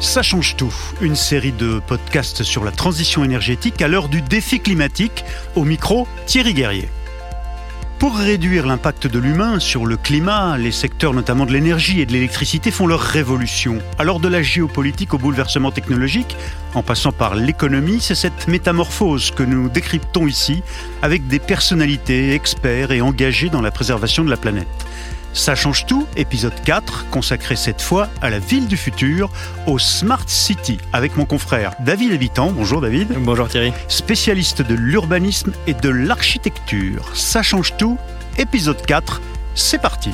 Ça 0.00 0.22
change 0.22 0.56
tout, 0.56 0.74
une 1.02 1.14
série 1.14 1.52
de 1.52 1.78
podcasts 1.86 2.42
sur 2.42 2.64
la 2.64 2.70
transition 2.70 3.22
énergétique 3.22 3.82
à 3.82 3.86
l'heure 3.86 4.08
du 4.08 4.22
défi 4.22 4.58
climatique, 4.58 5.26
au 5.56 5.64
micro 5.64 6.08
Thierry 6.24 6.54
Guerrier. 6.54 6.88
Pour 7.98 8.16
réduire 8.16 8.66
l'impact 8.66 9.06
de 9.06 9.18
l'humain 9.18 9.60
sur 9.60 9.84
le 9.84 9.98
climat, 9.98 10.56
les 10.56 10.72
secteurs 10.72 11.12
notamment 11.12 11.44
de 11.44 11.52
l'énergie 11.52 12.00
et 12.00 12.06
de 12.06 12.12
l'électricité 12.12 12.70
font 12.70 12.86
leur 12.86 13.00
révolution. 13.00 13.76
Alors 13.98 14.20
de 14.20 14.28
la 14.28 14.40
géopolitique 14.40 15.12
au 15.12 15.18
bouleversement 15.18 15.70
technologique, 15.70 16.34
en 16.72 16.82
passant 16.82 17.12
par 17.12 17.34
l'économie, 17.34 18.00
c'est 18.00 18.14
cette 18.14 18.48
métamorphose 18.48 19.32
que 19.32 19.42
nous 19.42 19.68
décryptons 19.68 20.26
ici 20.26 20.62
avec 21.02 21.26
des 21.26 21.38
personnalités 21.38 22.32
experts 22.32 22.90
et 22.90 23.02
engagés 23.02 23.50
dans 23.50 23.60
la 23.60 23.70
préservation 23.70 24.24
de 24.24 24.30
la 24.30 24.38
planète. 24.38 24.79
Ça 25.32 25.54
change 25.54 25.86
tout, 25.86 26.06
épisode 26.16 26.54
4, 26.64 27.08
consacré 27.10 27.54
cette 27.54 27.80
fois 27.80 28.08
à 28.20 28.30
la 28.30 28.40
ville 28.40 28.66
du 28.66 28.76
futur, 28.76 29.30
au 29.66 29.78
Smart 29.78 30.28
City, 30.28 30.78
avec 30.92 31.16
mon 31.16 31.24
confrère 31.24 31.74
David 31.80 32.12
Habitant. 32.12 32.50
Bonjour 32.50 32.80
David. 32.80 33.12
Bonjour 33.16 33.48
Thierry. 33.48 33.72
Spécialiste 33.86 34.62
de 34.62 34.74
l'urbanisme 34.74 35.52
et 35.68 35.74
de 35.74 35.88
l'architecture. 35.88 37.08
Ça 37.14 37.42
change 37.42 37.76
tout, 37.76 37.96
épisode 38.38 38.84
4, 38.84 39.22
c'est 39.54 39.80
parti. 39.80 40.10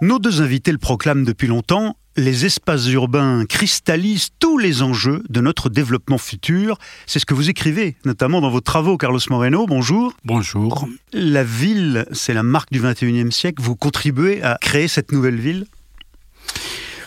Nos 0.00 0.18
deux 0.18 0.40
invités 0.40 0.72
le 0.72 0.78
proclament 0.78 1.24
depuis 1.24 1.48
longtemps, 1.48 1.96
les 2.16 2.44
espaces 2.44 2.88
urbains 2.88 3.44
cristallisent 3.46 4.30
tous 4.38 4.58
les 4.58 4.82
enjeux 4.82 5.22
de 5.28 5.40
notre 5.40 5.70
développement 5.70 6.18
futur. 6.18 6.78
C'est 7.06 7.18
ce 7.18 7.26
que 7.26 7.34
vous 7.34 7.48
écrivez, 7.48 7.96
notamment 8.04 8.40
dans 8.40 8.50
vos 8.50 8.60
travaux, 8.60 8.96
Carlos 8.96 9.20
Moreno. 9.30 9.66
Bonjour. 9.66 10.12
Bonjour. 10.24 10.88
La 11.12 11.44
ville, 11.44 12.06
c'est 12.12 12.34
la 12.34 12.42
marque 12.42 12.70
du 12.70 12.80
21e 12.80 13.30
siècle. 13.30 13.62
Vous 13.62 13.76
contribuez 13.76 14.42
à 14.42 14.58
créer 14.60 14.88
cette 14.88 15.12
nouvelle 15.12 15.40
ville? 15.40 15.66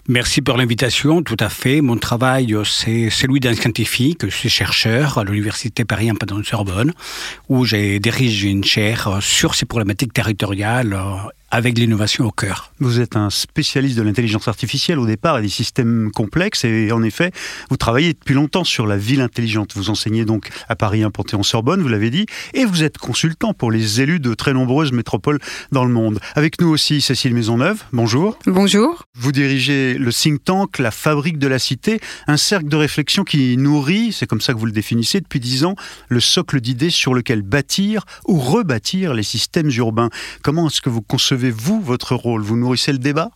Merci 0.07 0.43
pour 0.43 0.55
l'invitation, 0.55 1.23
tout 1.23 1.37
à 1.39 1.49
fait. 1.49 1.81
Mon 1.81 1.97
travail, 1.97 2.55
c'est 2.63 3.09
celui 3.09 3.39
d'un 3.39 3.55
scientifique. 3.55 4.19
Je 4.23 4.35
suis 4.35 4.49
chercheur 4.49 5.17
à 5.17 5.23
l'Université 5.23 5.83
Paris 5.83 6.11
en 6.11 6.43
sorbonne 6.43 6.93
où 7.49 7.65
j'ai 7.65 7.99
dirigé 7.99 8.49
une 8.49 8.63
chaire 8.63 9.17
sur 9.19 9.55
ces 9.55 9.65
problématiques 9.65 10.13
territoriales 10.13 10.95
avec 11.51 11.77
l'innovation 11.77 12.25
au 12.25 12.31
cœur. 12.31 12.73
Vous 12.79 12.99
êtes 12.99 13.15
un 13.15 13.29
spécialiste 13.29 13.97
de 13.97 14.01
l'intelligence 14.01 14.47
artificielle 14.47 14.99
au 14.99 15.05
départ 15.05 15.37
et 15.39 15.41
des 15.41 15.49
systèmes 15.49 16.11
complexes 16.11 16.65
et 16.65 16.91
en 16.91 17.03
effet, 17.03 17.31
vous 17.69 17.77
travaillez 17.77 18.13
depuis 18.13 18.33
longtemps 18.33 18.63
sur 18.63 18.87
la 18.87 18.97
ville 18.97 19.21
intelligente. 19.21 19.73
Vous 19.75 19.89
enseignez 19.89 20.25
donc 20.25 20.49
à 20.67 20.75
Paris 20.75 21.03
1 21.03 21.11
Panthéon-Sorbonne, 21.11 21.81
vous 21.81 21.87
l'avez 21.87 22.09
dit, 22.09 22.25
et 22.53 22.65
vous 22.65 22.83
êtes 22.83 22.97
consultant 22.97 23.53
pour 23.53 23.71
les 23.71 24.01
élus 24.01 24.19
de 24.19 24.33
très 24.33 24.53
nombreuses 24.53 24.91
métropoles 24.91 25.39
dans 25.71 25.85
le 25.85 25.91
monde. 25.91 26.19
Avec 26.35 26.59
nous 26.59 26.67
aussi 26.67 26.99
Cécile 26.99 27.33
Maisonneuve, 27.33 27.83
bonjour. 27.93 28.37
Bonjour. 28.47 29.03
Vous 29.15 29.31
dirigez 29.31 29.93
le 29.93 30.11
think 30.11 30.43
tank 30.43 30.79
La 30.79 30.91
Fabrique 30.91 31.37
de 31.37 31.47
la 31.47 31.59
Cité, 31.59 31.99
un 32.27 32.37
cercle 32.37 32.67
de 32.67 32.75
réflexion 32.75 33.23
qui 33.23 33.55
nourrit, 33.57 34.11
c'est 34.11 34.27
comme 34.27 34.41
ça 34.41 34.53
que 34.53 34.59
vous 34.59 34.65
le 34.65 34.71
définissez 34.71 35.21
depuis 35.21 35.39
dix 35.39 35.63
ans, 35.63 35.75
le 36.09 36.19
socle 36.19 36.59
d'idées 36.59 36.89
sur 36.89 37.13
lequel 37.13 37.43
bâtir 37.43 38.05
ou 38.27 38.39
rebâtir 38.39 39.13
les 39.13 39.23
systèmes 39.23 39.69
urbains. 39.77 40.09
Comment 40.41 40.67
est-ce 40.67 40.81
que 40.81 40.89
vous 40.89 41.01
concevez 41.01 41.34
vous 41.35 41.81
votre 41.81 42.15
rôle? 42.15 42.41
Vous 42.41 42.55
nourrissez 42.55 42.91
le 42.91 42.97
débat? 42.97 43.31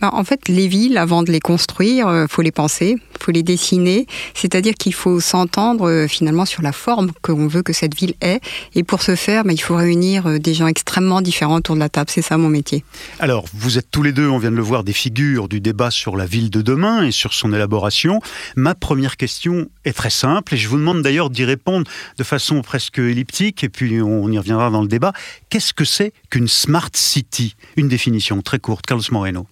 Ben, 0.00 0.10
en 0.12 0.24
fait, 0.24 0.48
les 0.48 0.68
villes, 0.68 0.98
avant 0.98 1.22
de 1.22 1.32
les 1.32 1.40
construire, 1.40 2.08
euh, 2.08 2.26
faut 2.28 2.42
les 2.42 2.52
penser, 2.52 2.96
faut 3.20 3.32
les 3.32 3.42
dessiner. 3.42 4.06
C'est-à-dire 4.34 4.74
qu'il 4.74 4.94
faut 4.94 5.20
s'entendre 5.20 5.88
euh, 5.88 6.06
finalement 6.06 6.44
sur 6.44 6.62
la 6.62 6.72
forme 6.72 7.10
qu'on 7.22 7.48
veut 7.48 7.62
que 7.62 7.72
cette 7.72 7.94
ville 7.94 8.14
ait. 8.20 8.40
Et 8.74 8.84
pour 8.84 9.02
ce 9.02 9.16
faire, 9.16 9.44
ben, 9.44 9.52
il 9.52 9.60
faut 9.60 9.76
réunir 9.76 10.26
euh, 10.26 10.38
des 10.38 10.54
gens 10.54 10.66
extrêmement 10.66 11.20
différents 11.20 11.56
autour 11.56 11.74
de 11.74 11.80
la 11.80 11.88
table. 11.88 12.10
C'est 12.10 12.22
ça 12.22 12.38
mon 12.38 12.48
métier. 12.48 12.84
Alors, 13.18 13.44
vous 13.52 13.78
êtes 13.78 13.90
tous 13.90 14.02
les 14.02 14.12
deux, 14.12 14.28
on 14.28 14.38
vient 14.38 14.50
de 14.50 14.56
le 14.56 14.62
voir, 14.62 14.84
des 14.84 14.92
figures 14.92 15.48
du 15.48 15.60
débat 15.60 15.90
sur 15.90 16.16
la 16.16 16.26
ville 16.26 16.50
de 16.50 16.62
demain 16.62 17.04
et 17.04 17.10
sur 17.10 17.34
son 17.34 17.52
élaboration. 17.52 18.20
Ma 18.56 18.74
première 18.74 19.16
question 19.16 19.68
est 19.84 19.92
très 19.92 20.10
simple 20.10 20.54
et 20.54 20.56
je 20.56 20.68
vous 20.68 20.76
demande 20.76 21.02
d'ailleurs 21.02 21.30
d'y 21.30 21.44
répondre 21.44 21.90
de 22.16 22.24
façon 22.24 22.62
presque 22.62 22.98
elliptique 22.98 23.64
et 23.64 23.68
puis 23.68 24.00
on 24.00 24.30
y 24.30 24.38
reviendra 24.38 24.70
dans 24.70 24.82
le 24.82 24.88
débat. 24.88 25.12
Qu'est-ce 25.50 25.74
que 25.74 25.84
c'est 25.84 26.12
qu'une 26.30 26.48
smart 26.48 26.90
city? 26.92 27.56
Une 27.76 27.88
définition 27.88 28.40
très 28.42 28.58
courte, 28.58 28.86
Carlos 28.86 29.04
Moreno. 29.10 29.46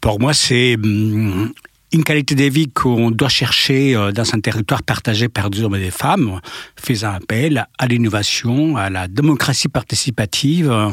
Pour 0.00 0.20
moi, 0.20 0.32
c'est 0.32 0.76
hum, 0.76 1.52
une 1.92 2.04
qualité 2.04 2.34
de 2.34 2.44
vie 2.44 2.68
qu'on 2.68 3.10
doit 3.10 3.28
chercher 3.28 3.96
euh, 3.96 4.12
dans 4.12 4.34
un 4.34 4.40
territoire 4.40 4.82
partagé 4.82 5.28
par 5.28 5.50
des 5.50 5.62
hommes 5.62 5.76
et 5.76 5.80
des 5.80 5.90
femmes, 5.90 6.40
faisant 6.76 7.12
appel 7.12 7.66
à 7.78 7.86
l'innovation, 7.86 8.76
à 8.76 8.90
la 8.90 9.08
démocratie 9.08 9.68
participative 9.68 10.70
euh, 10.70 10.90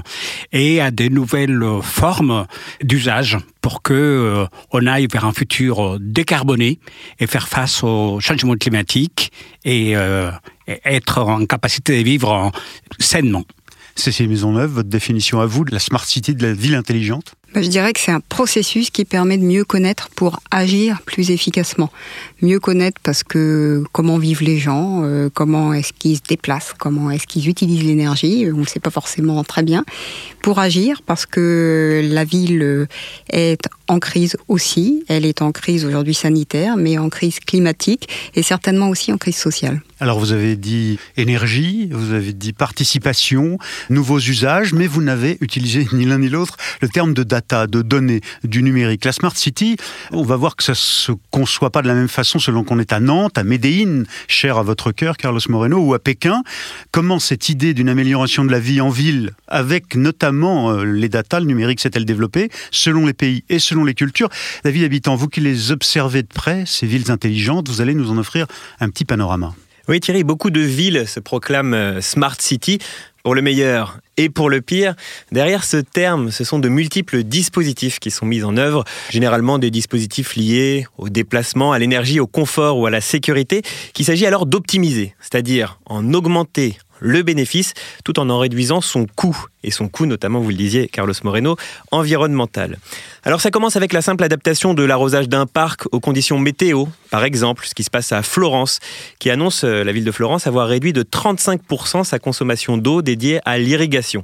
et 0.51 0.79
à 0.81 0.91
des 0.91 1.09
nouvelles 1.09 1.63
formes 1.81 2.45
d'usage 2.81 3.37
pour 3.61 3.81
que 3.81 3.93
euh, 3.93 4.45
on 4.71 4.87
aille 4.87 5.07
vers 5.11 5.25
un 5.25 5.33
futur 5.33 5.97
décarboné 5.99 6.79
et 7.19 7.27
faire 7.27 7.47
face 7.47 7.83
au 7.83 8.19
changement 8.21 8.55
climatique 8.55 9.31
et, 9.65 9.91
et 9.91 10.79
être 10.85 11.19
en 11.19 11.45
capacité 11.45 11.97
de 11.97 12.03
vivre 12.03 12.51
sainement. 12.99 13.43
Cécile 13.95 14.29
Maisonneuve, 14.29 14.71
votre 14.71 14.89
définition 14.89 15.39
à 15.39 15.45
vous 15.45 15.63
de 15.63 15.71
la 15.71 15.79
smart 15.79 16.05
city, 16.05 16.35
de 16.35 16.45
la 16.45 16.53
ville 16.53 16.75
intelligente? 16.75 17.35
Bah, 17.55 17.61
je 17.61 17.69
dirais 17.69 17.93
que 17.93 18.01
c'est 18.01 18.11
un 18.11 18.19
processus 18.19 18.89
qui 18.89 19.05
permet 19.05 19.37
de 19.37 19.45
mieux 19.45 19.63
connaître 19.63 20.09
pour 20.09 20.41
agir 20.51 21.01
plus 21.05 21.31
efficacement. 21.31 21.89
Mieux 22.41 22.59
connaître 22.59 22.99
parce 23.01 23.23
que 23.23 23.81
comment 23.93 24.17
vivent 24.17 24.43
les 24.43 24.57
gens, 24.57 25.03
euh, 25.03 25.29
comment 25.33 25.73
est-ce 25.73 25.93
qu'ils 25.93 26.17
se 26.17 26.21
déplacent, 26.27 26.73
comment 26.77 27.09
est-ce 27.11 27.25
qu'ils 27.25 27.47
utilisent 27.47 27.85
l'énergie, 27.85 28.45
on 28.53 28.57
ne 28.57 28.65
sait 28.65 28.81
pas 28.81 28.89
forcément 28.89 29.41
très 29.45 29.63
bien. 29.63 29.85
Pour 30.41 30.59
agir 30.59 31.01
parce 31.05 31.25
que 31.25 32.01
la 32.03 32.25
ville 32.25 32.87
est 33.29 33.69
en 33.87 33.99
crise 33.99 34.37
aussi, 34.47 35.03
elle 35.07 35.25
est 35.25 35.41
en 35.41 35.51
crise 35.51 35.85
aujourd'hui 35.85 36.13
sanitaire, 36.13 36.77
mais 36.77 36.97
en 36.97 37.09
crise 37.09 37.39
climatique 37.39 38.09
et 38.35 38.43
certainement 38.43 38.89
aussi 38.89 39.11
en 39.11 39.17
crise 39.17 39.37
sociale. 39.37 39.81
Alors 39.99 40.19
vous 40.19 40.33
avez 40.33 40.57
dit 40.57 40.99
énergie, 41.15 41.89
vous 41.91 42.13
avez 42.13 42.33
dit 42.33 42.51
participation, 42.51 43.57
nouveaux 43.89 44.19
usages, 44.19 44.73
mais 44.73 44.87
vous 44.87 45.01
n'avez 45.01 45.37
utilisé 45.39 45.87
ni 45.93 46.05
l'un 46.05 46.19
ni 46.19 46.29
l'autre 46.29 46.57
le 46.81 46.89
terme 46.89 47.13
de 47.13 47.23
data 47.23 47.67
de 47.67 47.81
données, 47.81 48.21
du 48.43 48.61
numérique. 48.61 49.05
La 49.05 49.11
Smart 49.11 49.35
City, 49.35 49.77
on 50.11 50.23
va 50.23 50.35
voir 50.35 50.55
que 50.55 50.63
ça 50.63 50.75
se 50.75 51.11
conçoit 51.31 51.69
pas 51.69 51.81
de 51.81 51.87
la 51.87 51.93
même 51.93 52.07
façon 52.07 52.39
selon 52.39 52.63
qu'on 52.63 52.79
est 52.79 52.91
à 52.91 52.99
Nantes, 52.99 53.37
à 53.37 53.43
Médéine, 53.43 54.05
cher 54.27 54.57
à 54.57 54.63
votre 54.63 54.91
cœur, 54.91 55.17
Carlos 55.17 55.39
Moreno, 55.49 55.77
ou 55.77 55.93
à 55.93 55.99
Pékin. 55.99 56.43
Comment 56.91 57.19
cette 57.19 57.49
idée 57.49 57.73
d'une 57.73 57.89
amélioration 57.89 58.43
de 58.45 58.51
la 58.51 58.59
vie 58.59 58.81
en 58.81 58.89
ville, 58.89 59.31
avec 59.47 59.95
notamment 59.95 60.71
euh, 60.71 60.83
les 60.83 61.09
data, 61.09 61.39
le 61.39 61.45
numérique 61.45 61.79
s'est-elle 61.79 62.05
développée, 62.05 62.49
selon 62.71 63.05
les 63.05 63.13
pays 63.13 63.43
et 63.49 63.59
selon 63.59 63.74
les 63.83 63.93
cultures. 63.93 64.29
David 64.63 64.83
Habitant, 64.83 65.15
vous 65.15 65.27
qui 65.27 65.41
les 65.41 65.71
observez 65.71 66.21
de 66.21 66.27
près, 66.27 66.63
ces 66.65 66.87
villes 66.87 67.11
intelligentes, 67.11 67.69
vous 67.69 67.81
allez 67.81 67.93
nous 67.93 68.11
en 68.11 68.17
offrir 68.17 68.47
un 68.79 68.89
petit 68.89 69.05
panorama. 69.05 69.53
Oui 69.87 69.99
Thierry, 69.99 70.23
beaucoup 70.23 70.49
de 70.49 70.61
villes 70.61 71.07
se 71.07 71.19
proclament 71.19 71.75
euh, 71.75 72.01
Smart 72.01 72.35
City. 72.39 72.79
Pour 73.23 73.33
le 73.33 73.41
meilleur 73.41 73.97
et 74.17 74.29
pour 74.29 74.51
le 74.51 74.61
pire, 74.61 74.93
derrière 75.31 75.63
ce 75.63 75.77
terme, 75.77 76.29
ce 76.29 76.43
sont 76.43 76.59
de 76.59 76.69
multiples 76.69 77.23
dispositifs 77.23 77.97
qui 77.97 78.11
sont 78.11 78.27
mis 78.27 78.43
en 78.43 78.55
œuvre, 78.55 78.83
généralement 79.09 79.57
des 79.57 79.71
dispositifs 79.71 80.35
liés 80.35 80.85
au 80.99 81.09
déplacement, 81.09 81.71
à 81.71 81.79
l'énergie, 81.79 82.19
au 82.19 82.27
confort 82.27 82.77
ou 82.77 82.85
à 82.85 82.91
la 82.91 83.01
sécurité, 83.01 83.63
qu'il 83.93 84.05
s'agit 84.05 84.27
alors 84.27 84.45
d'optimiser, 84.45 85.15
c'est-à-dire 85.19 85.79
en 85.87 86.13
augmenter 86.13 86.77
le 86.99 87.23
bénéfice 87.23 87.73
tout 88.03 88.19
en 88.19 88.29
en 88.29 88.39
réduisant 88.39 88.81
son 88.81 89.05
coût 89.05 89.45
et 89.63 89.71
son 89.71 89.87
coût 89.87 90.05
notamment, 90.05 90.39
vous 90.39 90.49
le 90.49 90.55
disiez 90.55 90.87
Carlos 90.87 91.13
Moreno, 91.23 91.57
environnemental. 91.91 92.77
Alors 93.23 93.41
ça 93.41 93.49
commence 93.49 93.75
avec 93.75 93.93
la 93.93 94.01
simple 94.01 94.23
adaptation 94.23 94.73
de 94.73 94.83
l'arrosage 94.83 95.27
d'un 95.27 95.47
parc 95.47 95.87
aux 95.91 95.99
conditions 95.99 96.37
météo, 96.37 96.85
par 97.09 97.23
exemple 97.23 97.65
ce 97.65 97.73
qui 97.73 97.83
se 97.83 97.89
passe 97.89 98.11
à 98.11 98.21
Florence, 98.21 98.79
qui 99.19 99.31
annonce 99.31 99.63
euh, 99.63 99.83
la 99.83 99.91
ville 99.91 100.05
de 100.05 100.11
Florence 100.11 100.45
avoir 100.45 100.67
réduit 100.67 100.93
de 100.93 101.01
35% 101.01 102.03
sa 102.03 102.19
consommation 102.19 102.77
d'eau 102.77 103.01
dédiée 103.01 103.39
à 103.45 103.57
l'irrigation. 103.57 104.21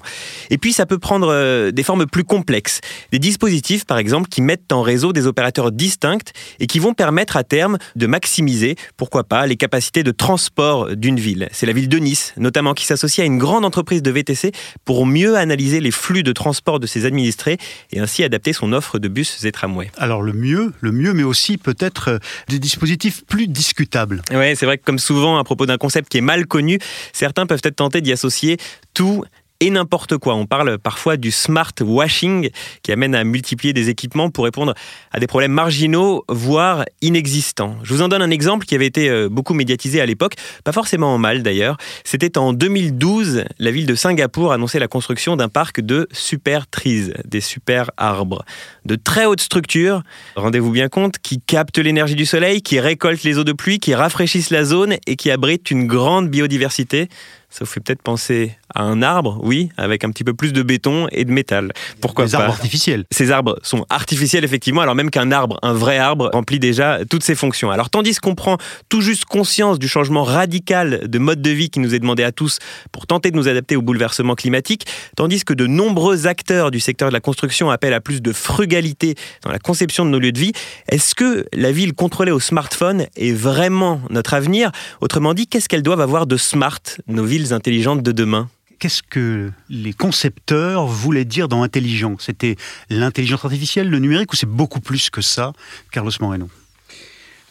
Et 0.51 0.59
puis 0.59 0.73
ça 0.73 0.85
peut 0.85 0.99
prendre 0.99 1.29
euh, 1.31 1.71
des 1.71 1.83
formes 1.83 2.05
plus 2.05 2.23
complexes, 2.23 2.81
des 3.11 3.19
dispositifs 3.19 3.85
par 3.85 3.97
exemple 3.97 4.29
qui 4.29 4.41
mettent 4.41 4.71
en 4.71 4.83
réseau 4.83 5.11
des 5.11 5.25
opérateurs 5.25 5.71
distincts 5.71 6.31
et 6.59 6.67
qui 6.67 6.77
vont 6.77 6.93
permettre 6.93 7.35
à 7.35 7.43
terme 7.43 7.79
de 7.95 8.05
maximiser, 8.05 8.75
pourquoi 8.95 9.23
pas, 9.23 9.47
les 9.47 9.57
capacités 9.57 10.03
de 10.03 10.11
transport 10.11 10.95
d'une 10.95 11.19
ville. 11.19 11.49
C'est 11.51 11.65
la 11.65 11.73
ville 11.73 11.89
de 11.89 11.97
Nice 11.97 12.33
notamment 12.37 12.60
qui 12.75 12.85
s'associe 12.85 13.23
à 13.23 13.25
une 13.25 13.37
grande 13.37 13.65
entreprise 13.65 14.01
de 14.01 14.11
VTC 14.11 14.51
pour 14.85 15.05
mieux 15.05 15.35
analyser 15.35 15.79
les 15.79 15.91
flux 15.91 16.23
de 16.23 16.31
transport 16.31 16.79
de 16.79 16.87
ses 16.87 17.05
administrés 17.05 17.57
et 17.91 17.99
ainsi 17.99 18.23
adapter 18.23 18.53
son 18.53 18.73
offre 18.73 18.99
de 18.99 19.07
bus 19.07 19.43
et 19.43 19.51
tramways. 19.51 19.91
Alors 19.97 20.21
le 20.21 20.33
mieux, 20.33 20.73
le 20.79 20.91
mieux, 20.91 21.13
mais 21.13 21.23
aussi 21.23 21.57
peut-être 21.57 22.09
euh, 22.09 22.19
des 22.47 22.59
dispositifs 22.59 23.25
plus 23.25 23.47
discutables. 23.47 24.21
Oui, 24.31 24.55
c'est 24.55 24.65
vrai 24.65 24.77
que 24.77 24.83
comme 24.83 24.99
souvent 24.99 25.37
à 25.37 25.43
propos 25.43 25.65
d'un 25.65 25.77
concept 25.77 26.09
qui 26.09 26.17
est 26.17 26.21
mal 26.21 26.45
connu, 26.45 26.79
certains 27.13 27.45
peuvent 27.45 27.61
être 27.63 27.75
tentés 27.75 28.01
d'y 28.01 28.11
associer 28.11 28.57
tout 28.93 29.23
et 29.61 29.69
n'importe 29.69 30.17
quoi. 30.17 30.35
On 30.35 30.45
parle 30.45 30.79
parfois 30.79 31.15
du 31.15 31.31
smart 31.31 31.71
washing 31.79 32.49
qui 32.81 32.91
amène 32.91 33.15
à 33.15 33.23
multiplier 33.23 33.73
des 33.73 33.89
équipements 33.89 34.29
pour 34.29 34.43
répondre 34.43 34.73
à 35.11 35.19
des 35.19 35.27
problèmes 35.27 35.51
marginaux, 35.51 36.25
voire 36.27 36.83
inexistants. 37.01 37.77
Je 37.83 37.93
vous 37.93 38.01
en 38.01 38.07
donne 38.09 38.23
un 38.23 38.31
exemple 38.31 38.65
qui 38.65 38.75
avait 38.75 38.87
été 38.87 39.09
euh, 39.09 39.29
beaucoup 39.29 39.53
médiatisé 39.53 40.01
à 40.01 40.05
l'époque, 40.05 40.33
pas 40.63 40.71
forcément 40.71 41.13
en 41.13 41.19
mal 41.19 41.43
d'ailleurs. 41.43 41.77
C'était 42.03 42.37
en 42.37 42.53
2012, 42.53 43.45
la 43.59 43.71
ville 43.71 43.85
de 43.85 43.95
Singapour 43.95 44.51
annonçait 44.51 44.79
la 44.79 44.87
construction 44.87 45.37
d'un 45.37 45.49
parc 45.49 45.79
de 45.79 46.07
super 46.11 46.67
trees, 46.67 47.13
des 47.25 47.41
super 47.41 47.91
arbres, 47.97 48.43
de 48.85 48.95
très 48.95 49.25
hautes 49.25 49.41
structures, 49.41 50.01
rendez-vous 50.35 50.71
bien 50.71 50.89
compte, 50.89 51.19
qui 51.19 51.39
captent 51.39 51.77
l'énergie 51.77 52.15
du 52.15 52.25
soleil, 52.25 52.63
qui 52.63 52.79
récoltent 52.79 53.23
les 53.23 53.37
eaux 53.37 53.43
de 53.43 53.53
pluie, 53.53 53.79
qui 53.79 53.93
rafraîchissent 53.93 54.49
la 54.49 54.63
zone 54.63 54.95
et 55.05 55.15
qui 55.15 55.29
abritent 55.29 55.69
une 55.69 55.85
grande 55.85 56.29
biodiversité. 56.29 57.09
Ça 57.51 57.65
vous 57.65 57.65
fait 57.65 57.81
peut-être 57.81 58.01
penser 58.01 58.55
à 58.73 58.83
un 58.83 59.01
arbre, 59.01 59.39
oui, 59.43 59.69
avec 59.75 60.05
un 60.05 60.11
petit 60.11 60.23
peu 60.23 60.33
plus 60.33 60.53
de 60.53 60.63
béton 60.63 61.07
et 61.11 61.25
de 61.25 61.31
métal. 61.31 61.73
Pourquoi 61.99 62.25
Des 62.25 62.31
pas 62.31 62.37
arbres 62.39 62.53
artificiels. 62.53 63.03
Ces 63.11 63.29
arbres 63.29 63.59
sont 63.61 63.85
artificiels, 63.89 64.45
effectivement, 64.45 64.79
alors 64.79 64.95
même 64.95 65.11
qu'un 65.11 65.33
arbre, 65.33 65.59
un 65.61 65.73
vrai 65.73 65.97
arbre, 65.97 66.29
remplit 66.31 66.59
déjà 66.59 66.99
toutes 67.09 67.23
ses 67.23 67.35
fonctions. 67.35 67.69
Alors 67.69 67.89
tandis 67.89 68.15
qu'on 68.15 68.35
prend 68.35 68.57
tout 68.87 69.01
juste 69.01 69.25
conscience 69.25 69.79
du 69.79 69.89
changement 69.89 70.23
radical 70.23 71.09
de 71.09 71.19
mode 71.19 71.41
de 71.41 71.49
vie 71.49 71.69
qui 71.69 71.81
nous 71.81 71.93
est 71.93 71.99
demandé 71.99 72.23
à 72.23 72.31
tous 72.31 72.59
pour 72.93 73.05
tenter 73.05 73.31
de 73.31 73.35
nous 73.35 73.49
adapter 73.49 73.75
au 73.75 73.81
bouleversement 73.81 74.35
climatique, 74.35 74.85
tandis 75.17 75.43
que 75.43 75.53
de 75.53 75.67
nombreux 75.67 76.27
acteurs 76.27 76.71
du 76.71 76.79
secteur 76.79 77.09
de 77.09 77.13
la 77.13 77.19
construction 77.19 77.69
appellent 77.69 77.93
à 77.93 77.99
plus 77.99 78.21
de 78.21 78.31
frugalité 78.31 79.15
dans 79.43 79.51
la 79.51 79.59
conception 79.59 80.05
de 80.05 80.09
nos 80.09 80.19
lieux 80.19 80.31
de 80.31 80.39
vie, 80.39 80.53
est-ce 80.87 81.15
que 81.15 81.45
la 81.51 81.73
ville 81.73 81.93
contrôlée 81.93 82.31
au 82.31 82.39
smartphone 82.39 83.07
est 83.17 83.33
vraiment 83.33 84.01
notre 84.09 84.33
avenir? 84.33 84.71
Autrement 85.01 85.33
dit, 85.33 85.47
qu'est-ce 85.47 85.67
qu'elles 85.67 85.83
doivent 85.83 85.99
avoir 85.99 86.27
de 86.27 86.37
smart, 86.37 86.79
nos 87.07 87.25
villes 87.25 87.40
intelligentes 87.49 88.03
de 88.03 88.11
demain. 88.11 88.49
Qu'est-ce 88.79 89.03
que 89.03 89.51
les 89.69 89.93
concepteurs 89.93 90.85
voulaient 90.87 91.25
dire 91.25 91.47
dans 91.47 91.61
intelligent? 91.61 92.15
C'était 92.19 92.55
l'intelligence 92.89 93.45
artificielle, 93.45 93.89
le 93.89 93.99
numérique, 93.99 94.33
ou 94.33 94.35
c'est 94.35 94.49
beaucoup 94.49 94.79
plus 94.79 95.09
que 95.09 95.21
ça, 95.21 95.53
Carlos 95.91 96.11
Moreno? 96.19 96.49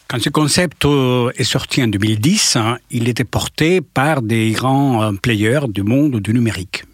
Quand 0.09 0.21
ce 0.21 0.29
concept 0.29 0.85
euh, 0.87 1.31
est 1.37 1.45
sorti 1.45 1.85
en 1.85 1.87
2010, 1.87 2.57
hein, 2.57 2.79
il 2.91 3.09
était 3.09 3.25
porté 3.25 3.81
par 3.81 4.23
des 4.23 4.51
grands 4.51 5.05
euh, 5.05 5.13
players 5.13 5.69
du 5.69 5.85
monde 5.85 6.19
du 6.19 6.35
numérique 6.35 6.85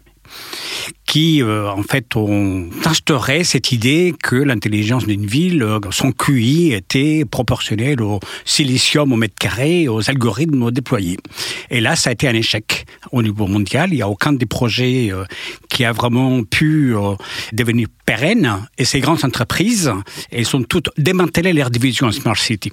qui, 1.07 1.41
euh, 1.41 1.71
en 1.71 1.83
fait, 1.83 2.15
ont 2.15 2.69
instauré 2.85 3.43
cette 3.45 3.71
idée 3.71 4.13
que 4.21 4.35
l'intelligence 4.35 5.07
d'une 5.07 5.25
ville, 5.25 5.63
euh, 5.63 5.79
son 5.89 6.11
QI 6.11 6.73
était 6.73 7.23
proportionnel 7.25 8.01
au 8.01 8.19
silicium 8.45 9.11
au 9.13 9.15
mètre 9.15 9.35
carré, 9.39 9.87
aux 9.87 10.09
algorithmes 10.09 10.69
déployés. 10.69 11.17
Et 11.71 11.79
là, 11.79 11.95
ça 11.95 12.09
a 12.09 12.13
été 12.13 12.27
un 12.27 12.33
échec 12.33 12.85
au 13.11 13.23
niveau 13.23 13.47
mondial. 13.47 13.91
Il 13.91 13.95
n'y 13.95 14.01
a 14.01 14.09
aucun 14.09 14.33
des 14.33 14.45
projets 14.45 15.09
euh, 15.11 15.23
qui 15.69 15.85
a 15.85 15.93
vraiment 15.93 16.43
pu 16.43 16.95
euh, 16.95 17.15
devenir 17.53 17.87
pérenne. 18.05 18.67
Et 18.77 18.83
ces 18.83 18.99
grandes 18.99 19.23
entreprises, 19.23 19.91
elles 20.31 20.45
sont 20.45 20.63
toutes 20.63 20.89
démantelées 20.97 21.53
leur 21.53 21.69
division 21.69 22.11
Smart 22.11 22.37
City. 22.37 22.71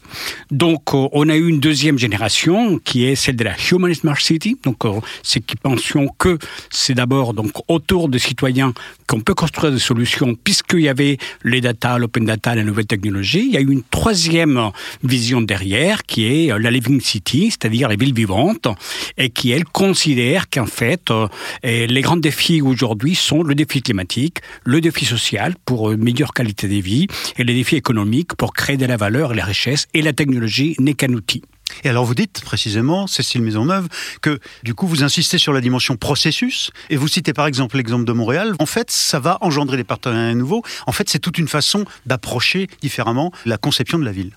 Donc, 0.50 0.92
on 0.94 1.28
a 1.28 1.36
eu 1.36 1.48
une 1.48 1.60
deuxième 1.60 1.98
génération 1.98 2.78
qui 2.78 3.04
est 3.04 3.14
celle 3.14 3.36
de 3.36 3.44
la 3.44 3.54
Human 3.70 3.94
Smart 3.94 4.20
City. 4.20 4.56
Donc, 4.64 4.82
c'est 5.22 5.40
qui 5.40 5.56
pensions 5.56 6.08
que 6.18 6.38
c'est 6.70 6.94
d'abord 6.94 7.34
donc 7.34 7.52
autour 7.68 8.08
des 8.08 8.18
citoyens 8.24 8.72
qu'on 9.06 9.20
peut 9.20 9.34
construire 9.34 9.72
des 9.72 9.78
solutions, 9.78 10.34
puisqu'il 10.34 10.80
y 10.80 10.88
avait 10.88 11.18
les 11.44 11.60
data, 11.60 11.98
l'open 11.98 12.24
data, 12.24 12.54
la 12.54 12.64
nouvelle 12.64 12.86
technologie. 12.86 13.46
Il 13.46 13.52
y 13.52 13.56
a 13.56 13.60
eu 13.60 13.70
une 13.70 13.82
troisième 13.82 14.70
vision 15.02 15.40
derrière, 15.40 16.04
qui 16.04 16.26
est 16.26 16.52
euh, 16.52 16.58
la 16.58 16.70
living 16.70 17.00
city, 17.00 17.50
c'est-à-dire 17.50 17.88
les 17.88 17.96
villes 17.96 18.14
vivantes, 18.14 18.68
et 19.18 19.30
qui, 19.30 19.50
elle, 19.50 19.64
considère 19.64 20.48
qu'en 20.48 20.66
fait, 20.66 21.10
euh, 21.10 21.28
les 21.62 22.00
grands 22.00 22.16
défis 22.16 22.62
aujourd'hui 22.62 23.14
sont 23.14 23.42
le 23.42 23.54
défi 23.54 23.82
climatique, 23.82 24.38
le 24.64 24.80
défi 24.80 25.04
social 25.04 25.54
pour 25.64 25.92
une 25.92 26.02
meilleure 26.02 26.32
qualité 26.32 26.68
de 26.68 26.74
vie, 26.74 27.06
et 27.36 27.44
les 27.44 27.54
défis 27.54 27.76
économiques 27.76 28.34
pour 28.34 28.52
créer 28.52 28.76
de 28.76 28.86
la 28.86 28.96
valeur 28.96 29.32
et 29.32 29.36
la 29.36 29.44
richesse, 29.44 29.86
et 29.94 30.02
la 30.02 30.12
technologie 30.12 30.74
n'est 30.78 30.94
qu'un 30.94 31.12
outil. 31.12 31.42
Et 31.82 31.88
alors 31.88 32.04
vous 32.04 32.14
dites 32.14 32.42
précisément, 32.44 33.06
Cécile 33.06 33.42
Maisonneuve, 33.42 33.88
que 34.20 34.38
du 34.62 34.74
coup 34.74 34.86
vous 34.86 35.02
insistez 35.02 35.38
sur 35.38 35.52
la 35.52 35.60
dimension 35.60 35.96
processus, 35.96 36.70
et 36.90 36.96
vous 36.96 37.08
citez 37.08 37.32
par 37.32 37.46
exemple 37.46 37.76
l'exemple 37.76 38.04
de 38.04 38.12
Montréal. 38.12 38.54
En 38.58 38.66
fait, 38.66 38.90
ça 38.90 39.18
va 39.18 39.38
engendrer 39.40 39.76
des 39.76 39.84
partenariats 39.84 40.34
nouveaux. 40.34 40.62
En 40.86 40.92
fait, 40.92 41.08
c'est 41.10 41.18
toute 41.18 41.38
une 41.38 41.48
façon 41.48 41.84
d'approcher 42.06 42.68
différemment 42.80 43.32
la 43.44 43.56
conception 43.56 43.98
de 43.98 44.04
la 44.04 44.12
ville. 44.12 44.32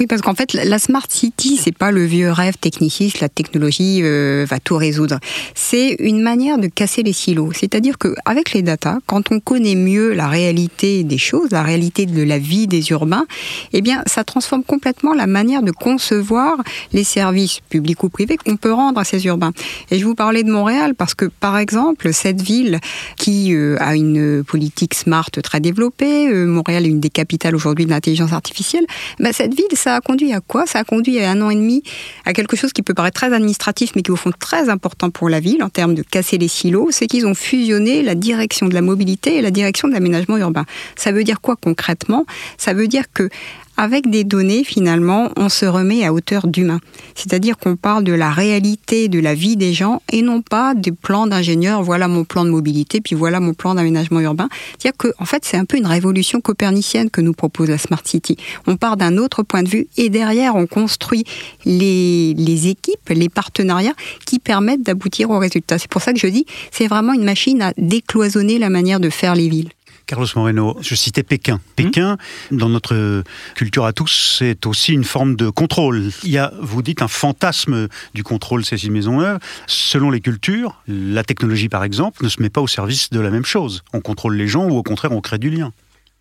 Oui, 0.00 0.06
parce 0.06 0.22
qu'en 0.22 0.34
fait, 0.34 0.52
la 0.54 0.78
Smart 0.80 1.06
City, 1.08 1.56
c'est 1.56 1.76
pas 1.76 1.92
le 1.92 2.04
vieux 2.04 2.30
rêve 2.30 2.56
techniciste, 2.60 3.20
la 3.20 3.28
technologie 3.28 4.00
euh, 4.02 4.44
va 4.48 4.58
tout 4.58 4.76
résoudre. 4.76 5.20
C'est 5.54 5.96
une 6.00 6.20
manière 6.20 6.58
de 6.58 6.66
casser 6.66 7.02
les 7.02 7.12
silos. 7.12 7.52
C'est-à-dire 7.52 7.96
qu'avec 7.98 8.52
les 8.52 8.62
datas, 8.62 8.98
quand 9.06 9.30
on 9.30 9.38
connaît 9.38 9.76
mieux 9.76 10.12
la 10.12 10.26
réalité 10.26 11.04
des 11.04 11.18
choses, 11.18 11.50
la 11.52 11.62
réalité 11.62 12.06
de 12.06 12.22
la 12.22 12.38
vie 12.38 12.66
des 12.66 12.90
urbains, 12.90 13.26
eh 13.72 13.82
bien, 13.82 14.02
ça 14.06 14.24
transforme 14.24 14.64
complètement 14.64 15.14
la 15.14 15.26
manière 15.26 15.62
de 15.62 15.70
concevoir 15.70 16.56
les 16.92 17.04
services 17.04 17.60
publics 17.68 18.02
ou 18.02 18.08
privés 18.08 18.36
qu'on 18.36 18.56
peut 18.56 18.72
rendre 18.72 18.98
à 18.98 19.04
ces 19.04 19.24
urbains. 19.26 19.52
Et 19.90 19.98
je 19.98 20.04
vous 20.04 20.14
parlais 20.16 20.42
de 20.42 20.50
Montréal 20.50 20.94
parce 20.96 21.14
que, 21.14 21.26
par 21.26 21.58
exemple, 21.58 22.12
cette 22.12 22.42
ville 22.42 22.80
qui 23.16 23.54
euh, 23.54 23.76
a 23.80 23.94
une 23.94 24.42
politique 24.42 24.94
smart 24.94 25.30
très 25.30 25.60
développée, 25.60 26.28
euh, 26.28 26.46
Montréal 26.46 26.86
est 26.86 26.88
une 26.88 27.00
des 27.00 27.10
capitales 27.10 27.54
aujourd'hui 27.54 27.84
de 27.84 27.90
l'intelligence 27.90 28.32
artificielle, 28.32 28.86
bah, 29.20 29.30
ça 29.74 29.96
a 29.96 30.00
conduit 30.00 30.32
à 30.32 30.40
quoi? 30.40 30.66
Ça 30.66 30.78
a 30.78 30.84
conduit 30.84 31.20
à 31.20 31.30
un 31.30 31.40
an 31.42 31.50
et 31.50 31.54
demi 31.54 31.82
à 32.24 32.32
quelque 32.32 32.56
chose 32.56 32.72
qui 32.72 32.82
peut 32.82 32.94
paraître 32.94 33.20
très 33.20 33.32
administratif, 33.32 33.92
mais 33.94 34.02
qui 34.02 34.10
est 34.10 34.12
au 34.12 34.16
fond 34.16 34.30
très 34.38 34.68
important 34.68 35.10
pour 35.10 35.28
la 35.28 35.40
ville 35.40 35.62
en 35.62 35.68
termes 35.68 35.94
de 35.94 36.02
casser 36.02 36.38
les 36.38 36.48
silos, 36.48 36.90
c'est 36.90 37.06
qu'ils 37.06 37.26
ont 37.26 37.34
fusionné 37.34 38.02
la 38.02 38.14
direction 38.14 38.66
de 38.66 38.74
la 38.74 38.82
mobilité 38.82 39.36
et 39.36 39.42
la 39.42 39.50
direction 39.50 39.88
de 39.88 39.92
l'aménagement 39.92 40.36
urbain. 40.38 40.64
Ça 40.96 41.12
veut 41.12 41.24
dire 41.24 41.40
quoi 41.40 41.56
concrètement? 41.56 42.24
Ça 42.58 42.72
veut 42.72 42.88
dire 42.88 43.04
que 43.12 43.28
avec 43.76 44.08
des 44.08 44.24
données, 44.24 44.64
finalement, 44.64 45.30
on 45.36 45.48
se 45.48 45.66
remet 45.66 46.04
à 46.04 46.12
hauteur 46.12 46.46
d'humain. 46.46 46.80
C'est-à-dire 47.14 47.58
qu'on 47.58 47.76
parle 47.76 48.04
de 48.04 48.12
la 48.12 48.30
réalité 48.30 49.08
de 49.08 49.18
la 49.18 49.34
vie 49.34 49.56
des 49.56 49.72
gens 49.72 50.02
et 50.12 50.22
non 50.22 50.42
pas 50.42 50.74
des 50.74 50.92
plans 50.92 51.26
d'ingénieurs, 51.26 51.82
voilà 51.82 52.08
mon 52.08 52.24
plan 52.24 52.44
de 52.44 52.50
mobilité, 52.50 53.00
puis 53.00 53.14
voilà 53.14 53.40
mon 53.40 53.54
plan 53.54 53.74
d'aménagement 53.74 54.20
urbain. 54.20 54.48
C'est-à-dire 54.78 54.96
que, 54.96 55.08
en 55.18 55.24
fait, 55.24 55.44
c'est 55.44 55.56
un 55.56 55.64
peu 55.64 55.76
une 55.76 55.86
révolution 55.86 56.40
copernicienne 56.40 57.10
que 57.10 57.20
nous 57.20 57.32
propose 57.32 57.68
la 57.68 57.78
Smart 57.78 58.02
City. 58.04 58.36
On 58.66 58.76
part 58.76 58.96
d'un 58.96 59.18
autre 59.18 59.42
point 59.42 59.62
de 59.62 59.68
vue 59.68 59.88
et 59.96 60.10
derrière, 60.10 60.56
on 60.56 60.66
construit 60.66 61.24
les, 61.64 62.34
les 62.34 62.68
équipes, 62.68 63.08
les 63.10 63.28
partenariats 63.28 63.94
qui 64.26 64.38
permettent 64.38 64.82
d'aboutir 64.82 65.30
au 65.30 65.38
résultat. 65.38 65.78
C'est 65.78 65.90
pour 65.90 66.02
ça 66.02 66.12
que 66.12 66.18
je 66.18 66.26
dis, 66.26 66.46
c'est 66.70 66.86
vraiment 66.86 67.12
une 67.12 67.24
machine 67.24 67.62
à 67.62 67.72
décloisonner 67.76 68.58
la 68.58 68.70
manière 68.70 69.00
de 69.00 69.10
faire 69.10 69.34
les 69.34 69.48
villes. 69.48 69.70
Carlos 70.06 70.26
Moreno, 70.36 70.76
je 70.80 70.94
citais 70.94 71.22
Pékin. 71.22 71.60
Pékin, 71.76 72.18
dans 72.50 72.68
notre 72.68 73.24
culture 73.54 73.86
à 73.86 73.92
tous, 73.92 74.36
c'est 74.38 74.66
aussi 74.66 74.92
une 74.92 75.04
forme 75.04 75.34
de 75.34 75.48
contrôle. 75.48 76.10
Il 76.24 76.30
y 76.30 76.38
a, 76.38 76.52
vous 76.60 76.82
dites, 76.82 77.00
un 77.00 77.08
fantasme 77.08 77.88
du 78.12 78.22
contrôle, 78.22 78.64
Cécile 78.64 78.92
Maisonneuve. 78.92 79.38
Selon 79.66 80.10
les 80.10 80.20
cultures, 80.20 80.82
la 80.86 81.24
technologie, 81.24 81.68
par 81.68 81.84
exemple, 81.84 82.22
ne 82.22 82.28
se 82.28 82.42
met 82.42 82.50
pas 82.50 82.60
au 82.60 82.66
service 82.66 83.10
de 83.10 83.20
la 83.20 83.30
même 83.30 83.46
chose. 83.46 83.82
On 83.92 84.00
contrôle 84.00 84.36
les 84.36 84.48
gens 84.48 84.66
ou 84.66 84.76
au 84.76 84.82
contraire, 84.82 85.12
on 85.12 85.20
crée 85.20 85.38
du 85.38 85.48
lien. 85.50 85.72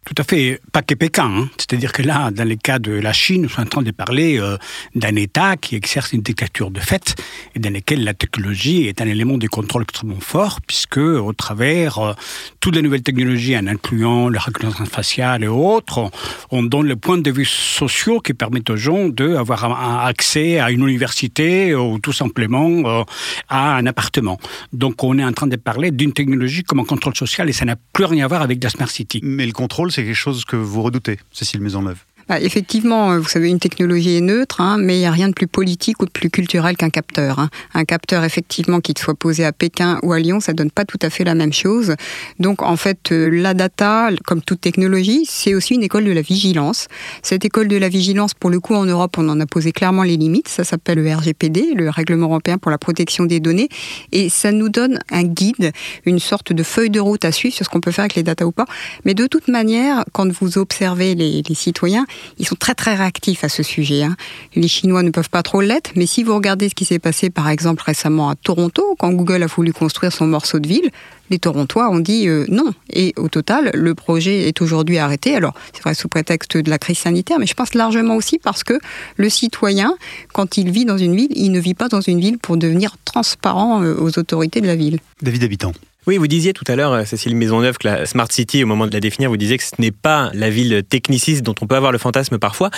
Tout 0.05 0.15
à 0.17 0.24
fait, 0.24 0.60
pas 0.74 0.81
que 0.81 0.95
Pékin. 0.95 1.24
Hein. 1.24 1.50
C'est-à-dire 1.57 1.93
que 1.93 2.01
là, 2.01 2.29
dans 2.29 2.48
le 2.48 2.55
cas 2.55 2.77
de 2.77 2.91
la 2.91 3.13
Chine, 3.13 3.43
nous 3.43 3.50
sommes 3.50 3.63
en 3.63 3.67
train 3.67 3.81
de 3.81 3.91
parler 3.91 4.38
euh, 4.38 4.57
d'un 4.95 5.15
État 5.15 5.55
qui 5.55 5.77
exerce 5.77 6.12
une 6.12 6.22
dictature 6.22 6.72
de 6.72 6.81
fait 6.81 7.15
et 7.55 7.60
dans 7.60 7.72
lequel 7.72 8.03
la 8.03 8.13
technologie 8.13 8.88
est 8.88 9.00
un 9.01 9.07
élément 9.07 9.38
de 9.38 9.48
contrôle 9.48 9.83
extrêmement 9.83 10.19
fort, 10.19 10.60
puisque 10.67 10.98
au 10.98 11.31
travers 11.31 12.00
euh, 12.00 12.13
toutes 12.60 12.75
les 12.75 12.81
nouvelles 12.81 13.01
technologies, 13.01 13.57
en 13.57 13.65
incluant 13.65 14.27
la 14.27 14.41
reconnaissance 14.41 14.89
faciale 14.89 15.45
et 15.45 15.48
autres, 15.48 16.12
on 16.51 16.63
donne 16.63 16.88
le 16.88 16.98
point 16.98 17.17
de 17.17 17.31
vue 17.31 17.45
sociaux 17.45 18.19
qui 18.19 18.33
permettent 18.33 18.69
aux 18.72 18.75
gens 18.75 19.07
d'avoir 19.07 20.05
accès 20.05 20.60
à 20.60 20.72
une 20.72 20.86
université 20.86 21.74
ou 21.75 22.00
tout 22.00 22.13
simplement 22.13 22.69
euh, 22.86 23.03
à 23.48 23.77
un 23.77 23.86
appartement. 23.86 24.38
Donc 24.74 25.01
on 25.01 25.17
est 25.17 25.24
en 25.24 25.31
train 25.31 25.48
de 25.48 25.55
parler 25.55 25.91
d'une 25.91 26.12
technologie 26.12 26.63
comme 26.63 26.81
un 26.81 26.86
contrôle 26.86 27.15
social 27.15 27.48
et 27.50 27.53
ça 27.53 27.63
n'a 27.63 27.77
plus 27.93 28.03
rien 28.03 28.25
à 28.25 28.27
voir 28.27 28.41
avec 28.41 28.62
la 28.62 28.69
Smart 28.69 28.89
City. 28.89 29.22
Mais 29.24 29.45
le 29.45 29.53
contrôle, 29.53 29.92
c'est 29.93 30.03
quelque 30.03 30.15
chose 30.15 30.43
que 30.43 30.55
vous 30.55 30.81
redoutez, 30.81 31.19
Cécile 31.31 31.62
Maisonneuve. 31.62 32.03
Bah, 32.30 32.39
effectivement, 32.39 33.18
vous 33.20 33.27
savez, 33.27 33.50
une 33.50 33.60
technologie 33.60 34.15
est 34.15 34.22
neutre, 34.22 34.62
hein, 34.62 34.77
mais 34.80 34.96
il 34.96 35.00
n'y 35.00 35.06
a 35.06 35.12
rien 35.12 35.27
de 35.27 35.34
plus 35.34 35.48
politique 35.48 36.01
ou 36.01 36.06
de 36.06 36.12
plus 36.12 36.30
culturel 36.30 36.77
qu'un 36.77 36.89
capteur. 36.89 37.39
Hein. 37.39 37.50
Un 37.74 37.84
capteur, 37.84 38.24
effectivement, 38.24 38.80
qui 38.80 38.94
soit 38.98 39.15
posé 39.15 39.44
à 39.44 39.51
Pékin 39.51 40.00
ou 40.03 40.13
à 40.13 40.20
Lyon, 40.20 40.39
ça 40.39 40.53
donne 40.53 40.72
pas 40.72 40.86
tout 40.86 41.00
à 41.01 41.10
fait 41.10 41.25
la 41.25 41.36
même 41.36 41.51
chose. 41.51 41.96
Donc, 42.39 42.62
en 42.62 42.77
fait, 42.77 43.12
euh, 43.12 43.30
la 43.30 43.53
data, 43.53 44.10
comme 44.25 44.42
toute 44.42 44.62
technologie, 44.62 45.25
c'est 45.27 45.53
aussi 45.53 45.75
une 45.75 45.84
école 45.84 46.06
de 46.06 46.12
la 46.12 46.22
vigilance. 46.22 46.88
Cette 47.22 47.44
école 47.44 47.68
de 47.68 47.75
la 47.75 47.89
vigilance, 47.89 48.34
pour 48.34 48.50
le 48.50 48.60
coup, 48.62 48.75
en 48.75 48.86
Europe, 48.86 49.18
on 49.18 49.27
en 49.27 49.39
a 49.42 49.46
posé 49.46 49.74
clairement 49.74 50.03
les 50.03 50.15
limites. 50.15 50.48
Ça 50.48 50.63
s'appelle 50.63 51.00
le 51.00 51.13
RGPD, 51.13 51.74
le 51.75 51.89
Règlement 51.89 52.27
européen 52.27 52.58
pour 52.58 52.72
la 52.72 52.77
protection 52.77 53.25
des 53.25 53.42
données, 53.42 53.70
et 54.12 54.30
ça 54.30 54.51
nous 54.51 54.70
donne 54.70 55.00
un 55.12 55.24
guide, 55.24 55.72
une 56.06 56.20
sorte 56.20 56.53
de 56.53 56.63
feuille 56.63 56.89
de 56.89 57.00
route 57.00 57.25
à 57.25 57.32
suivre 57.32 57.53
sur 57.53 57.65
ce 57.65 57.70
qu'on 57.70 57.82
peut 57.82 57.92
faire 57.92 58.03
avec 58.03 58.15
les 58.15 58.24
data 58.24 58.46
ou 58.46 58.51
pas. 58.51 58.65
Mais 59.03 59.13
de 59.13 59.27
toute 59.27 59.50
manière, 59.50 60.06
quand 60.13 60.32
vous 60.32 60.58
observez 60.58 61.15
les 61.15 61.44
citoyens, 61.53 62.06
ils 62.38 62.48
sont 62.48 62.55
très 62.55 62.75
très 62.75 62.96
réactifs 62.96 63.43
à 63.43 63.50
ce 63.50 63.63
sujet. 63.63 64.03
Hein. 64.03 64.15
Les 64.55 64.67
Chinois 64.67 65.03
ne 65.03 65.10
peuvent 65.10 65.29
pas 65.29 65.43
trop 65.43 65.62
l'être, 65.62 65.91
mais 65.96 66.05
si 66.05 66.24
vous 66.24 66.36
regardez 66.36 66.70
ce 66.70 66.75
qui 66.75 66.86
s'est 66.86 67.00
passé 67.00 67.29
par 67.29 67.50
exemple 67.50 67.84
récemment 67.86 68.29
à 68.29 68.36
Toronto, 68.36 68.96
quand 69.00 69.12
Google 69.12 69.43
a 69.43 69.48
voulu 69.48 69.74
construire 69.74 70.12
son 70.12 70.27
morceau 70.27 70.60
de 70.60 70.67
ville, 70.67 70.91
les 71.29 71.39
Torontois 71.39 71.89
ont 71.89 72.00
dit 72.00 72.27
euh, 72.27 72.46
non. 72.50 72.74
Et 72.91 73.13
au 73.17 73.27
total, 73.27 73.72
le 73.74 73.96
projet 73.96 74.48
est 74.48 74.62
aujourd'hui 74.62 74.98
arrêté. 74.98 75.36
Alors, 75.36 75.53
c'est 75.74 75.82
vrai 75.82 75.93
sous 75.93 76.08
prétexte 76.08 76.58
de 76.58 76.70
la 76.70 76.77
crise 76.77 77.00
sanitaire, 77.00 77.39
mais 77.39 77.48
je 77.48 77.53
pense 77.53 77.74
largement 77.74 78.15
aussi 78.15 78.39
parce 78.39 78.63
que 78.63 78.79
le 79.17 79.29
citoyen, 79.29 79.96
quand 80.34 80.58
il 80.58 80.72
vit 80.72 80.86
dans 80.86 80.98
une 80.98 81.15
ville, 81.15 81.32
il 81.36 81.51
ne 81.51 81.60
vit 81.60 81.74
pas 81.74 81.88
dans 81.88 82.01
une 82.01 82.20
ville 82.20 82.38
pour 82.38 82.58
devenir 82.58 82.98
transparent 83.05 83.82
euh, 83.82 83.96
aux 84.00 84.20
autorités 84.20 84.62
de 84.62 84.67
la 84.67 84.75
ville. 84.75 85.00
David 85.22 85.43
Habitant. 85.43 85.74
Oui, 86.05 86.17
vous 86.17 86.27
disiez 86.27 86.51
tout 86.51 86.65
à 86.67 86.75
l'heure, 86.75 86.91
euh, 86.91 87.05
Cécile 87.05 87.33
Maisonneuve, 87.38 87.77
que 87.77 87.88
la 87.88 88.05
Smart 88.05 88.27
City, 88.29 88.62
au 88.62 88.67
moment 88.67 88.88
de 88.88 88.91
la 88.91 89.00
définir, 89.00 89.29
vous 89.29 89.38
disiez 89.38 89.57
que 89.57 89.63
ce 89.63 89.79
n'est 89.79 89.91
pas 89.91 90.31
la 90.33 90.50
ville 90.50 90.83
techniciste 90.83 91.43
dont 91.43 91.55
on 91.62 91.65
peut 91.65 91.75
avoir 91.75 91.93
le 91.93 91.98
fantasme 91.98 92.39
parfois. 92.39 92.72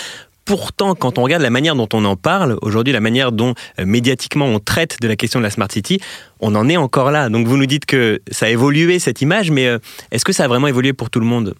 Pourtant, 0.46 0.94
quand 0.94 1.17
on 1.17 1.24
regarde 1.24 1.41
la 1.41 1.50
manière 1.50 1.75
dont 1.75 1.89
on 1.94 2.05
en 2.05 2.15
parle, 2.15 2.60
aujourd'hui, 2.62 2.94
la 2.94 3.00
manière 3.00 3.32
dont 3.32 3.55
euh, 3.79 3.86
médiatiquement 3.86 4.46
on 4.46 4.60
traite 4.60 5.01
de 5.01 5.08
la 5.08 5.15
question 5.15 5.39
de 5.39 5.44
la 5.44 5.50
Smart 5.50 5.72
City, 5.72 6.00
on 6.39 6.53
en 6.53 6.70
est 6.70 6.77
encore 6.77 7.10
là. 7.10 7.29
Donc 7.29 7.48
vous 7.48 7.58
nous 7.58 7.65
dites 7.65 7.88
que 7.88 8.22
ça 8.29 8.46
a 8.46 8.50
évolué 8.50 9.00
cette 9.00 9.22
image, 9.22 9.50
mais 9.50 9.65
euh, 9.65 9.79
est-ce 10.12 10.24
que 10.24 10.32
ça 10.32 10.44
a 10.44 10.48
vraiment 10.48 10.67
évolué 10.67 10.94
pour 10.94 11.10
tout 11.10 11.20
le 11.20 11.25
monde? 11.25 11.55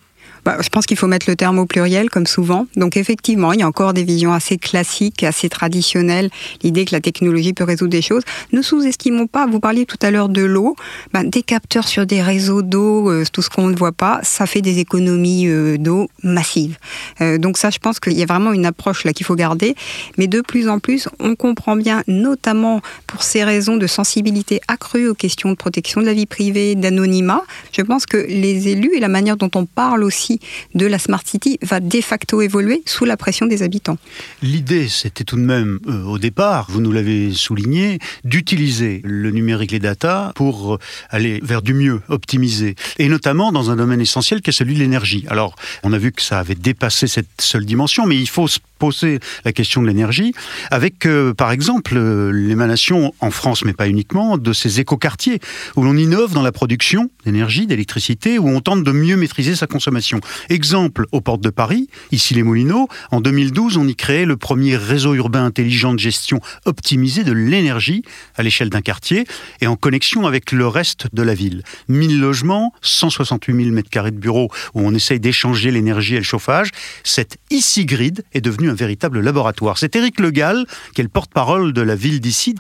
Bah, 0.45 0.57
je 0.61 0.69
pense 0.69 0.85
qu'il 0.85 0.95
faut 0.95 1.07
mettre 1.07 1.27
le 1.27 1.35
terme 1.35 1.57
au 1.57 1.65
pluriel, 1.65 2.11
comme 2.11 2.27
souvent. 2.27 2.67
Donc 2.75 2.97
effectivement, 2.97 3.51
il 3.51 3.61
y 3.61 3.63
a 3.63 3.67
encore 3.67 3.93
des 3.93 4.03
visions 4.03 4.31
assez 4.31 4.57
classiques, 4.57 5.23
assez 5.23 5.49
traditionnelles, 5.49 6.29
l'idée 6.61 6.85
que 6.85 6.91
la 6.91 7.01
technologie 7.01 7.53
peut 7.53 7.63
résoudre 7.63 7.89
des 7.89 8.03
choses. 8.03 8.21
Ne 8.51 8.61
sous-estimons 8.61 9.25
pas, 9.25 9.47
vous 9.47 9.59
parliez 9.59 9.87
tout 9.87 9.97
à 10.03 10.11
l'heure 10.11 10.29
de 10.29 10.43
l'eau, 10.43 10.75
bah, 11.13 11.23
des 11.23 11.41
capteurs 11.41 11.87
sur 11.87 12.05
des 12.05 12.21
réseaux 12.21 12.61
d'eau, 12.61 13.09
euh, 13.09 13.23
tout 13.33 13.41
ce 13.41 13.49
qu'on 13.49 13.67
ne 13.67 13.75
voit 13.75 13.91
pas, 13.91 14.19
ça 14.21 14.45
fait 14.45 14.61
des 14.61 14.77
économies 14.77 15.47
euh, 15.47 15.77
d'eau 15.77 16.09
massives. 16.21 16.77
Euh, 17.21 17.39
donc 17.39 17.57
ça, 17.57 17.71
je 17.71 17.79
pense 17.79 17.99
qu'il 17.99 18.13
y 18.13 18.21
a 18.21 18.27
vraiment 18.27 18.53
une 18.53 18.67
approche 18.67 19.03
là 19.03 19.13
qu'il 19.13 19.25
faut 19.25 19.35
garder. 19.35 19.75
Mais 20.19 20.27
de 20.27 20.41
plus 20.41 20.69
en 20.69 20.77
plus, 20.77 21.09
on 21.19 21.35
comprend 21.35 21.75
bien, 21.75 22.03
notamment 22.07 22.81
pour 23.07 23.23
ces 23.23 23.43
raisons 23.43 23.77
de 23.77 23.87
sensibilité 23.87 24.61
accrue 24.67 25.07
aux 25.07 25.15
questions 25.15 25.49
de 25.49 25.55
protection 25.55 26.01
de 26.01 26.05
la 26.05 26.13
vie 26.13 26.27
privée, 26.27 26.75
d'anonymat, 26.75 27.41
je 27.71 27.81
pense 27.81 28.05
que 28.05 28.17
les 28.17 28.67
élus 28.67 28.91
et 28.95 28.99
la 28.99 29.07
manière 29.07 29.37
dont 29.37 29.49
on 29.55 29.65
parle 29.65 30.03
aussi 30.03 30.35
de 30.74 30.86
la 30.86 31.00
Smart 31.00 31.22
City 31.25 31.58
va 31.62 31.80
de 31.80 32.01
facto 32.01 32.42
évoluer 32.42 32.82
sous 32.86 33.06
la 33.06 33.18
pression 33.18 33.46
des 33.46 33.63
habitants. 33.63 33.98
L'idée, 34.42 34.88
c'était 34.88 35.24
tout 35.24 35.36
de 35.36 35.42
même, 35.42 35.80
euh, 35.88 36.04
au 36.04 36.18
départ, 36.18 36.68
vous 36.70 36.82
nous 36.82 36.92
l'avez 36.92 37.32
souligné, 37.34 38.00
d'utiliser 38.24 39.01
le 39.04 39.32
numérique, 39.32 39.72
les 39.72 39.80
data, 39.80 40.32
pour 40.36 40.75
euh, 40.75 40.80
aller 41.10 41.39
vers 41.44 41.62
du 41.62 41.74
mieux, 41.74 42.01
optimiser. 42.10 42.75
Et 42.98 43.08
notamment 43.08 43.51
dans 43.51 43.72
un 43.72 43.75
domaine 43.75 44.01
essentiel 44.01 44.42
qui 44.42 44.50
est 44.50 44.54
celui 44.54 44.74
de 44.74 44.80
l'énergie. 44.80 45.25
Alors, 45.30 45.56
on 45.84 45.94
a 45.94 45.98
vu 45.98 46.12
que 46.12 46.22
ça 46.22 46.39
avait 46.39 46.56
dépassé 46.56 47.08
cette 47.08 47.42
seule 47.42 47.65
dimension, 47.65 48.06
mais 48.06 48.18
il 48.18 48.30
faut 48.30 48.48
poser 48.77 49.20
la 49.44 49.51
question 49.51 49.82
de 49.82 49.88
l'énergie 49.88 50.34
avec, 50.72 51.05
euh, 51.05 51.34
par 51.34 51.51
exemple, 51.51 51.98
l'émanation 52.32 53.13
en 53.20 53.32
France, 53.32 53.65
mais 53.65 53.74
pas 53.74 53.88
uniquement, 53.88 54.38
de 54.38 54.53
ces 54.53 54.79
écoquartiers 54.79 55.39
où 55.75 55.84
l'on 55.84 55.98
innove 55.98 56.34
dans 56.34 56.41
la 56.41 56.51
production 56.51 57.10
d'énergie, 57.25 57.67
d'électricité, 57.67 58.39
où 58.39 58.48
on 58.48 58.62
tente 58.62 58.84
de 58.84 58.91
mieux 58.91 59.17
maîtriser 59.17 59.55
sa 59.55 59.67
consommation. 59.67 60.20
Exemple, 60.50 61.05
aux 61.12 61.22
portes 61.22 61.41
de 61.41 61.50
Paris, 61.50 61.89
ici 62.12 62.34
les 62.34 62.44
Moulineaux, 62.44 62.88
en 63.12 63.22
2012, 63.22 63.77
on 63.77 63.88
y 63.88 63.96
créait 63.96 64.25
le 64.25 64.38
premier 64.38 64.75
réseau 64.75 65.13
urbain 65.13 65.46
intelligent 65.46 65.94
de 65.94 66.00
gestion 66.00 66.39
optimisée 66.65 67.24
de 67.24 67.32
l'énergie 67.32 68.03
à 68.36 68.44
l'échelle 68.44 68.70
d'un 68.70 68.82
quartier 68.82 69.25
et 69.62 69.67
en 69.67 69.75
connexion 69.75 70.25
avec 70.27 70.51
le 70.51 70.67
reste 70.67 71.08
de 71.13 71.22
la 71.22 71.34
ville. 71.34 71.63
1000 71.88 72.20
logements, 72.20 72.74
168 72.82 73.63
000 73.65 73.75
m2 73.75 74.05
de 74.05 74.10
bureaux 74.12 74.50
où 74.74 74.82
on 74.82 74.94
essaye 74.94 75.20
d'échanger 75.20 75.72
l'énergie 75.72 76.15
et 76.15 76.20
le 76.20 76.24
chauffage. 76.24 76.70
Cette 77.03 77.38
ici 77.50 77.86
Grid 77.86 78.24
est 78.34 78.41
devenue 78.41 78.64
un 78.69 78.74
véritable 78.74 79.19
laboratoire. 79.19 79.77
C'est 79.77 79.95
Éric 79.95 80.19
Legal, 80.19 80.65
qui 80.93 81.01
est 81.01 81.03
le 81.03 81.10
porte-parole 81.10 81.74
de 81.74 81.81
la 81.81 81.95
ville 81.95 82.19
d'ici, 82.19 82.55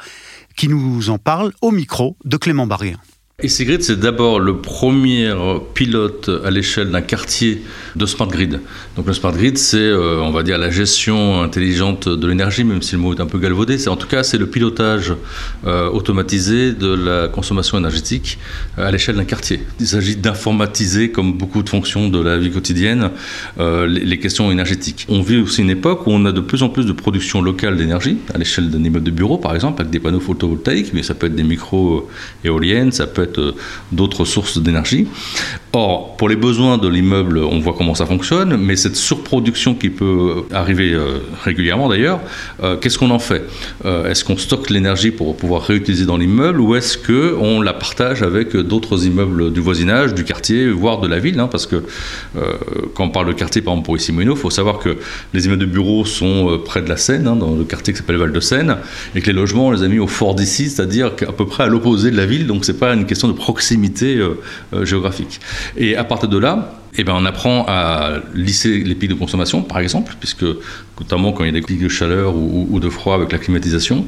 qui 0.55 0.67
nous 0.67 1.09
en 1.09 1.17
parle 1.17 1.51
au 1.61 1.71
micro 1.71 2.17
de 2.23 2.37
Clément 2.37 2.67
Barrien. 2.67 2.99
EasyGrid, 3.43 3.67
Grid, 3.67 3.83
c'est 3.83 3.99
d'abord 3.99 4.39
le 4.39 4.61
premier 4.61 5.29
pilote 5.73 6.31
à 6.45 6.49
l'échelle 6.51 6.91
d'un 6.91 7.01
quartier 7.01 7.63
de 7.97 8.05
Smart 8.05 8.29
Grid. 8.29 8.61
Donc 8.95 9.07
le 9.07 9.11
Smart 9.11 9.33
Grid, 9.33 9.57
c'est, 9.57 9.75
euh, 9.75 10.21
on 10.21 10.31
va 10.31 10.41
dire, 10.41 10.57
la 10.57 10.69
gestion 10.69 11.41
intelligente 11.41 12.07
de 12.07 12.27
l'énergie, 12.27 12.63
même 12.63 12.81
si 12.81 12.93
le 12.93 12.99
mot 12.99 13.13
est 13.13 13.19
un 13.19 13.25
peu 13.25 13.37
galvaudé. 13.37 13.77
C'est, 13.77 13.89
en 13.89 13.97
tout 13.97 14.07
cas, 14.07 14.23
c'est 14.23 14.37
le 14.37 14.47
pilotage 14.47 15.13
euh, 15.67 15.89
automatisé 15.89 16.71
de 16.71 16.87
la 16.87 17.27
consommation 17.27 17.77
énergétique 17.77 18.39
euh, 18.79 18.87
à 18.87 18.91
l'échelle 18.91 19.17
d'un 19.17 19.25
quartier. 19.25 19.59
Il 19.81 19.87
s'agit 19.87 20.15
d'informatiser, 20.15 21.11
comme 21.11 21.33
beaucoup 21.33 21.61
de 21.61 21.67
fonctions 21.67 22.07
de 22.07 22.21
la 22.21 22.37
vie 22.37 22.51
quotidienne, 22.51 23.09
les, 23.59 24.17
questions 24.17 24.49
énergétiques. 24.49 25.07
On 25.09 25.21
vit 25.21 25.39
aussi 25.39 25.61
une 25.61 25.69
époque 25.69 26.07
où 26.07 26.11
on 26.11 26.25
a 26.25 26.31
de 26.31 26.39
plus 26.39 26.63
en 26.63 26.69
plus 26.69 26.85
de 26.85 26.93
production 26.93 27.41
locale 27.41 27.75
d'énergie, 27.75 28.17
à 28.33 28.37
l'échelle 28.37 28.69
d'un 28.69 28.81
immeuble 28.81 29.03
de 29.03 29.11
bureau, 29.11 29.37
par 29.37 29.53
exemple, 29.53 29.81
avec 29.81 29.91
des 29.91 29.99
panneaux 29.99 30.21
photovoltaïques, 30.21 30.93
mais 30.93 31.03
ça 31.03 31.15
peut 31.15 31.27
être 31.27 31.35
des 31.35 31.43
micro-éoliennes, 31.43 32.93
ça 32.93 33.07
peut 33.07 33.23
être 33.23 33.24
d'autres 33.91 34.25
sources 34.25 34.57
d'énergie. 34.57 35.07
Or, 35.77 36.15
pour 36.15 36.29
les 36.29 36.37
besoins 36.37 36.77
de 36.77 36.87
l'immeuble, 36.87 37.37
on 37.39 37.59
voit 37.59 37.73
comment 37.77 37.95
ça 37.95 38.05
fonctionne, 38.05 38.55
mais 38.55 38.77
cette 38.77 38.95
surproduction 38.95 39.75
qui 39.75 39.89
peut 39.89 40.45
arriver 40.53 40.93
euh, 40.93 41.17
régulièrement 41.43 41.89
d'ailleurs, 41.89 42.21
euh, 42.63 42.77
qu'est-ce 42.77 42.97
qu'on 42.97 43.09
en 43.11 43.19
fait? 43.19 43.43
Euh, 43.83 44.09
Est-ce 44.09 44.23
qu'on 44.23 44.37
stocke 44.37 44.69
l'énergie 44.69 45.11
pour 45.11 45.35
pouvoir 45.35 45.63
réutiliser 45.63 46.05
dans 46.05 46.15
l'immeuble 46.15 46.61
ou 46.61 46.75
est-ce 46.75 46.97
qu'on 46.97 47.59
la 47.59 47.73
partage 47.73 48.23
avec 48.23 48.55
d'autres 48.55 49.05
immeubles 49.05 49.51
du 49.51 49.59
voisinage, 49.59 50.13
du 50.13 50.23
quartier, 50.23 50.69
voire 50.69 51.01
de 51.01 51.09
la 51.09 51.19
ville 51.19 51.39
hein, 51.41 51.49
Parce 51.51 51.67
que 51.67 51.83
quand 52.93 53.05
on 53.05 53.09
parle 53.09 53.27
de 53.27 53.33
quartier, 53.33 53.61
par 53.61 53.73
exemple 53.73 53.85
pour 53.85 53.97
ici 53.97 54.13
il 54.17 54.35
faut 54.35 54.49
savoir 54.49 54.79
que 54.79 54.97
les 55.33 55.45
immeubles 55.45 55.61
de 55.61 55.65
bureaux 55.65 56.05
sont 56.05 56.61
près 56.63 56.81
de 56.81 56.89
la 56.89 56.97
Seine, 56.97 57.27
hein, 57.27 57.35
dans 57.35 57.53
le 57.53 57.63
quartier 57.63 57.93
qui 57.93 57.97
s'appelle 57.99 58.17
Val 58.17 58.31
de 58.31 58.39
Seine, 58.39 58.77
et 59.13 59.21
que 59.21 59.27
les 59.27 59.33
logements, 59.33 59.67
on 59.67 59.71
les 59.71 59.83
a 59.83 60.01
au 60.01 60.07
fort 60.07 60.35
d'ici, 60.35 60.69
c'est-à-dire 60.69 61.07
à 61.07 61.31
peu 61.31 61.45
près 61.45 61.63
à 61.63 61.67
l'opposé 61.67 62.11
de 62.11 62.17
la 62.17 62.25
ville, 62.25 62.47
donc 62.47 62.65
c'est 62.65 62.79
pas 62.79 62.93
une 62.93 63.05
question 63.05 63.14
de 63.27 63.33
proximité 63.33 64.21
géographique. 64.83 65.39
Et 65.77 65.95
à 65.95 66.03
partir 66.03 66.29
de 66.29 66.37
là, 66.37 66.81
eh 66.97 67.03
ben, 67.03 67.13
on 67.15 67.25
apprend 67.25 67.65
à 67.67 68.19
lisser 68.33 68.79
les 68.79 68.95
pics 68.95 69.09
de 69.09 69.15
consommation, 69.15 69.61
par 69.61 69.79
exemple, 69.79 70.15
puisque 70.19 70.45
notamment 70.99 71.33
quand 71.33 71.43
il 71.43 71.47
y 71.47 71.49
a 71.49 71.59
des 71.59 71.61
pics 71.61 71.81
de 71.81 71.89
chaleur 71.89 72.35
ou, 72.35 72.79
de 72.79 72.89
froid 72.89 73.15
avec 73.15 73.31
la 73.31 73.37
climatisation. 73.37 74.05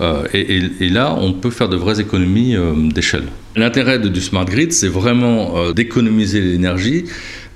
Euh, 0.00 0.24
et, 0.32 0.88
là, 0.88 1.14
on 1.18 1.32
peut 1.32 1.50
faire 1.50 1.68
de 1.68 1.76
vraies 1.76 2.00
économies 2.00 2.56
euh, 2.56 2.72
d'échelle. 2.90 3.24
L'intérêt 3.56 3.98
du 3.98 4.20
smart 4.20 4.44
grid, 4.44 4.72
c'est 4.72 4.88
vraiment 4.88 5.56
euh, 5.56 5.72
d'économiser 5.72 6.40
l'énergie, 6.40 7.04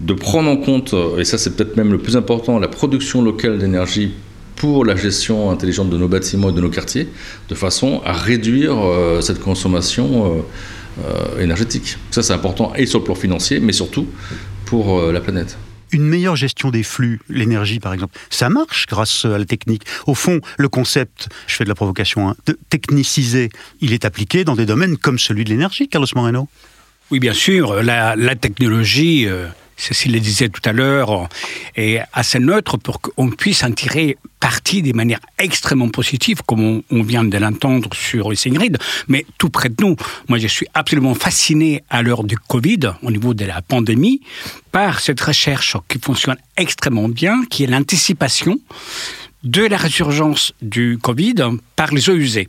de 0.00 0.12
prendre 0.12 0.50
en 0.50 0.56
compte, 0.56 0.94
et 1.18 1.24
ça 1.24 1.38
c'est 1.38 1.56
peut-être 1.56 1.76
même 1.76 1.92
le 1.92 1.98
plus 1.98 2.16
important, 2.16 2.58
la 2.58 2.68
production 2.68 3.22
locale 3.22 3.58
d'énergie 3.58 4.12
pour 4.56 4.84
la 4.84 4.96
gestion 4.96 5.50
intelligente 5.50 5.90
de 5.90 5.96
nos 5.96 6.08
bâtiments 6.08 6.50
et 6.50 6.52
de 6.52 6.60
nos 6.60 6.68
quartiers, 6.68 7.08
de 7.48 7.54
façon 7.54 8.02
à 8.04 8.12
réduire 8.12 8.76
cette 9.20 9.40
consommation 9.40 10.26
euh, 10.26 10.40
énergétique. 11.40 11.96
Ça, 12.10 12.22
c'est 12.22 12.32
important 12.32 12.72
et 12.74 12.86
sur 12.86 13.00
le 13.00 13.04
plan 13.04 13.14
financier, 13.14 13.60
mais 13.60 13.72
surtout 13.72 14.06
pour 14.64 14.98
euh, 14.98 15.12
la 15.12 15.20
planète 15.20 15.56
une 15.92 16.02
meilleure 16.02 16.34
gestion 16.34 16.72
des 16.72 16.82
flux, 16.82 17.20
l'énergie 17.28 17.78
par 17.78 17.94
exemple, 17.94 18.18
ça 18.28 18.48
marche 18.48 18.86
grâce 18.86 19.26
à 19.26 19.38
la 19.38 19.44
technique. 19.44 19.84
Au 20.08 20.14
fond, 20.14 20.40
le 20.58 20.68
concept, 20.68 21.28
je 21.46 21.54
fais 21.54 21.62
de 21.62 21.68
la 21.68 21.76
provocation, 21.76 22.28
hein, 22.28 22.34
de 22.46 22.58
techniciser, 22.68 23.50
il 23.80 23.92
est 23.92 24.04
appliqué 24.04 24.42
dans 24.42 24.56
des 24.56 24.66
domaines 24.66 24.96
comme 24.96 25.20
celui 25.20 25.44
de 25.44 25.50
l'énergie, 25.50 25.86
Carlos 25.88 26.08
Moreno 26.16 26.48
Oui, 27.12 27.20
bien 27.20 27.32
sûr, 27.32 27.80
la, 27.84 28.16
technologie... 28.34 29.28
Euh, 29.28 29.46
Cécile 29.76 30.12
le 30.12 30.20
disait 30.20 30.48
tout 30.48 30.62
à 30.64 30.72
l'heure, 30.72 31.28
est 31.76 32.00
assez 32.12 32.38
neutre 32.38 32.76
pour 32.76 33.00
qu'on 33.00 33.30
puisse 33.30 33.64
en 33.64 33.72
tirer 33.72 34.16
parti 34.40 34.82
de 34.82 34.92
manière 34.92 35.20
extrêmement 35.38 35.88
positive, 35.88 36.42
comme 36.46 36.82
on, 36.90 37.02
vient 37.02 37.24
de 37.24 37.38
l'entendre 37.38 37.88
sur 37.94 38.30
Ingrid, 38.46 38.78
mais 39.08 39.24
tout 39.38 39.48
près 39.48 39.70
de 39.70 39.76
nous. 39.80 39.96
Moi, 40.28 40.38
je 40.38 40.46
suis 40.46 40.66
absolument 40.74 41.14
fasciné 41.14 41.82
à 41.90 42.02
l'heure 42.02 42.24
du 42.24 42.36
Covid, 42.36 42.92
au 43.02 43.10
niveau 43.10 43.34
de 43.34 43.44
la 43.44 43.62
pandémie, 43.62 44.20
par 44.70 45.00
cette 45.00 45.20
recherche 45.20 45.76
qui 45.88 45.98
fonctionne 45.98 46.36
extrêmement 46.56 47.08
bien, 47.08 47.42
qui 47.48 47.64
est 47.64 47.66
l'anticipation 47.66 48.58
de 49.44 49.62
la 49.62 49.76
résurgence 49.76 50.52
du 50.62 50.98
Covid 51.00 51.36
par 51.76 51.92
les 51.92 52.08
eaux 52.08 52.16
usées. 52.16 52.48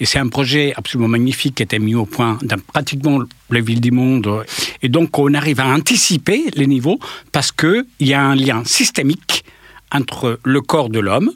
Et 0.00 0.06
c'est 0.06 0.18
un 0.18 0.28
projet 0.28 0.72
absolument 0.76 1.08
magnifique 1.08 1.56
qui 1.56 1.62
a 1.62 1.64
été 1.64 1.78
mis 1.78 1.94
au 1.94 2.06
point 2.06 2.38
dans 2.42 2.58
pratiquement 2.58 3.20
les 3.50 3.60
villes 3.60 3.80
du 3.80 3.90
monde. 3.90 4.44
Et 4.82 4.88
donc, 4.88 5.18
on 5.18 5.32
arrive 5.34 5.60
à 5.60 5.66
anticiper 5.66 6.44
les 6.54 6.66
niveaux 6.66 6.98
parce 7.32 7.52
qu'il 7.52 7.84
y 8.00 8.14
a 8.14 8.22
un 8.22 8.34
lien 8.34 8.62
systémique 8.64 9.44
entre 9.92 10.40
le 10.44 10.60
corps 10.60 10.90
de 10.90 10.98
l'homme, 10.98 11.30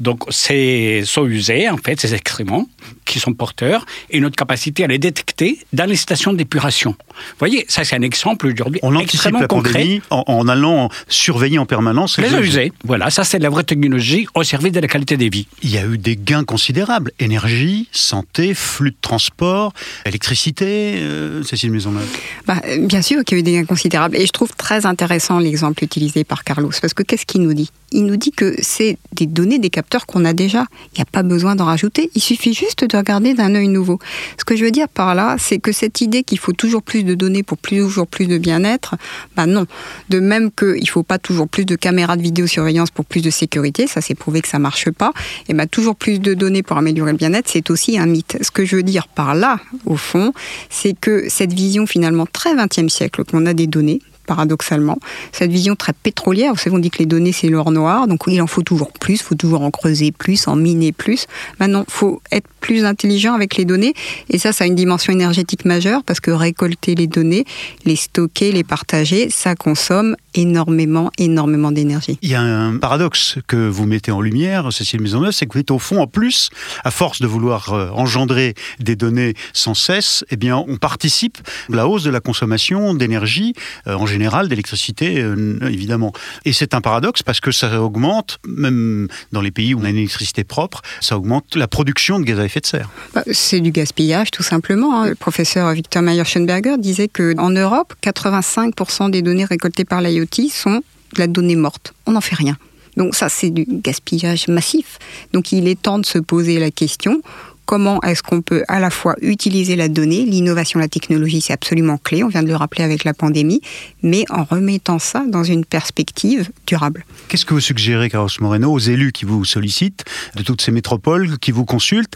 Donc, 0.00 0.24
c'est 0.30 1.02
sont 1.04 1.26
usés, 1.26 1.68
en 1.70 1.78
fait, 1.78 2.00
ces 2.00 2.14
excréments 2.14 2.68
qui 3.04 3.20
sont 3.20 3.32
porteurs 3.32 3.86
et 4.10 4.20
notre 4.20 4.36
capacité 4.36 4.84
à 4.84 4.88
les 4.88 4.98
détecter 4.98 5.58
dans 5.72 5.88
les 5.88 5.96
stations 5.96 6.32
d'épuration. 6.32 6.90
Vous 6.90 7.38
voyez, 7.38 7.64
ça, 7.68 7.84
c'est 7.84 7.96
un 7.96 8.02
exemple 8.02 8.46
aujourd'hui 8.46 8.80
On 8.82 8.94
anticipe 8.94 9.32
la 9.32 9.48
pandémie 9.48 10.02
en, 10.10 10.24
en, 10.26 10.48
allant 10.48 10.90
surveiller 11.08 11.58
en 11.58 11.66
permanence 11.66 12.18
les, 12.18 12.34
eaux 12.34 12.42
usées. 12.42 12.72
Voilà, 12.84 13.10
ça, 13.10 13.24
c'est 13.24 13.38
la 13.38 13.48
vraie 13.48 13.64
technologie 13.64 14.26
au 14.34 14.42
service 14.42 14.72
de 14.72 14.80
la 14.80 14.88
qualité 14.88 15.16
des 15.16 15.30
vies. 15.30 15.46
Il 15.62 15.70
y 15.70 15.78
a 15.78 15.86
eu 15.86 15.96
des 15.96 16.16
gains 16.16 16.44
considérables. 16.44 17.12
Énergie, 17.18 17.88
santé, 17.92 18.54
flux 18.54 18.90
de 18.90 18.96
transport, 19.00 19.72
électricité, 20.04 20.96
euh, 20.96 21.42
Cécile 21.42 21.70
Maisonneuve 21.70 22.08
bah, 22.46 22.60
Bien 22.80 23.02
sûr 23.02 23.24
qu'il 23.24 23.38
y 23.38 23.38
a 23.38 23.40
eu 23.40 23.44
des 23.44 23.52
gains 23.52 23.64
considérables. 23.64 24.16
Et 24.16 24.26
je 24.26 24.32
trouve 24.32 24.52
très 24.56 24.84
intéressant 24.84 25.38
l'exemple 25.38 25.82
utilisé 25.84 26.24
par 26.24 26.44
Carlos. 26.44 26.70
Parce 26.80 26.94
que 26.94 27.02
qu'est-ce 27.02 27.24
qu'il 27.24 27.42
nous 27.42 27.54
dit? 27.54 27.70
Il 27.92 28.04
nous 28.04 28.16
dit 28.16 28.32
que 28.32 28.56
c'est 28.60 28.98
des 29.12 29.26
données, 29.26 29.58
des 29.58 29.70
qu'on 30.06 30.24
a 30.24 30.32
déjà. 30.32 30.66
Il 30.92 30.98
n'y 30.98 31.02
a 31.02 31.06
pas 31.06 31.22
besoin 31.22 31.54
d'en 31.54 31.64
rajouter. 31.64 32.10
Il 32.14 32.22
suffit 32.22 32.52
juste 32.52 32.84
de 32.84 32.96
regarder 32.96 33.34
d'un 33.34 33.54
œil 33.54 33.68
nouveau. 33.68 33.98
Ce 34.38 34.44
que 34.44 34.56
je 34.56 34.64
veux 34.64 34.70
dire 34.70 34.88
par 34.88 35.14
là, 35.14 35.36
c'est 35.38 35.58
que 35.58 35.72
cette 35.72 36.00
idée 36.00 36.22
qu'il 36.22 36.38
faut 36.38 36.52
toujours 36.52 36.82
plus 36.82 37.04
de 37.04 37.14
données 37.14 37.42
pour 37.42 37.58
toujours 37.58 38.06
plus 38.06 38.26
de 38.26 38.38
bien-être, 38.38 38.96
bah 39.36 39.46
non. 39.46 39.66
De 40.08 40.20
même 40.20 40.50
qu'il 40.50 40.80
ne 40.80 40.86
faut 40.86 41.02
pas 41.02 41.18
toujours 41.18 41.48
plus 41.48 41.64
de 41.64 41.76
caméras 41.76 42.16
de 42.16 42.22
vidéosurveillance 42.22 42.90
pour 42.90 43.04
plus 43.04 43.22
de 43.22 43.30
sécurité, 43.30 43.86
ça 43.86 44.00
c'est 44.00 44.14
prouvé 44.14 44.40
que 44.40 44.48
ça 44.48 44.58
marche 44.58 44.90
pas. 44.90 45.12
Et 45.48 45.54
bah 45.54 45.66
toujours 45.66 45.96
plus 45.96 46.20
de 46.20 46.34
données 46.34 46.62
pour 46.62 46.76
améliorer 46.76 47.12
le 47.12 47.18
bien-être, 47.18 47.48
c'est 47.48 47.70
aussi 47.70 47.98
un 47.98 48.06
mythe. 48.06 48.38
Ce 48.40 48.50
que 48.50 48.64
je 48.64 48.76
veux 48.76 48.82
dire 48.82 49.08
par 49.08 49.34
là, 49.34 49.58
au 49.84 49.96
fond, 49.96 50.32
c'est 50.70 50.98
que 50.98 51.28
cette 51.28 51.52
vision 51.52 51.86
finalement 51.86 52.26
très 52.26 52.54
20e 52.54 52.88
siècle 52.88 53.24
qu'on 53.24 53.46
a 53.46 53.54
des 53.54 53.66
données, 53.66 54.00
paradoxalement. 54.26 54.98
Cette 55.32 55.50
vision 55.50 55.76
très 55.76 55.92
pétrolière, 55.92 56.52
vous 56.52 56.58
savez, 56.58 56.76
on 56.76 56.78
dit 56.78 56.90
que 56.90 56.98
les 56.98 57.06
données, 57.06 57.32
c'est 57.32 57.48
l'or 57.48 57.70
noir, 57.70 58.06
donc 58.06 58.24
il 58.26 58.40
en 58.42 58.46
faut 58.46 58.62
toujours 58.62 58.92
plus, 58.92 59.14
il 59.14 59.22
faut 59.22 59.34
toujours 59.34 59.62
en 59.62 59.70
creuser 59.70 60.12
plus, 60.12 60.48
en 60.48 60.56
miner 60.56 60.92
plus. 60.92 61.26
Maintenant, 61.60 61.84
il 61.86 61.92
faut 61.92 62.20
être 62.32 62.48
plus 62.60 62.84
intelligent 62.84 63.34
avec 63.34 63.56
les 63.56 63.64
données, 63.64 63.94
et 64.28 64.38
ça, 64.38 64.52
ça 64.52 64.64
a 64.64 64.66
une 64.66 64.74
dimension 64.74 65.12
énergétique 65.12 65.64
majeure, 65.64 66.02
parce 66.04 66.20
que 66.20 66.30
récolter 66.30 66.94
les 66.94 67.06
données, 67.06 67.44
les 67.84 67.96
stocker, 67.96 68.52
les 68.52 68.64
partager, 68.64 69.30
ça 69.30 69.54
consomme 69.54 70.16
énormément, 70.36 71.10
énormément 71.18 71.72
d'énergie. 71.72 72.18
Il 72.22 72.30
y 72.30 72.34
a 72.34 72.42
un 72.42 72.76
paradoxe 72.76 73.38
que 73.46 73.68
vous 73.68 73.86
mettez 73.86 74.12
en 74.12 74.20
lumière, 74.20 74.72
Cécile 74.72 75.00
Maisonneuve, 75.00 75.32
c'est 75.32 75.46
que 75.46 75.54
vous 75.54 75.60
êtes 75.60 75.70
au 75.70 75.78
fond, 75.78 76.00
en 76.00 76.06
plus, 76.06 76.50
à 76.84 76.90
force 76.90 77.20
de 77.20 77.26
vouloir 77.26 77.72
euh, 77.72 77.88
engendrer 77.90 78.54
des 78.78 78.96
données 78.96 79.34
sans 79.52 79.74
cesse, 79.74 80.24
eh 80.30 80.36
bien, 80.36 80.56
on 80.68 80.76
participe 80.76 81.38
à 81.72 81.76
la 81.76 81.88
hausse 81.88 82.04
de 82.04 82.10
la 82.10 82.20
consommation 82.20 82.94
d'énergie 82.94 83.54
euh, 83.86 83.94
en 83.94 84.06
général, 84.06 84.48
d'électricité, 84.48 85.20
euh, 85.20 85.58
évidemment. 85.62 86.12
Et 86.44 86.52
c'est 86.52 86.74
un 86.74 86.80
paradoxe 86.80 87.22
parce 87.22 87.40
que 87.40 87.50
ça 87.50 87.80
augmente, 87.80 88.38
même 88.46 89.08
dans 89.32 89.40
les 89.40 89.50
pays 89.50 89.74
où 89.74 89.80
on 89.80 89.84
a 89.84 89.90
une 89.90 89.96
électricité 89.96 90.44
propre, 90.44 90.82
ça 91.00 91.16
augmente 91.16 91.56
la 91.56 91.68
production 91.68 92.20
de 92.20 92.24
gaz 92.24 92.38
à 92.38 92.44
effet 92.44 92.60
de 92.60 92.66
serre. 92.66 92.90
Bah, 93.14 93.22
c'est 93.32 93.60
du 93.60 93.70
gaspillage, 93.70 94.30
tout 94.30 94.42
simplement. 94.42 95.00
Hein. 95.00 95.08
Le 95.08 95.14
professeur 95.14 95.72
Victor 95.72 96.02
Mayer-Schoenberger 96.02 96.76
disait 96.78 97.08
qu'en 97.08 97.50
Europe, 97.50 97.94
85% 98.02 99.10
des 99.10 99.22
données 99.22 99.44
récoltées 99.44 99.84
par 99.84 100.00
l'IoT 100.00 100.25
sont 100.50 100.82
de 101.14 101.18
la 101.18 101.26
donnée 101.26 101.56
morte. 101.56 101.94
On 102.06 102.12
n'en 102.12 102.20
fait 102.20 102.34
rien. 102.34 102.56
Donc 102.96 103.14
ça, 103.14 103.28
c'est 103.28 103.50
du 103.50 103.66
gaspillage 103.68 104.48
massif. 104.48 104.98
Donc 105.32 105.52
il 105.52 105.68
est 105.68 105.80
temps 105.80 105.98
de 105.98 106.06
se 106.06 106.18
poser 106.18 106.58
la 106.58 106.70
question 106.70 107.22
comment 107.66 108.00
est-ce 108.02 108.22
qu'on 108.22 108.40
peut 108.40 108.62
à 108.68 108.80
la 108.80 108.90
fois 108.90 109.16
utiliser 109.20 109.76
la 109.76 109.88
donnée, 109.88 110.24
l'innovation, 110.24 110.78
la 110.78 110.88
technologie, 110.88 111.40
c'est 111.40 111.52
absolument 111.52 111.98
clé, 111.98 112.24
on 112.24 112.28
vient 112.28 112.42
de 112.42 112.48
le 112.48 112.56
rappeler 112.56 112.84
avec 112.84 113.04
la 113.04 113.12
pandémie, 113.12 113.60
mais 114.02 114.24
en 114.30 114.44
remettant 114.44 114.98
ça 114.98 115.24
dans 115.28 115.42
une 115.42 115.64
perspective 115.64 116.48
durable. 116.66 117.04
Qu'est-ce 117.28 117.44
que 117.44 117.54
vous 117.54 117.60
suggérez, 117.60 118.08
Carlos 118.08 118.30
Moreno, 118.40 118.72
aux 118.72 118.78
élus 118.78 119.12
qui 119.12 119.24
vous 119.24 119.44
sollicitent, 119.44 120.04
de 120.36 120.42
toutes 120.42 120.62
ces 120.62 120.70
métropoles, 120.70 121.38
qui 121.38 121.50
vous 121.50 121.64
consultent? 121.64 122.14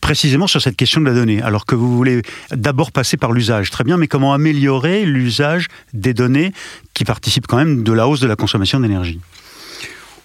Précisément 0.00 0.46
sur 0.46 0.60
cette 0.60 0.76
question 0.76 1.00
de 1.00 1.06
la 1.06 1.14
donnée, 1.14 1.42
alors 1.42 1.66
que 1.66 1.74
vous 1.74 1.96
voulez 1.96 2.22
d'abord 2.50 2.92
passer 2.92 3.16
par 3.16 3.32
l'usage. 3.32 3.70
Très 3.70 3.84
bien, 3.84 3.96
mais 3.96 4.08
comment 4.08 4.32
améliorer 4.32 5.04
l'usage 5.04 5.68
des 5.92 6.14
données 6.14 6.52
qui 6.94 7.04
participent 7.04 7.46
quand 7.46 7.56
même 7.56 7.82
de 7.82 7.92
la 7.92 8.08
hausse 8.08 8.20
de 8.20 8.26
la 8.26 8.36
consommation 8.36 8.80
d'énergie? 8.80 9.20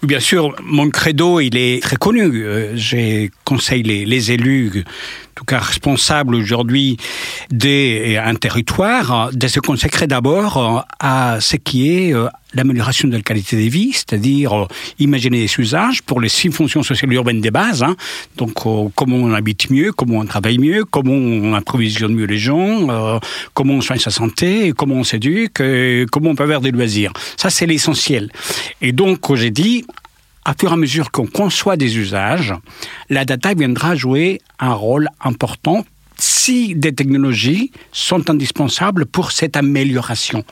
Bien 0.03 0.19
sûr, 0.19 0.55
mon 0.63 0.89
credo, 0.89 1.39
il 1.39 1.55
est 1.55 1.83
très 1.83 1.95
connu. 1.95 2.43
Euh, 2.43 2.71
j'ai 2.75 3.29
conseillé 3.45 3.83
les, 3.83 4.05
les, 4.05 4.31
élus, 4.31 4.83
tout 5.41 5.45
cas 5.45 5.59
responsables 5.59 6.35
aujourd'hui 6.35 6.97
d'un 7.49 8.35
territoire, 8.35 9.31
de 9.33 9.47
se 9.47 9.59
consacrer 9.59 10.05
d'abord 10.05 10.85
à 10.99 11.41
ce 11.41 11.55
qui 11.55 11.89
est 11.89 12.13
euh, 12.13 12.27
l'amélioration 12.53 13.07
de 13.07 13.15
la 13.15 13.23
qualité 13.23 13.55
de 13.55 13.67
vie, 13.67 13.91
c'est-à-dire 13.91 14.55
euh, 14.55 14.67
imaginer 14.99 15.39
des 15.39 15.51
usages 15.57 16.03
pour 16.03 16.21
les 16.21 16.29
six 16.29 16.51
fonctions 16.51 16.83
sociales 16.83 17.11
urbaines 17.13 17.41
de 17.41 17.49
base. 17.49 17.81
Hein. 17.81 17.95
Donc, 18.37 18.53
comment 18.93 19.15
on 19.15 19.33
habite 19.33 19.71
mieux, 19.71 19.91
comment 19.91 20.19
on 20.19 20.25
travaille 20.25 20.59
mieux, 20.59 20.85
comment 20.85 21.13
on 21.13 21.55
approvisionne 21.55 22.13
mieux 22.13 22.25
les 22.25 22.37
gens, 22.37 23.19
comment 23.55 23.73
on 23.73 23.81
soigne 23.81 23.99
sa 23.99 24.11
santé, 24.11 24.73
comment 24.77 24.95
on 24.95 25.03
s'éduque, 25.03 25.61
comment 26.11 26.29
on 26.29 26.35
peut 26.35 26.43
avoir 26.43 26.61
des 26.61 26.71
loisirs. 26.71 27.13
Ça, 27.35 27.49
c'est 27.49 27.65
l'essentiel. 27.65 28.29
Et 28.81 28.91
donc, 28.91 29.35
j'ai 29.35 29.49
dit, 29.49 29.85
à 30.45 30.53
fur 30.59 30.71
et 30.71 30.73
à 30.73 30.77
mesure 30.77 31.11
qu'on 31.11 31.27
conçoit 31.27 31.77
des 31.77 31.97
usages, 31.97 32.53
la 33.09 33.25
data 33.25 33.53
viendra 33.53 33.95
jouer 33.95 34.41
un 34.59 34.73
rôle 34.73 35.07
important 35.19 35.85
si 36.17 36.75
des 36.75 36.93
technologies 36.93 37.71
sont 37.91 38.29
indispensables 38.29 39.05
pour 39.05 39.31
cette 39.31 39.57
amélioration. 39.57 40.43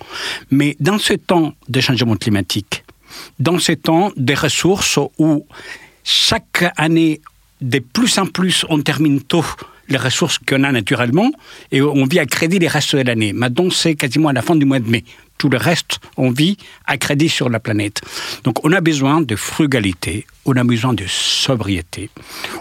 Mais 0.49 0.75
dans 0.79 0.97
ce 0.97 1.13
temps 1.13 1.53
de 1.67 1.79
changement 1.79 2.15
climatique, 2.15 2.83
dans 3.39 3.59
ce 3.59 3.73
temps 3.73 4.11
des 4.17 4.33
ressources 4.33 4.99
où 5.17 5.45
chaque 6.03 6.65
année, 6.75 7.21
de 7.61 7.79
plus 7.79 8.17
en 8.17 8.25
plus, 8.25 8.65
on 8.69 8.81
termine 8.81 9.21
tôt 9.21 9.45
les 9.89 9.97
ressources 9.97 10.37
qu'on 10.37 10.63
a 10.63 10.71
naturellement 10.71 11.31
et 11.71 11.81
on 11.81 12.05
vit 12.05 12.19
à 12.19 12.25
crédit 12.25 12.59
les 12.59 12.67
restes 12.67 12.95
de 12.95 13.01
l'année. 13.01 13.33
Maintenant, 13.33 13.69
c'est 13.69 13.95
quasiment 13.95 14.29
à 14.29 14.33
la 14.33 14.41
fin 14.41 14.55
du 14.55 14.65
mois 14.65 14.79
de 14.79 14.89
mai 14.89 15.03
tout 15.39 15.49
le 15.49 15.57
reste, 15.57 15.99
on 16.17 16.29
vit 16.29 16.57
à 16.85 16.97
crédit 16.97 17.29
sur 17.29 17.49
la 17.49 17.59
planète. 17.59 18.01
Donc 18.43 18.63
on 18.63 18.71
a 18.73 18.81
besoin 18.81 19.21
de 19.21 19.35
frugalité, 19.35 20.27
on 20.45 20.55
a 20.57 20.63
besoin 20.63 20.93
de 20.93 21.05
sobriété, 21.07 22.09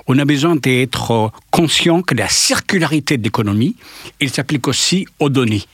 on 0.06 0.16
a 0.18 0.24
besoin 0.24 0.54
d'être 0.56 1.32
conscient 1.50 2.02
que 2.02 2.14
la 2.14 2.28
circularité 2.28 3.18
de 3.18 3.24
l'économie, 3.24 3.74
il 4.20 4.30
s'applique 4.30 4.68
aussi 4.68 5.06
aux 5.18 5.28
données. 5.28 5.64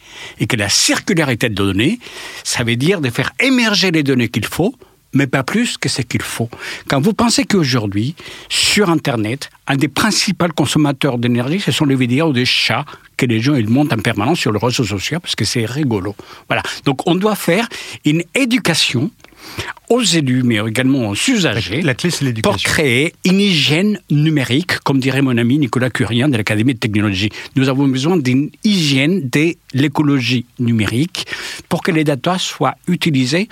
Et 0.41 0.47
que 0.47 0.57
la 0.57 0.71
circularité 0.71 1.51
de 1.51 1.55
données, 1.55 1.99
ça 2.43 2.65
veut 2.65 2.77
dire 2.77 3.03
de 3.03 3.11
faire 3.11 3.33
émerger 3.39 3.91
les 3.91 4.03
données 4.03 4.29
qu'il 4.29 4.47
faut 4.47 4.75
mais 5.15 5.27
pas 5.27 5.43
plus 5.43 5.79
que 5.79 5.89
ce 5.89 6.03
qu'il 6.03 6.23
faut. 6.23 6.51
Quand 6.89 7.01
vous 7.01 7.15
pensez 7.15 7.45
qu'aujourd'hui, 7.45 8.15
sur 8.49 8.91
Internet, 8.91 9.51
un 9.67 9.77
des 9.77 9.89
principaux 9.89 10.49
consommateurs 10.55 11.19
d'énergie, 11.19 11.61
ce 11.61 11.73
sont 11.73 11.87
les 11.87 11.97
vidéos 11.97 12.33
des 12.33 12.45
chats 12.45 12.85
que 13.17 13.27
les 13.27 13.41
gens 13.41 13.55
ils 13.55 13.69
montent 13.69 13.93
en 13.93 13.99
permanence 13.99 14.41
sur 14.41 14.53
le 14.53 14.59
réseau 14.59 14.85
social 14.85 15.21
parce 15.21 15.37
que 15.37 15.45
c'est 15.45 15.65
rigolo. 15.65 16.15
Voilà. 16.49 16.63
Donc 16.85 17.07
on 17.07 17.15
doit 17.15 17.37
faire 17.37 17.69
une 18.05 18.23
éducation 18.35 19.11
aux 19.91 20.03
élus, 20.03 20.43
mais 20.43 20.57
également 20.67 21.11
aux 21.11 21.15
usagers, 21.15 21.83
la 21.83 21.95
clé, 21.95 22.11
c'est 22.11 22.43
pour 22.43 22.57
créer 22.57 23.15
une 23.25 23.41
hygiène 23.41 24.01
numérique, 24.11 24.79
comme 24.81 24.99
dirait 24.99 25.21
mon 25.21 25.37
ami 25.37 25.59
Nicolas 25.59 25.91
Curien 25.91 26.29
de 26.29 26.37
l'Académie 26.37 26.75
de 26.75 26.79
technologie. 26.79 27.29
Nous 27.55 27.69
avons 27.69 27.87
besoin 27.87 28.17
d'une 28.17 28.51
hygiène 28.65 29.29
de 29.29 29.55
l'écologie 29.75 30.47
numérique 30.59 31.27
pour 31.69 31.83
que 31.83 31.93
les 31.93 32.05
data 32.05 32.39
soient 32.39 32.77
utilisés 32.89 33.49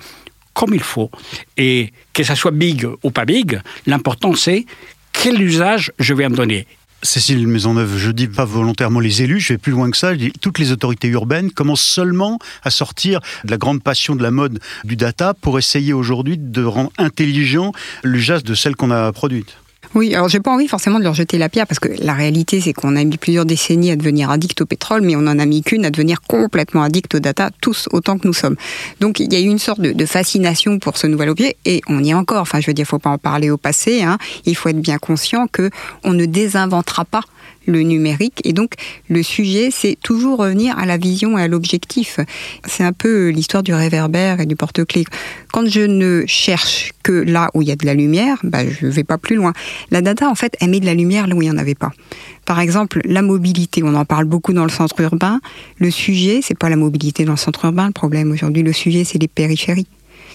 comme 0.55 0.75
il 0.75 0.83
faut. 0.83 1.11
Et 1.57 1.93
que 2.13 2.23
ça 2.23 2.35
soit 2.35 2.51
big 2.51 2.87
ou 3.03 3.11
pas 3.11 3.25
big, 3.25 3.61
l'important 3.87 4.35
c'est 4.35 4.67
quel 5.13 5.41
usage 5.41 5.93
je 5.99 6.15
vais 6.15 6.27
en 6.27 6.31
donner. 6.31 6.67
Cécile 7.05 7.49
Maisonneuve, 7.49 7.99
je 7.99 8.13
dis 8.13 8.29
pas 8.29 8.45
volontairement 8.45 9.01
les 9.01 9.23
élus, 9.23 9.41
je 9.41 9.55
vais 9.55 9.59
plus 9.59 9.73
loin 9.73 9.91
que 9.91 9.97
ça. 9.97 10.13
Je 10.13 10.19
dis, 10.19 10.33
toutes 10.41 10.61
les 10.61 10.71
autorités 10.71 11.09
urbaines 11.09 11.51
commencent 11.51 11.83
seulement 11.83 12.39
à 12.63 12.71
sortir 12.71 13.21
de 13.45 13.51
la 13.51 13.57
grande 13.57 13.83
passion 13.83 14.15
de 14.15 14.23
la 14.23 14.31
mode 14.31 14.61
du 14.85 14.95
data 14.95 15.35
pour 15.35 15.59
essayer 15.59 15.93
aujourd'hui 15.93 16.39
de 16.39 16.63
rendre 16.63 16.93
intelligent 16.99 17.73
l'usage 18.05 18.45
de 18.45 18.55
celles 18.55 18.77
qu'on 18.77 18.93
a 18.93 19.13
produites. 19.13 19.57
Oui, 19.95 20.15
alors 20.15 20.29
j'ai 20.29 20.41
pas 20.41 20.51
envie 20.51 20.69
forcément 20.69 20.99
de 20.99 21.05
leur 21.05 21.13
jeter 21.13 21.37
la 21.37 21.51
pierre 21.51 21.67
parce 21.67 21.79
que 21.79 21.91
la 22.03 22.15
réalité 22.15 22.63
c'est 22.63 22.73
qu'on 22.73 22.97
a 22.97 23.05
mis 23.05 23.19
plusieurs 23.19 23.45
décennies 23.45 23.91
à 23.91 23.97
devenir 23.97 24.31
addict 24.31 24.63
au 24.63 24.67
pétrole, 24.67 25.03
mais 25.03 25.17
on 25.17 25.27
en 25.27 25.39
a 25.39 25.45
mis 25.45 25.63
qu'une 25.63 25.85
à 25.85 25.91
devenir 25.91 26.23
complètement 26.23 26.83
addict 26.83 27.15
aux 27.15 27.21
data, 27.21 27.51
tous 27.61 27.89
autant 27.93 28.19
que 28.19 28.27
nous 28.27 28.33
sommes. 28.33 28.57
Donc 29.01 29.21
il 29.21 29.31
y 29.31 29.37
a 29.37 29.41
eu 29.41 29.45
une 29.45 29.59
sorte 29.59 29.81
de, 29.81 30.07
fascination 30.07 30.79
pour 30.79 30.97
ce 30.97 31.07
nouvel 31.07 31.29
objet 31.29 31.57
et 31.65 31.83
on 31.89 32.03
y 32.03 32.11
est 32.11 32.15
encore. 32.15 32.41
Enfin, 32.43 32.61
je 32.61 32.67
veux 32.67 32.75
dire, 32.75 32.87
faut 32.87 32.99
pas 32.99 33.11
en 33.11 33.19
parler 33.19 33.51
au 33.51 33.57
passé. 33.57 34.03
Hein. 34.03 34.19
Il 34.47 34.57
faut 34.57 34.69
être 34.69 34.81
bien 34.81 34.99
conscient 34.99 35.47
que 35.47 35.71
on 36.05 36.13
ne 36.13 36.25
désinventera 36.25 37.05
pas 37.05 37.23
le 37.67 37.83
numérique. 37.83 38.41
Et 38.45 38.53
donc, 38.53 38.75
le 39.09 39.23
sujet, 39.23 39.71
c'est 39.71 39.97
toujours 40.03 40.39
revenir 40.39 40.79
à 40.79 40.87
la 40.87 40.97
vision 40.97 41.39
et 41.39 41.43
à 41.43 41.49
l'objectif. 41.49 42.21
C'est 42.67 42.85
un 42.85 42.93
peu 42.93 43.29
l'histoire 43.29 43.63
du 43.63 43.75
réverbère 43.75 44.41
et 44.41 44.47
du 44.47 44.57
porte-clés. 44.57 45.05
Quand 45.53 45.67
je 45.67 45.81
ne 45.81 46.25
cherche 46.27 46.93
que 47.03 47.13
là 47.13 47.51
où 47.55 47.63
il 47.63 47.69
y 47.69 47.73
a 47.73 47.77
de 47.77 47.87
la 47.87 47.95
lumière, 47.95 48.39
bah, 48.43 48.69
je 48.69 48.87
ne 48.87 48.91
vais 48.91 49.05
pas 49.05 49.19
plus 49.19 49.37
loin. 49.37 49.53
La 49.91 50.03
data, 50.03 50.29
en 50.29 50.35
fait, 50.35 50.57
elle 50.61 50.71
met 50.71 50.81
de 50.81 50.87
la 50.87 50.95
lumière 50.95 51.27
là 51.27 51.35
où 51.35 51.43
il 51.43 51.49
n'y 51.49 51.55
en 51.55 51.59
avait 51.59 51.75
pas. 51.75 51.93
Par 52.45 52.61
exemple, 52.61 53.01
la 53.05 53.23
mobilité, 53.23 53.83
on 53.85 53.95
en 53.95 54.05
parle 54.05 54.25
beaucoup 54.25 54.53
dans 54.53 54.65
le 54.65 54.71
centre 54.71 55.01
urbain. 55.01 55.41
Le 55.79 55.91
sujet, 55.91 56.41
c'est 56.43 56.59
pas 56.59 56.69
la 56.69 56.77
mobilité 56.77 57.25
dans 57.25 57.33
le 57.33 57.39
centre 57.39 57.65
urbain, 57.65 57.87
le 57.87 57.93
problème 57.93 58.33
aujourd'hui. 58.33 58.63
Le 58.63 58.73
sujet, 58.73 59.05
c'est 59.05 59.19
les 59.19 59.29
périphéries. 59.29 59.87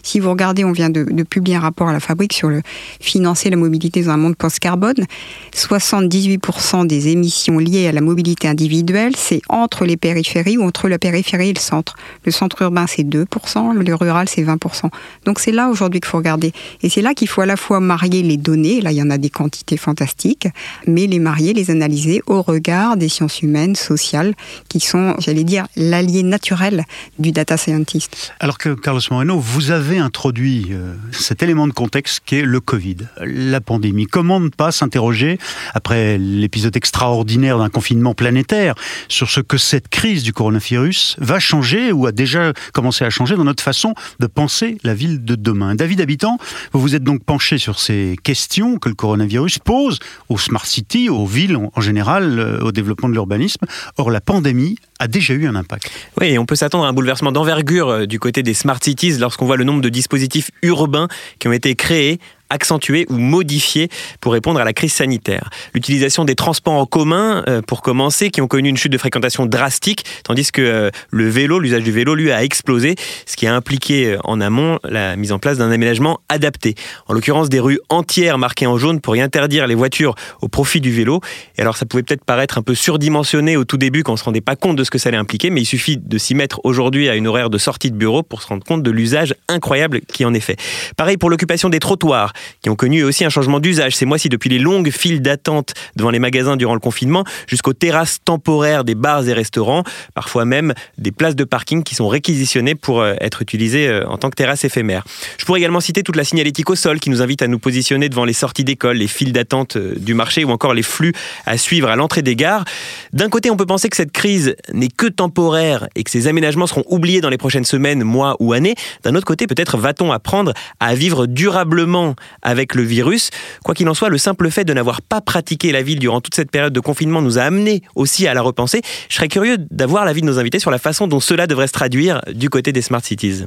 Si 0.07 0.21
vous 0.21 0.29
regardez, 0.29 0.63
on 0.63 0.71
vient 0.71 0.89
de, 0.89 1.03
publier 1.23 1.57
un 1.57 1.59
rapport 1.59 1.89
à 1.89 1.91
la 1.91 1.99
fabrique 1.99 2.31
sur 2.31 2.47
le 2.47 2.61
financer 3.01 3.49
la 3.49 3.57
mobilité 3.57 4.01
dans 4.03 4.11
un 4.11 4.15
monde 4.15 4.37
post-carbone. 4.37 5.05
78% 5.53 6.87
des 6.87 7.09
émissions 7.09 7.59
liées 7.59 7.87
à 7.87 7.91
la 7.91 7.99
mobilité 7.99 8.47
individuelle, 8.47 9.17
c'est 9.17 9.41
entre 9.49 9.83
les 9.83 9.97
périphéries 9.97 10.57
ou 10.57 10.63
entre 10.63 10.87
la 10.87 10.97
périphérie 10.97 11.49
et 11.49 11.53
le 11.53 11.59
centre. 11.59 11.97
Le 12.23 12.31
centre 12.31 12.61
urbain, 12.61 12.85
c'est 12.87 13.03
2%, 13.03 13.73
le 13.73 13.95
rural, 13.95 14.29
c'est 14.29 14.43
20%. 14.43 14.89
Donc 15.25 15.39
c'est 15.39 15.51
là 15.51 15.67
aujourd'hui 15.67 15.99
qu'il 15.99 16.07
faut 16.07 16.19
regarder. 16.19 16.53
Et 16.83 16.87
c'est 16.87 17.01
là 17.01 17.13
qu'il 17.13 17.27
faut 17.27 17.41
à 17.41 17.45
la 17.45 17.57
fois 17.57 17.81
marier 17.81 18.23
les 18.23 18.37
données, 18.37 18.79
là 18.79 18.93
il 18.93 18.97
y 18.97 19.01
en 19.01 19.09
a 19.09 19.17
des 19.17 19.29
quantités 19.29 19.75
fantastiques, 19.75 20.47
mais 20.87 21.05
les 21.07 21.19
marier, 21.19 21.51
les 21.51 21.69
analyser 21.69 22.21
au 22.27 22.41
regard 22.41 22.95
des 22.95 23.09
sciences 23.09 23.41
humaines, 23.41 23.75
sociales, 23.75 24.35
qui 24.69 24.79
sont, 24.79 25.15
j'allais 25.19 25.43
dire, 25.43 25.67
l'allié 25.75 26.23
naturel 26.23 26.85
du 27.19 27.33
data 27.33 27.57
scientist. 27.57 28.31
Alors 28.39 28.57
que 28.57 28.73
Carlos 28.73 29.01
Moreno, 29.11 29.37
vous 29.37 29.71
avez 29.71 29.96
introduit 29.99 30.67
euh, 30.71 30.93
cet 31.11 31.43
élément 31.43 31.67
de 31.67 31.73
contexte 31.73 32.21
qui 32.25 32.35
est 32.35 32.41
le 32.43 32.59
Covid, 32.59 32.97
la 33.21 33.61
pandémie. 33.61 34.05
Comment 34.05 34.39
ne 34.39 34.49
pas 34.49 34.71
s'interroger, 34.71 35.37
après 35.73 36.17
l'épisode 36.17 36.75
extraordinaire 36.75 37.57
d'un 37.57 37.69
confinement 37.69 38.13
planétaire, 38.13 38.75
sur 39.07 39.29
ce 39.29 39.39
que 39.39 39.57
cette 39.57 39.87
crise 39.89 40.23
du 40.23 40.33
coronavirus 40.33 41.15
va 41.19 41.39
changer 41.39 41.91
ou 41.91 42.05
a 42.05 42.11
déjà 42.11 42.53
commencé 42.73 43.05
à 43.05 43.09
changer 43.09 43.35
dans 43.35 43.43
notre 43.43 43.63
façon 43.63 43.93
de 44.19 44.27
penser 44.27 44.77
la 44.83 44.93
ville 44.93 45.23
de 45.23 45.35
demain? 45.35 45.75
David 45.75 46.01
Habitant, 46.01 46.37
vous 46.73 46.79
vous 46.79 46.95
êtes 46.95 47.03
donc 47.03 47.23
penché 47.23 47.57
sur 47.57 47.79
ces 47.79 48.17
questions 48.23 48.77
que 48.77 48.89
le 48.89 48.95
coronavirus 48.95 49.59
pose 49.59 49.99
aux 50.29 50.37
smart 50.37 50.65
cities, 50.65 51.09
aux 51.09 51.25
villes 51.25 51.57
en 51.57 51.81
général, 51.81 52.39
euh, 52.39 52.59
au 52.61 52.71
développement 52.71 53.09
de 53.09 53.13
l'urbanisme. 53.13 53.65
Or, 53.97 54.11
la 54.11 54.21
pandémie 54.21 54.77
a 54.99 55.07
déjà 55.07 55.33
eu 55.33 55.47
un 55.47 55.55
impact. 55.55 55.89
Oui, 56.19 56.27
et 56.27 56.37
on 56.37 56.45
peut 56.45 56.55
s'attendre 56.55 56.85
à 56.85 56.87
un 56.87 56.93
bouleversement 56.93 57.31
d'envergure 57.31 57.89
euh, 57.89 58.05
du 58.05 58.19
côté 58.19 58.43
des 58.43 58.53
smart 58.53 58.79
cities 58.81 59.17
lorsqu'on 59.17 59.45
voit 59.45 59.57
le 59.57 59.63
nombre 59.63 59.81
de 59.81 59.89
dispositifs 59.89 60.51
urbains 60.61 61.07
qui 61.39 61.47
ont 61.47 61.53
été 61.53 61.75
créés 61.75 62.19
accentuer 62.49 63.05
ou 63.09 63.17
modifier 63.17 63.89
pour 64.21 64.33
répondre 64.33 64.59
à 64.59 64.63
la 64.63 64.73
crise 64.73 64.93
sanitaire. 64.93 65.49
L'utilisation 65.73 66.25
des 66.25 66.35
transports 66.35 66.73
en 66.73 66.85
commun, 66.85 67.43
euh, 67.47 67.61
pour 67.61 67.81
commencer, 67.81 68.29
qui 68.29 68.41
ont 68.41 68.47
connu 68.47 68.69
une 68.69 68.77
chute 68.77 68.91
de 68.91 68.97
fréquentation 68.97 69.45
drastique, 69.45 70.05
tandis 70.23 70.51
que 70.51 70.61
euh, 70.61 70.89
le 71.09 71.27
vélo, 71.29 71.59
l'usage 71.59 71.83
du 71.83 71.91
vélo, 71.91 72.15
lui, 72.15 72.31
a 72.31 72.43
explosé, 72.43 72.95
ce 73.25 73.35
qui 73.35 73.47
a 73.47 73.55
impliqué 73.55 74.13
euh, 74.13 74.17
en 74.23 74.41
amont 74.41 74.79
la 74.83 75.15
mise 75.15 75.31
en 75.31 75.39
place 75.39 75.57
d'un 75.57 75.71
aménagement 75.71 76.19
adapté. 76.29 76.75
En 77.07 77.13
l'occurrence, 77.13 77.49
des 77.49 77.59
rues 77.59 77.79
entières 77.89 78.37
marquées 78.37 78.67
en 78.67 78.77
jaune 78.77 79.01
pour 79.01 79.15
y 79.15 79.21
interdire 79.21 79.67
les 79.67 79.75
voitures 79.75 80.15
au 80.41 80.47
profit 80.47 80.81
du 80.81 80.91
vélo. 80.91 81.21
Et 81.57 81.61
alors, 81.61 81.77
ça 81.77 81.85
pouvait 81.85 82.03
peut-être 82.03 82.23
paraître 82.25 82.57
un 82.57 82.61
peu 82.61 82.75
surdimensionné 82.75 83.57
au 83.57 83.65
tout 83.65 83.77
début 83.77 84.03
quand 84.03 84.13
on 84.13 84.17
se 84.17 84.23
rendait 84.23 84.41
pas 84.41 84.55
compte 84.55 84.75
de 84.75 84.83
ce 84.83 84.91
que 84.91 84.97
ça 84.97 85.09
allait 85.09 85.17
impliquer, 85.17 85.49
mais 85.49 85.61
il 85.61 85.65
suffit 85.65 85.97
de 85.97 86.17
s'y 86.17 86.35
mettre 86.35 86.61
aujourd'hui 86.63 87.09
à 87.09 87.15
une 87.15 87.27
horaire 87.27 87.49
de 87.49 87.57
sortie 87.57 87.91
de 87.91 87.97
bureau 87.97 88.23
pour 88.23 88.41
se 88.41 88.47
rendre 88.47 88.63
compte 88.63 88.83
de 88.83 88.91
l'usage 88.91 89.35
incroyable 89.47 90.01
qui 90.01 90.25
en 90.25 90.33
est 90.33 90.39
fait. 90.39 90.57
Pareil 90.95 91.17
pour 91.17 91.29
l'occupation 91.29 91.69
des 91.69 91.79
trottoirs 91.79 92.33
qui 92.61 92.69
ont 92.69 92.75
connu 92.75 93.03
aussi 93.03 93.25
un 93.25 93.29
changement 93.29 93.59
d'usage 93.59 93.95
ces 93.95 94.05
mois-ci, 94.05 94.29
depuis 94.29 94.49
les 94.49 94.59
longues 94.59 94.91
files 94.91 95.21
d'attente 95.21 95.73
devant 95.95 96.09
les 96.09 96.19
magasins 96.19 96.57
durant 96.57 96.73
le 96.73 96.79
confinement, 96.79 97.23
jusqu'aux 97.47 97.73
terrasses 97.73 98.19
temporaires 98.23 98.83
des 98.83 98.95
bars 98.95 99.27
et 99.27 99.33
restaurants, 99.33 99.83
parfois 100.13 100.45
même 100.45 100.73
des 100.97 101.11
places 101.11 101.35
de 101.35 101.43
parking 101.43 101.83
qui 101.83 101.95
sont 101.95 102.07
réquisitionnées 102.07 102.75
pour 102.75 103.01
euh, 103.01 103.15
être 103.21 103.41
utilisées 103.41 103.87
euh, 103.87 104.07
en 104.07 104.17
tant 104.17 104.29
que 104.29 104.35
terrasses 104.35 104.63
éphémères. 104.63 105.03
Je 105.37 105.45
pourrais 105.45 105.59
également 105.59 105.79
citer 105.79 106.03
toute 106.03 106.15
la 106.15 106.23
signalétique 106.23 106.69
au 106.69 106.75
sol 106.75 106.99
qui 106.99 107.09
nous 107.09 107.21
invite 107.21 107.41
à 107.41 107.47
nous 107.47 107.59
positionner 107.59 108.09
devant 108.09 108.25
les 108.25 108.33
sorties 108.33 108.63
d'école, 108.63 108.97
les 108.97 109.07
files 109.07 109.31
d'attente 109.31 109.77
euh, 109.77 109.95
du 109.97 110.13
marché 110.13 110.43
ou 110.43 110.51
encore 110.51 110.73
les 110.73 110.83
flux 110.83 111.13
à 111.45 111.57
suivre 111.57 111.89
à 111.89 111.95
l'entrée 111.95 112.21
des 112.21 112.35
gares. 112.35 112.65
D'un 113.13 113.29
côté, 113.29 113.49
on 113.49 113.57
peut 113.57 113.65
penser 113.65 113.89
que 113.89 113.97
cette 113.97 114.11
crise 114.11 114.55
n'est 114.73 114.89
que 114.89 115.07
temporaire 115.07 115.87
et 115.95 116.03
que 116.03 116.11
ces 116.11 116.27
aménagements 116.27 116.67
seront 116.67 116.83
oubliés 116.87 117.21
dans 117.21 117.29
les 117.29 117.37
prochaines 117.37 117.65
semaines, 117.65 118.03
mois 118.03 118.35
ou 118.39 118.53
années. 118.53 118.75
D'un 119.03 119.15
autre 119.15 119.25
côté, 119.25 119.47
peut-être 119.47 119.77
va-t-on 119.77 120.11
apprendre 120.11 120.53
à 120.79 120.95
vivre 120.95 121.25
durablement 121.25 122.15
avec 122.41 122.75
le 122.75 122.83
virus. 122.83 123.29
Quoi 123.63 123.73
qu'il 123.73 123.87
en 123.89 123.93
soit, 123.93 124.09
le 124.09 124.17
simple 124.17 124.49
fait 124.51 124.65
de 124.65 124.73
n'avoir 124.73 125.01
pas 125.01 125.21
pratiqué 125.21 125.71
la 125.71 125.81
ville 125.81 125.99
durant 125.99 126.21
toute 126.21 126.35
cette 126.35 126.51
période 126.51 126.73
de 126.73 126.79
confinement 126.79 127.21
nous 127.21 127.37
a 127.37 127.43
amené 127.43 127.81
aussi 127.95 128.27
à 128.27 128.33
la 128.33 128.41
repenser. 128.41 128.81
Je 129.09 129.15
serais 129.15 129.27
curieux 129.27 129.57
d'avoir 129.71 130.05
l'avis 130.05 130.21
de 130.21 130.27
nos 130.27 130.39
invités 130.39 130.59
sur 130.59 130.71
la 130.71 130.79
façon 130.79 131.07
dont 131.07 131.19
cela 131.19 131.47
devrait 131.47 131.67
se 131.67 131.73
traduire 131.73 132.21
du 132.33 132.49
côté 132.49 132.71
des 132.71 132.81
smart 132.81 133.03
cities. 133.03 133.45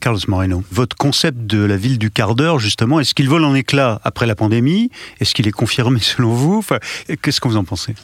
Carlos 0.00 0.20
Moreno, 0.26 0.64
votre 0.70 0.96
concept 0.96 1.46
de 1.46 1.62
la 1.62 1.76
ville 1.76 1.98
du 1.98 2.10
quart 2.10 2.34
d'heure, 2.34 2.58
justement, 2.58 2.98
est-ce 2.98 3.14
qu'il 3.14 3.28
vole 3.28 3.44
en 3.44 3.54
éclats 3.54 4.00
après 4.04 4.26
la 4.26 4.34
pandémie? 4.34 4.90
Est-ce 5.20 5.34
qu'il 5.34 5.46
est 5.46 5.52
confirmé 5.52 6.00
selon 6.02 6.30
vous? 6.30 6.64
Qu'est-ce 7.20 7.40
que 7.40 7.48
vous 7.48 7.56
en 7.56 7.64
pensez? 7.64 7.94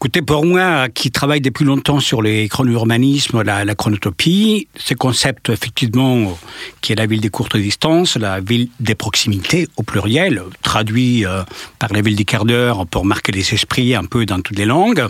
Écoutez, 0.00 0.22
pour 0.22 0.46
moi, 0.46 0.88
qui 0.88 1.10
travaille 1.10 1.40
depuis 1.40 1.64
longtemps 1.64 1.98
sur 1.98 2.22
les 2.22 2.48
chrono-urbanismes, 2.48 3.42
la, 3.42 3.64
la, 3.64 3.74
chronotopie, 3.74 4.68
ce 4.76 4.94
concept, 4.94 5.48
effectivement, 5.48 6.38
qui 6.80 6.92
est 6.92 6.94
la 6.94 7.06
ville 7.06 7.20
des 7.20 7.30
courtes 7.30 7.56
distances, 7.56 8.16
la 8.16 8.38
ville 8.38 8.68
des 8.78 8.94
proximités, 8.94 9.66
au 9.76 9.82
pluriel, 9.82 10.40
traduit 10.62 11.26
euh, 11.26 11.42
par 11.80 11.92
la 11.92 12.00
ville 12.00 12.14
des 12.14 12.24
quarts 12.24 12.44
d'heure 12.44 12.86
pour 12.86 13.04
marquer 13.04 13.32
les 13.32 13.52
esprits 13.52 13.96
un 13.96 14.04
peu 14.04 14.24
dans 14.24 14.40
toutes 14.40 14.56
les 14.56 14.66
langues. 14.66 15.04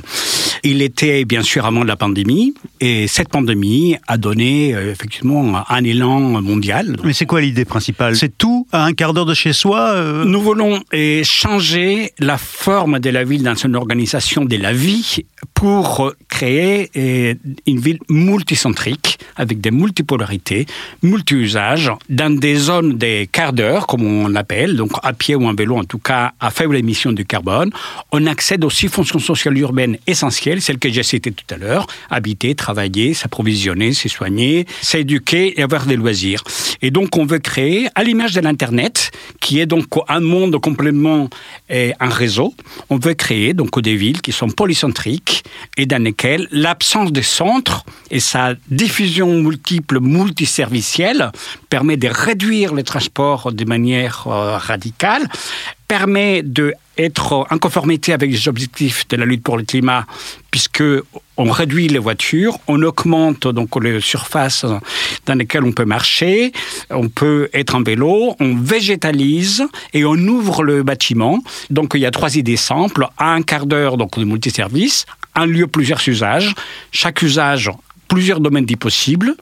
Il 0.62 0.80
était 0.80 1.26
bien 1.26 1.42
sûr 1.42 1.66
avant 1.66 1.84
la 1.84 1.96
pandémie, 1.96 2.54
et 2.80 3.08
cette 3.08 3.28
pandémie 3.28 3.98
a 4.06 4.16
donné 4.16 4.74
euh, 4.74 4.90
effectivement 4.90 5.64
un 5.68 5.84
élan 5.84 6.40
mondial. 6.40 6.96
Mais 7.04 7.12
c'est 7.12 7.26
quoi 7.26 7.42
l'idée 7.42 7.66
principale? 7.66 8.16
C'est 8.16 8.38
tout 8.38 8.66
à 8.72 8.86
un 8.86 8.94
quart 8.94 9.12
d'heure 9.12 9.26
de 9.26 9.34
chez 9.34 9.52
soi 9.52 9.80
euh? 9.90 10.24
Nous 10.24 10.40
voulons 10.40 10.80
changer 11.24 12.12
la 12.18 12.38
forme 12.38 13.00
de 13.00 13.10
la 13.10 13.24
ville 13.24 13.42
dans 13.42 13.54
son 13.54 13.74
organisation 13.74 14.46
de 14.46 14.56
la 14.56 14.77
vie 14.78 15.24
pour 15.54 16.12
créer 16.28 16.90
euh, 16.96 17.34
une 17.66 17.80
ville 17.80 17.98
multicentrique 18.08 19.18
avec 19.36 19.60
des 19.60 19.70
multipolarités, 19.70 20.66
multi-usages, 21.02 21.90
dans 22.08 22.32
des 22.38 22.54
zones 22.54 22.96
des 22.96 23.28
quarts 23.30 23.52
d'heure, 23.52 23.86
comme 23.86 24.04
on 24.04 24.28
l'appelle, 24.28 24.76
donc 24.76 24.92
à 25.02 25.12
pied 25.12 25.34
ou 25.34 25.46
en 25.46 25.54
vélo, 25.54 25.76
en 25.76 25.84
tout 25.84 25.98
cas 25.98 26.32
à 26.40 26.50
faible 26.50 26.76
émission 26.76 27.12
de 27.12 27.22
carbone. 27.22 27.70
On 28.12 28.26
accède 28.26 28.64
aussi 28.64 28.86
aux 28.86 28.90
fonctions 28.90 29.18
sociales 29.18 29.58
urbaines 29.58 29.98
essentielles, 30.06 30.60
celles 30.62 30.78
que 30.78 30.90
j'ai 30.90 31.02
citées 31.02 31.32
tout 31.32 31.52
à 31.52 31.56
l'heure, 31.56 31.86
habiter, 32.10 32.54
travailler, 32.54 33.14
s'approvisionner, 33.14 33.92
se 33.92 34.08
s'éduquer 34.82 35.58
et 35.58 35.62
avoir 35.62 35.86
des 35.86 35.96
loisirs. 35.96 36.42
Et 36.82 36.90
donc 36.90 37.16
on 37.16 37.24
veut 37.24 37.38
créer, 37.38 37.88
à 37.94 38.04
l'image 38.04 38.32
de 38.32 38.40
l'Internet, 38.40 39.10
qui 39.40 39.60
est 39.60 39.66
donc 39.66 39.86
un 40.08 40.20
monde 40.20 40.60
complètement 40.60 41.28
euh, 41.70 41.92
un 41.98 42.08
réseau, 42.08 42.54
on 42.90 42.98
veut 42.98 43.14
créer 43.14 43.54
donc 43.54 43.78
des 43.80 43.96
villes 43.96 44.20
qui 44.20 44.32
sont 44.32 44.48
polycentriques 44.68 45.44
et 45.78 45.86
dans 45.86 46.02
lesquelles 46.02 46.46
l'absence 46.50 47.10
de 47.10 47.22
centre 47.22 47.86
et 48.10 48.20
sa 48.20 48.54
diffusion 48.70 49.40
multiple, 49.40 49.98
multiservicielle 49.98 51.32
permet 51.70 51.96
de 51.96 52.08
réduire 52.08 52.74
les 52.74 52.84
transports 52.84 53.50
de 53.50 53.64
manière 53.64 54.26
euh, 54.26 54.58
radicale, 54.58 55.26
permet 55.86 56.42
d'être 56.42 57.46
en 57.50 57.56
conformité 57.56 58.12
avec 58.12 58.30
les 58.30 58.46
objectifs 58.46 59.08
de 59.08 59.16
la 59.16 59.24
lutte 59.24 59.42
pour 59.42 59.56
le 59.56 59.64
climat, 59.64 60.04
puisque 60.50 60.84
on 61.38 61.50
réduit 61.50 61.88
les 61.88 61.98
voitures, 61.98 62.58
on 62.66 62.82
augmente 62.82 63.46
donc 63.46 63.82
les 63.82 64.00
surfaces 64.00 64.66
dans 65.24 65.34
lesquelles 65.34 65.64
on 65.64 65.72
peut 65.72 65.84
marcher, 65.84 66.52
on 66.90 67.08
peut 67.08 67.48
être 67.54 67.76
en 67.76 67.82
vélo, 67.82 68.34
on 68.40 68.56
végétalise 68.56 69.64
et 69.94 70.04
on 70.04 70.16
ouvre 70.16 70.64
le 70.64 70.82
bâtiment. 70.82 71.42
Donc 71.70 71.92
il 71.94 72.00
y 72.00 72.06
a 72.06 72.10
trois 72.10 72.36
idées 72.36 72.56
simples. 72.56 73.06
Un 73.18 73.42
quart 73.42 73.66
d'heure 73.66 73.96
donc 73.96 74.18
de 74.18 74.24
multiservice, 74.24 75.06
un 75.34 75.46
lieu 75.46 75.68
plusieurs 75.68 76.06
usages, 76.08 76.54
chaque 76.90 77.22
usage 77.22 77.70
plusieurs 78.08 78.40
domaines 78.40 78.64
dits 78.64 78.76
possibles, 78.76 79.34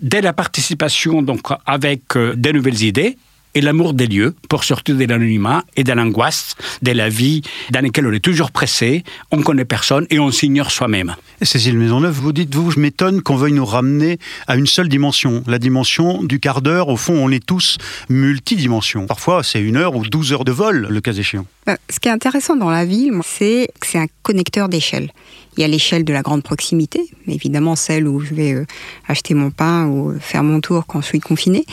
dès 0.00 0.20
la 0.20 0.32
participation 0.32 1.22
donc 1.22 1.46
avec 1.64 2.16
euh, 2.16 2.34
des 2.36 2.52
nouvelles 2.52 2.82
idées 2.82 3.16
et 3.54 3.60
l'amour 3.60 3.94
des 3.94 4.06
lieux 4.06 4.34
pour 4.48 4.64
sortir 4.64 4.96
de 4.96 5.04
l'anonymat 5.04 5.64
et 5.76 5.84
de 5.84 5.92
l'angoisse 5.92 6.56
de 6.82 6.92
la 6.92 7.08
vie 7.08 7.42
dans 7.70 7.80
laquelle 7.80 8.06
on 8.06 8.12
est 8.12 8.24
toujours 8.24 8.50
pressé, 8.50 9.04
on 9.30 9.42
connaît 9.42 9.64
personne 9.64 10.06
et 10.10 10.18
on 10.18 10.30
s'ignore 10.30 10.70
soi-même. 10.70 11.16
Cécile 11.42 11.78
Maisonneuve, 11.78 12.14
vous 12.14 12.32
dites, 12.32 12.54
vous, 12.54 12.70
je 12.70 12.80
m'étonne 12.80 13.22
qu'on 13.22 13.36
veuille 13.36 13.52
nous 13.52 13.64
ramener 13.64 14.18
à 14.46 14.56
une 14.56 14.66
seule 14.66 14.88
dimension, 14.88 15.42
la 15.46 15.58
dimension 15.58 16.22
du 16.22 16.38
quart 16.38 16.62
d'heure. 16.62 16.88
Au 16.88 16.96
fond, 16.96 17.14
on 17.14 17.30
est 17.30 17.44
tous 17.44 17.78
multidimensions. 18.08 19.06
Parfois, 19.06 19.42
c'est 19.42 19.60
une 19.60 19.76
heure 19.76 19.96
ou 19.96 20.04
douze 20.06 20.32
heures 20.32 20.44
de 20.44 20.52
vol, 20.52 20.86
le 20.90 21.00
cas 21.00 21.12
échéant. 21.12 21.46
Euh, 21.68 21.76
ce 21.88 22.00
qui 22.00 22.08
est 22.08 22.12
intéressant 22.12 22.56
dans 22.56 22.70
la 22.70 22.84
ville, 22.84 23.12
c'est 23.24 23.68
que 23.80 23.86
c'est 23.86 23.98
un 23.98 24.06
connecteur 24.22 24.68
d'échelle. 24.68 25.10
Il 25.56 25.60
y 25.60 25.64
a 25.64 25.68
l'échelle 25.68 26.04
de 26.04 26.12
la 26.12 26.22
grande 26.22 26.42
proximité, 26.42 27.00
évidemment 27.26 27.76
celle 27.76 28.06
où 28.06 28.20
je 28.20 28.34
vais 28.34 28.52
euh, 28.52 28.64
acheter 29.08 29.34
mon 29.34 29.50
pain 29.50 29.86
ou 29.86 30.14
faire 30.20 30.42
mon 30.42 30.60
tour 30.60 30.86
quand 30.86 31.00
je 31.00 31.06
suis 31.06 31.20
confiné. 31.20 31.64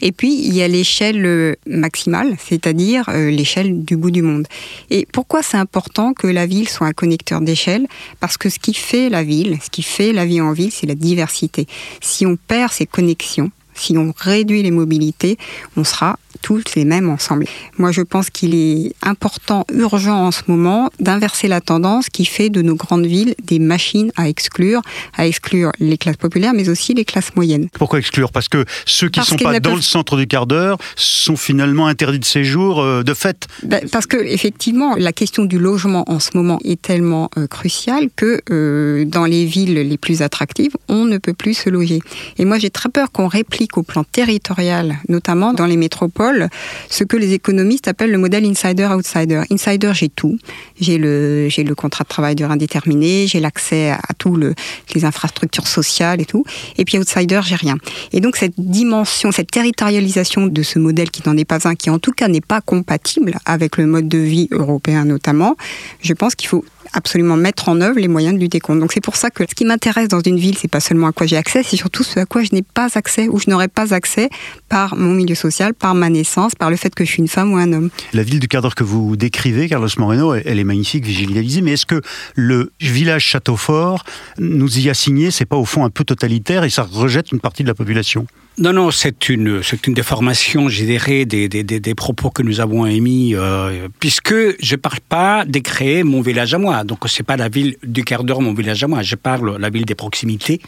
Et 0.00 0.12
puis, 0.12 0.34
il 0.34 0.54
y 0.54 0.62
a 0.62 0.68
l'échelle 0.68 1.24
euh, 1.24 1.54
maximale, 1.66 2.36
c'est-à-dire 2.38 3.10
l'échelle 3.10 3.84
du 3.84 3.96
bout 3.96 4.10
du 4.10 4.22
monde. 4.22 4.46
Et 4.90 5.06
pourquoi 5.12 5.42
c'est 5.42 5.56
important 5.56 6.12
que 6.12 6.26
la 6.26 6.46
ville 6.46 6.68
soit 6.68 6.86
un 6.86 6.92
connecteur 6.92 7.40
d'échelle? 7.40 7.86
Parce 8.20 8.36
que 8.36 8.48
ce 8.48 8.58
qui 8.58 8.74
fait 8.74 9.08
la 9.08 9.22
ville, 9.22 9.58
ce 9.62 9.70
qui 9.70 9.82
fait 9.82 10.12
la 10.12 10.24
vie 10.24 10.40
en 10.40 10.52
ville, 10.52 10.72
c'est 10.72 10.86
la 10.86 10.94
diversité. 10.94 11.66
Si 12.00 12.26
on 12.26 12.36
perd 12.36 12.72
ces 12.72 12.86
connexions, 12.86 13.50
si 13.76 13.96
on 13.96 14.12
réduit 14.16 14.62
les 14.62 14.70
mobilités, 14.70 15.38
on 15.76 15.84
sera 15.84 16.18
tous 16.42 16.62
les 16.76 16.84
mêmes 16.84 17.08
ensemble. 17.08 17.46
Moi, 17.78 17.92
je 17.92 18.02
pense 18.02 18.30
qu'il 18.30 18.54
est 18.54 18.92
important, 19.02 19.64
urgent 19.72 20.26
en 20.26 20.30
ce 20.30 20.42
moment, 20.46 20.90
d'inverser 21.00 21.48
la 21.48 21.60
tendance 21.60 22.08
qui 22.08 22.24
fait 22.24 22.50
de 22.50 22.62
nos 22.62 22.76
grandes 22.76 23.06
villes 23.06 23.34
des 23.42 23.58
machines 23.58 24.12
à 24.16 24.28
exclure, 24.28 24.82
à 25.16 25.26
exclure 25.26 25.72
les 25.80 25.98
classes 25.98 26.16
populaires, 26.16 26.52
mais 26.54 26.68
aussi 26.68 26.94
les 26.94 27.04
classes 27.04 27.34
moyennes. 27.34 27.68
Pourquoi 27.72 27.98
exclure? 27.98 28.30
Parce 28.30 28.48
que 28.48 28.64
ceux 28.84 29.08
qui 29.08 29.20
ne 29.20 29.24
sont 29.24 29.36
pas 29.36 29.60
dans 29.60 29.74
le 29.74 29.82
centre 29.82 30.16
du 30.16 30.26
quart 30.26 30.46
d'heure 30.46 30.78
sont 30.94 31.36
finalement 31.36 31.86
interdits 31.86 32.18
de 32.18 32.24
séjour 32.24 32.80
euh, 32.80 33.02
de 33.02 33.14
fait. 33.14 33.46
Ben, 33.62 33.80
parce 33.90 34.06
que 34.06 34.16
effectivement, 34.16 34.94
la 34.96 35.12
question 35.12 35.44
du 35.44 35.58
logement 35.58 36.04
en 36.06 36.20
ce 36.20 36.30
moment 36.34 36.58
est 36.64 36.80
tellement 36.80 37.30
euh, 37.36 37.46
cruciale 37.46 38.08
que 38.14 38.40
euh, 38.50 39.04
dans 39.04 39.24
les 39.24 39.44
villes 39.46 39.74
les 39.74 39.98
plus 39.98 40.22
attractives, 40.22 40.76
on 40.88 41.04
ne 41.04 41.18
peut 41.18 41.34
plus 41.34 41.54
se 41.54 41.70
loger. 41.70 42.00
Et 42.38 42.44
moi, 42.44 42.58
j'ai 42.58 42.70
très 42.70 42.88
peur 42.88 43.10
qu'on 43.10 43.26
réplique 43.26 43.65
au 43.76 43.82
plan 43.82 44.04
territorial, 44.04 44.98
notamment 45.08 45.52
dans 45.52 45.66
les 45.66 45.76
métropoles 45.76 46.48
ce 46.88 47.04
que 47.04 47.16
les 47.16 47.32
économistes 47.32 47.88
appellent 47.88 48.12
le 48.12 48.18
modèle 48.18 48.44
insider-outsider. 48.44 49.42
Insider, 49.50 49.92
j'ai 49.94 50.08
tout. 50.08 50.38
J'ai 50.80 50.98
le, 50.98 51.48
j'ai 51.48 51.64
le 51.64 51.74
contrat 51.74 52.04
de 52.04 52.08
travail 52.08 52.34
durée 52.34 52.52
indéterminé, 52.52 53.26
j'ai 53.26 53.40
l'accès 53.40 53.90
à 53.90 54.14
toutes 54.18 54.54
les 54.94 55.04
infrastructures 55.04 55.66
sociales 55.66 56.20
et 56.20 56.24
tout. 56.24 56.44
Et 56.78 56.84
puis 56.84 56.98
outsider, 56.98 57.40
j'ai 57.44 57.56
rien. 57.56 57.76
Et 58.12 58.20
donc 58.20 58.36
cette 58.36 58.54
dimension, 58.58 59.32
cette 59.32 59.50
territorialisation 59.50 60.46
de 60.46 60.62
ce 60.62 60.78
modèle 60.78 61.10
qui 61.10 61.22
n'en 61.26 61.36
est 61.36 61.44
pas 61.44 61.68
un, 61.68 61.74
qui 61.74 61.90
en 61.90 61.98
tout 61.98 62.12
cas 62.12 62.28
n'est 62.28 62.40
pas 62.40 62.60
compatible 62.60 63.36
avec 63.44 63.76
le 63.76 63.86
mode 63.86 64.08
de 64.08 64.18
vie 64.18 64.48
européen 64.50 65.04
notamment, 65.04 65.56
je 66.00 66.12
pense 66.12 66.34
qu'il 66.34 66.48
faut 66.48 66.64
absolument 66.92 67.36
mettre 67.36 67.68
en 67.68 67.80
œuvre 67.80 67.98
les 67.98 68.08
moyens 68.08 68.34
de 68.34 68.40
lutter 68.40 68.60
contre. 68.60 68.80
Donc 68.80 68.92
c'est 68.92 69.00
pour 69.00 69.16
ça 69.16 69.30
que 69.30 69.44
ce 69.48 69.54
qui 69.54 69.64
m'intéresse 69.64 70.08
dans 70.08 70.20
une 70.20 70.38
ville, 70.38 70.56
c'est 70.58 70.70
pas 70.70 70.80
seulement 70.80 71.08
à 71.08 71.12
quoi 71.12 71.26
j'ai 71.26 71.36
accès, 71.36 71.62
c'est 71.62 71.76
surtout 71.76 72.02
ce 72.02 72.20
à 72.20 72.26
quoi 72.26 72.42
je 72.42 72.50
n'ai 72.52 72.62
pas 72.62 72.88
accès 72.94 73.28
ou 73.28 73.38
je 73.38 73.50
n'aurais 73.50 73.68
pas 73.68 73.94
accès 73.94 74.28
par 74.68 74.96
mon 74.96 75.12
milieu 75.14 75.34
social, 75.34 75.74
par 75.74 75.94
ma 75.94 76.08
naissance, 76.08 76.54
par 76.54 76.70
le 76.70 76.76
fait 76.76 76.94
que 76.94 77.04
je 77.04 77.10
suis 77.10 77.20
une 77.20 77.28
femme 77.28 77.52
ou 77.52 77.56
un 77.56 77.72
homme. 77.72 77.90
La 78.12 78.22
ville 78.22 78.40
du 78.40 78.48
cadre 78.48 78.74
que 78.74 78.84
vous 78.84 79.16
décrivez, 79.16 79.68
Carlos 79.68 79.88
Moreno, 79.98 80.34
elle 80.34 80.58
est 80.58 80.64
magnifique, 80.64 81.04
visualisée, 81.04 81.60
mais 81.60 81.72
est-ce 81.72 81.86
que 81.86 82.00
le 82.34 82.72
village 82.80 83.24
Châteaufort 83.24 84.04
nous 84.38 84.78
y 84.78 84.90
a 84.90 84.94
signé, 84.94 85.30
c'est 85.30 85.44
pas 85.44 85.56
au 85.56 85.64
fond 85.64 85.84
un 85.84 85.90
peu 85.90 86.04
totalitaire 86.04 86.64
et 86.64 86.70
ça 86.70 86.82
rejette 86.82 87.32
une 87.32 87.40
partie 87.40 87.62
de 87.62 87.68
la 87.68 87.74
population? 87.74 88.26
Non, 88.58 88.72
non, 88.72 88.90
c'est 88.90 89.28
une, 89.28 89.62
c'est 89.62 89.86
une 89.86 89.92
déformation, 89.92 90.70
je 90.70 90.82
dirais, 90.82 91.26
des, 91.26 91.46
des, 91.46 91.62
des, 91.62 91.94
propos 91.94 92.30
que 92.30 92.42
nous 92.42 92.60
avons 92.60 92.86
émis, 92.86 93.34
euh, 93.34 93.88
puisque 94.00 94.32
je 94.32 94.74
ne 94.74 94.80
parle 94.80 95.00
pas 95.06 95.44
de 95.44 95.58
créer 95.58 96.04
mon 96.04 96.22
village 96.22 96.54
à 96.54 96.58
moi. 96.58 96.82
Donc, 96.82 97.00
c'est 97.06 97.22
pas 97.22 97.36
la 97.36 97.50
ville 97.50 97.76
du 97.82 98.02
quart 98.02 98.24
d'heure, 98.24 98.40
mon 98.40 98.54
village 98.54 98.82
à 98.82 98.88
moi. 98.88 99.02
Je 99.02 99.14
parle 99.14 99.58
la 99.58 99.68
ville 99.68 99.84
des 99.84 99.94
proximités, 99.94 100.62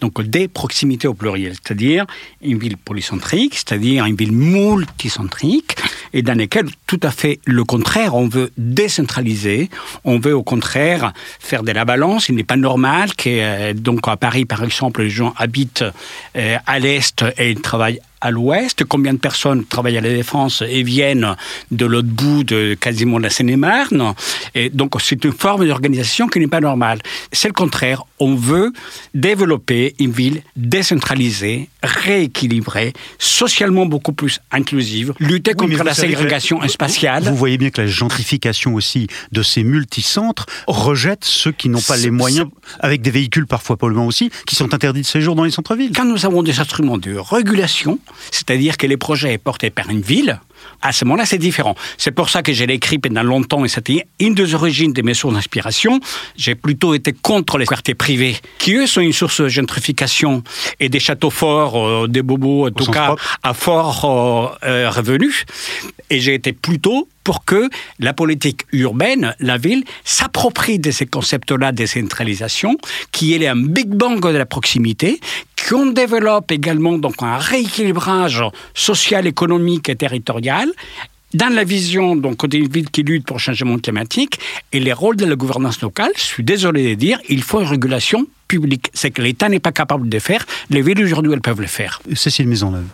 donc 0.00 0.22
des 0.22 0.48
proximités 0.48 1.06
au 1.06 1.12
pluriel, 1.12 1.52
c'est-à-dire 1.52 2.06
une 2.40 2.58
ville 2.58 2.78
polycentrique, 2.78 3.56
c'est-à-dire 3.56 4.06
une 4.06 4.16
ville 4.16 4.32
multicentrique, 4.32 5.76
et 6.14 6.22
dans 6.22 6.38
laquelle, 6.38 6.68
tout 6.86 7.00
à 7.02 7.10
fait 7.10 7.40
le 7.44 7.62
contraire, 7.64 8.14
on 8.14 8.26
veut 8.26 8.52
décentraliser, 8.56 9.68
on 10.04 10.18
veut 10.18 10.34
au 10.34 10.42
contraire 10.42 11.12
faire 11.40 11.62
de 11.62 11.72
la 11.72 11.84
balance. 11.84 12.30
Il 12.30 12.36
n'est 12.36 12.42
pas 12.42 12.56
normal 12.56 13.14
que, 13.14 13.28
euh, 13.28 13.74
donc, 13.74 14.08
à 14.08 14.16
Paris, 14.16 14.46
par 14.46 14.64
exemple, 14.64 15.02
les 15.02 15.10
gens 15.10 15.34
habitent 15.36 15.84
euh, 16.36 16.56
à 16.66 16.78
l'est 16.78 17.22
et 17.36 17.50
ils 17.50 17.60
travaillent 17.60 18.00
à 18.24 18.30
l'ouest, 18.30 18.84
combien 18.84 19.12
de 19.12 19.18
personnes 19.18 19.66
travaillent 19.66 19.98
à 19.98 20.00
la 20.00 20.08
Défense 20.08 20.62
et 20.66 20.82
viennent 20.82 21.36
de 21.70 21.84
l'autre 21.84 22.08
bout 22.08 22.42
de 22.42 22.74
quasiment 22.74 23.18
la 23.18 23.28
Seine-et-Marne. 23.28 24.14
Et 24.54 24.70
donc, 24.70 24.94
c'est 25.00 25.22
une 25.24 25.32
forme 25.32 25.66
d'organisation 25.66 26.26
qui 26.26 26.40
n'est 26.40 26.46
pas 26.46 26.60
normale. 26.60 27.00
C'est 27.32 27.48
le 27.48 27.52
contraire. 27.52 28.04
On 28.18 28.34
veut 28.34 28.72
développer 29.12 29.94
une 29.98 30.12
ville 30.12 30.40
décentralisée, 30.56 31.68
rééquilibrée, 31.82 32.94
socialement 33.18 33.84
beaucoup 33.84 34.14
plus 34.14 34.40
inclusive, 34.50 35.12
lutter 35.20 35.52
contre 35.52 35.84
la 35.84 35.92
ségrégation 35.92 36.66
spatiale. 36.66 37.24
Vous 37.24 37.36
voyez 37.36 37.58
bien 37.58 37.68
que 37.68 37.82
la 37.82 37.86
gentrification 37.86 38.74
aussi 38.74 39.06
de 39.32 39.42
ces 39.42 39.64
multicentres 39.64 40.46
rejette 40.66 41.26
ceux 41.26 41.52
qui 41.52 41.68
n'ont 41.68 41.82
pas 41.82 41.98
les 41.98 42.10
moyens, 42.10 42.48
avec 42.80 43.02
des 43.02 43.10
véhicules 43.10 43.46
parfois 43.46 43.76
polluants 43.76 44.06
aussi, 44.06 44.30
qui 44.46 44.56
sont 44.56 44.72
interdits 44.72 45.02
de 45.02 45.06
séjour 45.06 45.34
dans 45.34 45.44
les 45.44 45.50
centres-villes. 45.50 45.92
Quand 45.94 46.06
nous 46.06 46.24
avons 46.24 46.42
des 46.42 46.58
instruments 46.58 46.96
de 46.96 47.16
régulation, 47.16 47.98
c'est-à-dire 48.30 48.76
que 48.76 48.86
les 48.86 48.96
projets 48.96 49.38
portés 49.38 49.70
par 49.70 49.90
une 49.90 50.00
ville, 50.00 50.40
à 50.82 50.92
ce 50.92 51.04
moment-là, 51.04 51.24
c'est 51.24 51.38
différent. 51.38 51.74
C'est 51.98 52.10
pour 52.10 52.30
ça 52.30 52.42
que 52.42 52.52
j'ai 52.52 52.64
écrit 52.64 52.98
pendant 52.98 53.22
longtemps, 53.22 53.64
et 53.64 53.68
c'était 53.68 54.06
une 54.20 54.34
des 54.34 54.54
origines 54.54 54.92
de 54.92 55.02
mes 55.02 55.14
sources 55.14 55.34
d'inspiration. 55.34 56.00
J'ai 56.36 56.54
plutôt 56.54 56.94
été 56.94 57.12
contre 57.12 57.58
les 57.58 57.66
quartiers 57.66 57.94
privés, 57.94 58.36
qui 58.58 58.74
eux 58.74 58.86
sont 58.86 59.00
une 59.00 59.12
source 59.12 59.40
de 59.40 59.48
gentrification 59.48 60.42
et 60.80 60.88
des 60.88 61.00
châteaux 61.00 61.30
forts, 61.30 61.78
euh, 61.78 62.08
des 62.08 62.22
bobos, 62.22 62.68
en 62.68 62.70
tout 62.70 62.90
cas, 62.90 63.14
à 63.42 63.54
fort 63.54 64.58
euh, 64.62 64.68
euh, 64.68 64.90
revenus. 64.90 65.44
Et 66.10 66.20
j'ai 66.20 66.34
été 66.34 66.52
plutôt 66.52 67.08
pour 67.24 67.44
que 67.46 67.70
la 67.98 68.12
politique 68.12 68.66
urbaine, 68.72 69.34
la 69.40 69.56
ville, 69.56 69.84
s'approprie 70.04 70.78
de 70.78 70.90
ces 70.90 71.06
concepts-là 71.06 71.72
de 71.72 71.76
décentralisation, 71.76 72.76
qui 73.10 73.32
est 73.32 73.46
un 73.46 73.56
big 73.56 73.88
bang 73.88 74.20
de 74.20 74.36
la 74.36 74.46
proximité, 74.46 75.18
qu'on 75.68 75.86
développe 75.86 76.50
également 76.52 76.98
donc 76.98 77.22
un 77.22 77.38
rééquilibrage 77.38 78.42
social, 78.74 79.26
économique 79.26 79.88
et 79.88 79.96
territorial 79.96 80.70
dans 81.34 81.52
la 81.52 81.64
vision 81.64 82.14
donc 82.16 82.46
d'une 82.46 82.68
ville 82.68 82.90
qui 82.90 83.02
lutte 83.02 83.26
pour 83.26 83.36
le 83.36 83.40
changement 83.40 83.78
climatique 83.78 84.38
et 84.72 84.80
les 84.80 84.92
rôles 84.92 85.16
de 85.16 85.26
la 85.26 85.34
gouvernance 85.34 85.80
locale, 85.80 86.12
je 86.16 86.22
suis 86.22 86.44
désolé 86.44 86.90
de 86.90 86.94
dire, 86.94 87.20
il 87.28 87.42
faut 87.42 87.60
une 87.60 87.66
régulation 87.66 88.26
publique. 88.46 88.90
C'est 88.94 89.10
que 89.10 89.20
l'État 89.20 89.48
n'est 89.48 89.58
pas 89.58 89.72
capable 89.72 90.08
de 90.08 90.18
faire, 90.20 90.46
les 90.70 90.80
villes 90.80 91.02
aujourd'hui 91.02 91.32
elles 91.32 91.40
peuvent 91.40 91.60
le 91.60 91.66
faire. 91.66 92.00
Cécile 92.14 92.46
Maisonneuve. 92.46 92.86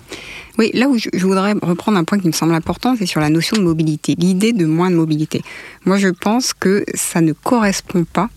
Oui, 0.58 0.70
là 0.74 0.88
où 0.88 0.98
je, 0.98 1.08
voudrais 1.20 1.52
reprendre 1.62 1.98
un 1.98 2.04
point 2.04 2.18
qui 2.18 2.26
me 2.26 2.32
semble 2.32 2.54
important, 2.54 2.96
c'est 2.98 3.06
sur 3.06 3.20
la 3.20 3.30
notion 3.30 3.56
de 3.56 3.62
mobilité, 3.62 4.14
l'idée 4.18 4.52
de 4.52 4.66
moins 4.66 4.90
de 4.90 4.96
mobilité. 4.96 5.42
Moi, 5.84 5.98
je 5.98 6.08
pense 6.08 6.52
que 6.54 6.84
ça 6.94 7.20
ne 7.20 7.32
correspond 7.32 8.04
pas 8.04 8.28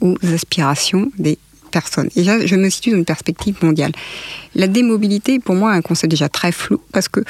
aux 0.00 0.16
aspirations 0.32 1.10
des 1.18 1.38
personnes. 1.70 2.08
Et 2.16 2.24
là, 2.24 2.44
je 2.44 2.56
me 2.56 2.68
situe 2.68 2.90
dans 2.90 2.98
une 2.98 3.04
perspective 3.04 3.56
mondiale. 3.62 3.92
La 4.54 4.66
démobilité, 4.66 5.38
pour 5.38 5.54
moi, 5.54 5.74
est 5.74 5.78
un 5.78 5.82
concept 5.82 6.10
déjà 6.10 6.28
très 6.28 6.52
flou, 6.52 6.80
parce 6.92 7.08
que 7.08 7.20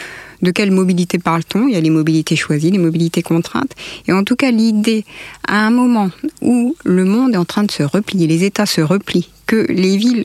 de 0.42 0.50
quelle 0.50 0.70
mobilité 0.70 1.18
parle-t-on? 1.18 1.68
Il 1.68 1.74
y 1.74 1.76
a 1.76 1.80
les 1.80 1.90
mobilités 1.90 2.36
choisies, 2.36 2.70
les 2.70 2.78
mobilités 2.78 3.22
contraintes. 3.22 3.72
Et 4.08 4.12
en 4.12 4.24
tout 4.24 4.36
cas, 4.36 4.50
l'idée, 4.50 5.04
à 5.46 5.66
un 5.66 5.70
moment 5.70 6.10
où 6.40 6.74
le 6.84 7.04
monde 7.04 7.34
est 7.34 7.38
en 7.38 7.44
train 7.44 7.64
de 7.64 7.70
se 7.70 7.82
replier, 7.82 8.26
les 8.26 8.44
États 8.44 8.66
se 8.66 8.80
replient, 8.80 9.28
que 9.46 9.66
les 9.68 9.96
villes 9.96 10.24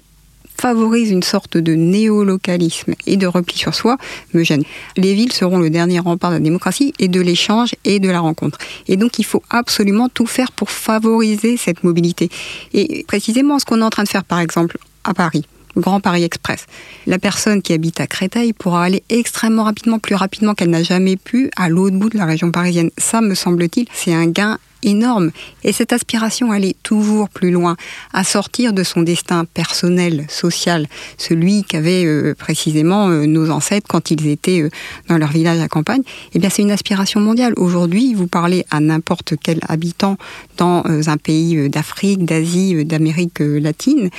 favorise 0.59 1.11
une 1.11 1.23
sorte 1.23 1.57
de 1.57 1.73
néolocalisme 1.73 2.93
et 3.05 3.17
de 3.17 3.27
repli 3.27 3.57
sur 3.57 3.75
soi 3.75 3.97
me 4.33 4.43
gêne. 4.43 4.63
Les 4.97 5.13
villes 5.13 5.33
seront 5.33 5.59
le 5.59 5.69
dernier 5.69 5.99
rempart 5.99 6.31
de 6.31 6.35
la 6.35 6.41
démocratie 6.41 6.93
et 6.99 7.07
de 7.07 7.21
l'échange 7.21 7.75
et 7.83 7.99
de 7.99 8.09
la 8.09 8.19
rencontre. 8.19 8.57
Et 8.87 8.97
donc 8.97 9.19
il 9.19 9.25
faut 9.25 9.43
absolument 9.49 10.09
tout 10.09 10.25
faire 10.25 10.51
pour 10.51 10.71
favoriser 10.71 11.57
cette 11.57 11.83
mobilité. 11.83 12.29
Et 12.73 13.03
précisément 13.07 13.59
ce 13.59 13.65
qu'on 13.65 13.81
est 13.81 13.83
en 13.83 13.89
train 13.89 14.03
de 14.03 14.09
faire 14.09 14.23
par 14.23 14.39
exemple 14.39 14.77
à 15.03 15.13
Paris. 15.13 15.45
Grand 15.77 15.99
Paris 15.99 16.23
Express. 16.23 16.67
La 17.05 17.19
personne 17.19 17.61
qui 17.61 17.73
habite 17.73 17.99
à 17.99 18.07
Créteil 18.07 18.53
pourra 18.53 18.85
aller 18.85 19.03
extrêmement 19.09 19.63
rapidement, 19.63 19.99
plus 19.99 20.15
rapidement 20.15 20.53
qu'elle 20.53 20.69
n'a 20.69 20.83
jamais 20.83 21.17
pu, 21.17 21.51
à 21.57 21.67
l'autre 21.69 21.97
bout 21.97 22.09
de 22.09 22.17
la 22.17 22.25
région 22.25 22.51
parisienne. 22.51 22.91
Ça, 22.97 23.19
me 23.21 23.35
semble-t-il, 23.35 23.85
c'est 23.93 24.13
un 24.13 24.27
gain 24.27 24.57
énorme. 24.85 25.31
Et 25.63 25.73
cette 25.73 25.91
aspiration 25.91 26.51
à 26.51 26.55
aller 26.55 26.75
toujours 26.83 27.27
plus 27.27 27.51
loin, 27.51 27.75
à 28.13 28.23
sortir 28.23 28.71
de 28.71 28.83
son 28.83 29.01
destin 29.01 29.45
personnel, 29.45 30.25
social, 30.29 30.87
celui 31.17 31.63
qu'avaient 31.63 32.05
euh, 32.05 32.33
précisément 32.37 33.09
euh, 33.09 33.25
nos 33.25 33.49
ancêtres 33.49 33.87
quand 33.89 34.11
ils 34.11 34.27
étaient 34.27 34.61
euh, 34.61 34.69
dans 35.09 35.17
leur 35.17 35.31
village 35.31 35.59
à 35.59 35.67
campagne, 35.67 36.03
eh 36.33 36.39
bien 36.39 36.49
c'est 36.49 36.61
une 36.61 36.71
aspiration 36.71 37.19
mondiale. 37.19 37.53
Aujourd'hui, 37.57 38.13
vous 38.13 38.27
parlez 38.27 38.65
à 38.69 38.79
n'importe 38.79 39.33
quel 39.41 39.59
habitant 39.67 40.17
dans 40.57 40.83
un 40.85 41.17
pays 41.17 41.69
d'Afrique, 41.69 42.23
d'Asie, 42.23 42.85
d'Amérique 42.85 43.39
latine, 43.39 44.09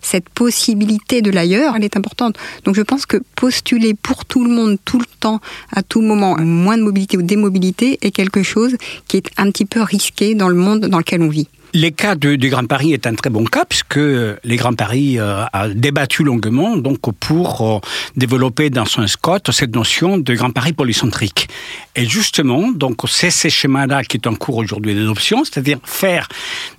cette 0.00 0.28
possibilité 0.30 1.22
de 1.22 1.30
l'ailleurs, 1.30 1.76
elle 1.76 1.84
est 1.84 1.96
importante. 1.96 2.36
Donc 2.64 2.74
je 2.74 2.82
pense 2.82 3.06
que 3.06 3.18
postuler 3.36 3.94
pour 3.94 4.24
tout 4.24 4.42
le 4.44 4.50
monde, 4.50 4.78
tout 4.84 4.98
le 4.98 5.04
temps, 5.20 5.40
à 5.72 5.82
tout 5.82 6.00
moment, 6.00 6.36
moins 6.40 6.76
de 6.76 6.82
mobilité 6.82 7.16
ou 7.18 7.22
démobilité 7.22 7.98
est 8.02 8.10
quelque 8.10 8.42
chose 8.42 8.76
qui 9.06 9.18
est 9.18 9.28
un 9.36 9.50
petit 9.50 9.64
peu 9.64 9.80
risqué 9.90 10.34
dans 10.34 10.48
le 10.48 10.54
monde 10.54 10.86
dans 10.86 10.98
lequel 10.98 11.22
on 11.22 11.28
vit. 11.28 11.48
Le 11.72 11.90
cas 11.90 12.16
du, 12.16 12.36
Grand 12.50 12.66
Paris 12.66 12.92
est 12.94 13.06
un 13.06 13.14
très 13.14 13.30
bon 13.30 13.44
cas 13.44 13.64
puisque 13.64 13.94
les 13.96 14.56
Grand 14.56 14.72
Paris 14.72 15.20
euh, 15.20 15.44
a 15.52 15.68
débattu 15.68 16.24
longuement 16.24 16.76
donc 16.76 16.98
pour 17.20 17.60
euh, 17.60 17.78
développer 18.16 18.70
dans 18.70 18.86
son 18.86 19.06
Scott 19.06 19.52
cette 19.52 19.76
notion 19.76 20.18
de 20.18 20.34
Grand 20.34 20.50
Paris 20.50 20.72
polycentrique. 20.72 21.48
Et 21.94 22.06
justement, 22.06 22.72
donc 22.72 23.02
c'est 23.08 23.30
ce 23.30 23.48
schéma-là 23.48 24.02
qui 24.02 24.16
est 24.16 24.26
en 24.26 24.34
cours 24.34 24.56
aujourd'hui 24.56 24.96
d'adoption, 24.96 25.44
c'est-à-dire 25.44 25.78
faire 25.84 26.28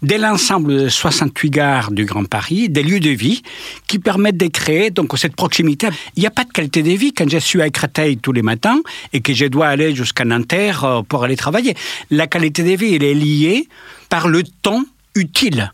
de 0.01 0.15
l'ensemble 0.15 0.75
de 0.83 0.89
68 0.89 1.49
gares 1.49 1.91
du 1.91 2.03
Grand 2.03 2.25
Paris 2.25 2.67
des 2.67 2.83
lieux 2.83 2.99
de 2.99 3.11
vie 3.11 3.43
qui 3.87 3.97
permettent 3.97 4.37
de 4.37 4.47
créer 4.47 4.89
donc 4.89 5.17
cette 5.17 5.37
proximité. 5.37 5.87
Il 6.17 6.19
n'y 6.19 6.27
a 6.27 6.31
pas 6.31 6.43
de 6.43 6.51
qualité 6.51 6.83
de 6.83 6.91
vie 6.91 7.13
quand 7.13 7.29
je 7.29 7.37
suis 7.37 7.61
à 7.61 7.69
Créteil 7.69 8.17
tous 8.17 8.33
les 8.33 8.41
matins 8.41 8.81
et 9.13 9.21
que 9.21 9.33
je 9.33 9.45
dois 9.45 9.67
aller 9.67 9.95
jusqu'à 9.95 10.25
Nanterre 10.25 10.83
euh, 10.83 11.01
pour 11.01 11.23
aller 11.23 11.37
travailler. 11.37 11.75
La 12.09 12.27
qualité 12.27 12.63
de 12.63 12.75
vie, 12.75 12.95
elle 12.95 13.05
est 13.05 13.13
liée 13.13 13.69
par 14.11 14.27
le 14.27 14.43
temps 14.43 14.83
utile. 15.15 15.71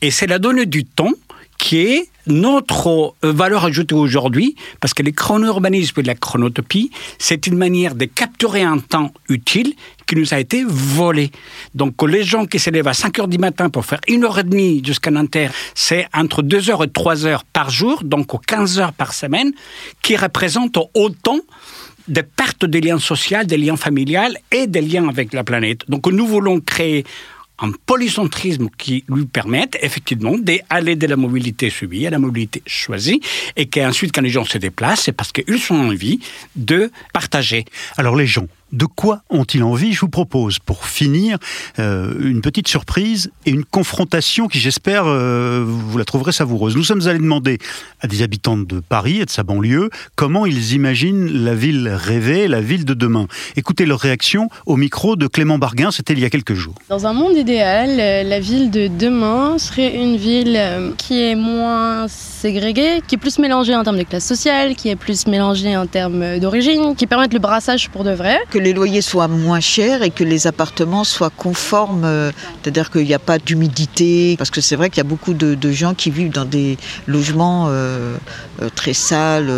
Et 0.00 0.12
c'est 0.12 0.28
la 0.28 0.38
donnée 0.38 0.64
du 0.64 0.84
temps 0.84 1.12
qui 1.58 1.78
est 1.78 2.08
notre 2.26 3.14
euh, 3.24 3.32
valeur 3.32 3.64
ajoutée 3.64 3.96
aujourd'hui, 3.96 4.54
parce 4.78 4.94
que 4.94 5.02
le 5.02 5.10
chrono-urbanisme 5.10 5.98
et 6.00 6.02
la 6.04 6.14
chronotopie, 6.14 6.90
c'est 7.18 7.48
une 7.48 7.56
manière 7.56 7.96
de 7.96 8.04
capturer 8.04 8.62
un 8.62 8.78
temps 8.78 9.12
utile 9.28 9.74
qui 10.06 10.14
nous 10.14 10.32
a 10.32 10.38
été 10.38 10.64
volé. 10.66 11.32
Donc 11.74 12.00
les 12.08 12.22
gens 12.22 12.46
qui 12.46 12.60
s'élèvent 12.60 12.88
à 12.88 12.94
5 12.94 13.18
heures 13.18 13.28
du 13.28 13.38
matin 13.38 13.68
pour 13.68 13.84
faire 13.84 14.00
une 14.06 14.24
heure 14.24 14.38
et 14.38 14.44
demie 14.44 14.82
jusqu'à 14.84 15.10
Nanterre, 15.10 15.52
c'est 15.74 16.06
entre 16.14 16.42
2 16.42 16.70
heures 16.70 16.84
et 16.84 16.90
3 16.90 17.26
heures 17.26 17.44
par 17.44 17.70
jour, 17.70 18.04
donc 18.04 18.28
15 18.46 18.78
heures 18.78 18.92
par 18.92 19.12
semaine, 19.12 19.52
qui 20.00 20.16
représentent 20.16 20.78
autant 20.94 21.40
de 22.08 22.22
pertes 22.22 22.64
des 22.64 22.80
liens 22.80 22.98
sociaux, 22.98 23.44
des 23.44 23.56
liens 23.56 23.76
familiales 23.76 24.36
et 24.50 24.66
des 24.66 24.80
liens 24.80 25.08
avec 25.08 25.32
la 25.32 25.44
planète. 25.44 25.84
Donc 25.88 26.06
nous 26.06 26.26
voulons 26.26 26.60
créer 26.60 27.04
un 27.60 27.72
polycentrisme 27.86 28.68
qui 28.76 29.04
lui 29.08 29.26
permette 29.26 29.76
effectivement 29.82 30.36
d'aller 30.38 30.96
de 30.96 31.06
la 31.06 31.16
mobilité 31.16 31.70
subie 31.70 32.06
à 32.06 32.10
la 32.10 32.18
mobilité 32.18 32.62
choisie 32.66 33.20
et 33.56 33.66
qu'ensuite 33.66 34.12
quand 34.14 34.22
les 34.22 34.30
gens 34.30 34.44
se 34.44 34.58
déplacent, 34.58 35.02
c'est 35.02 35.12
parce 35.12 35.32
qu'ils 35.32 35.72
ont 35.72 35.88
envie 35.88 36.20
de 36.56 36.90
partager. 37.12 37.64
Alors 37.96 38.16
les 38.16 38.26
gens, 38.26 38.46
de 38.72 38.86
quoi 38.86 39.22
ont-ils 39.30 39.62
envie? 39.62 39.92
Je 39.92 40.00
vous 40.00 40.08
propose, 40.08 40.58
pour 40.58 40.86
finir, 40.86 41.38
euh, 41.78 42.12
une 42.20 42.40
petite 42.40 42.68
surprise 42.68 43.30
et 43.46 43.50
une 43.50 43.64
confrontation 43.64 44.48
qui, 44.48 44.58
j'espère, 44.58 45.04
euh, 45.06 45.64
vous 45.66 45.98
la 45.98 46.04
trouverez 46.04 46.32
savoureuse. 46.32 46.76
Nous 46.76 46.84
sommes 46.84 47.06
allés 47.06 47.18
demander 47.18 47.58
à 48.00 48.06
des 48.06 48.22
habitants 48.22 48.56
de 48.56 48.80
Paris 48.80 49.20
et 49.20 49.24
de 49.24 49.30
sa 49.30 49.42
banlieue 49.42 49.90
comment 50.14 50.46
ils 50.46 50.74
imaginent 50.74 51.44
la 51.44 51.54
ville 51.54 51.88
rêvée, 51.88 52.48
la 52.48 52.60
ville 52.60 52.84
de 52.84 52.94
demain. 52.94 53.26
Écoutez 53.56 53.86
leur 53.86 54.00
réaction 54.00 54.48
au 54.66 54.76
micro 54.76 55.16
de 55.16 55.26
Clément 55.26 55.58
Barguin, 55.58 55.90
c'était 55.90 56.12
il 56.12 56.20
y 56.20 56.24
a 56.24 56.30
quelques 56.30 56.54
jours. 56.54 56.74
Dans 56.88 57.06
un 57.06 57.12
monde 57.12 57.36
idéal, 57.36 57.90
euh, 57.98 58.22
la 58.22 58.40
ville 58.40 58.70
de 58.70 58.88
demain 58.88 59.58
serait 59.58 59.96
une 59.96 60.16
ville 60.16 60.58
qui 60.96 61.20
est 61.20 61.34
moins 61.34 62.06
ségrégée, 62.08 63.02
qui 63.06 63.16
est 63.16 63.18
plus 63.18 63.38
mélangée 63.38 63.74
en 63.74 63.82
termes 63.82 63.98
de 63.98 64.04
classe 64.04 64.26
sociale, 64.26 64.76
qui 64.76 64.88
est 64.88 64.96
plus 64.96 65.26
mélangée 65.26 65.76
en 65.76 65.86
termes 65.86 66.38
d'origine, 66.38 66.94
qui 66.96 67.06
permettent 67.06 67.34
le 67.34 67.38
brassage 67.38 67.88
pour 67.90 68.04
de 68.04 68.10
vrai 68.10 68.38
les 68.60 68.72
loyers 68.72 69.02
soient 69.02 69.28
moins 69.28 69.60
chers 69.60 70.02
et 70.02 70.10
que 70.10 70.22
les 70.22 70.46
appartements 70.46 71.04
soient 71.04 71.30
conformes, 71.30 72.04
euh, 72.04 72.30
c'est-à-dire 72.62 72.90
qu'il 72.90 73.04
n'y 73.04 73.14
a 73.14 73.18
pas 73.18 73.38
d'humidité, 73.38 74.36
parce 74.38 74.50
que 74.50 74.60
c'est 74.60 74.76
vrai 74.76 74.90
qu'il 74.90 74.98
y 74.98 75.06
a 75.06 75.08
beaucoup 75.08 75.34
de, 75.34 75.72
gens 75.72 75.94
qui 75.94 76.10
vivent 76.10 76.32
dans 76.32 76.44
des 76.44 76.76
logements 77.06 77.66
euh, 77.68 78.16
euh, 78.60 78.68
très 78.74 78.92
sales, 78.92 79.50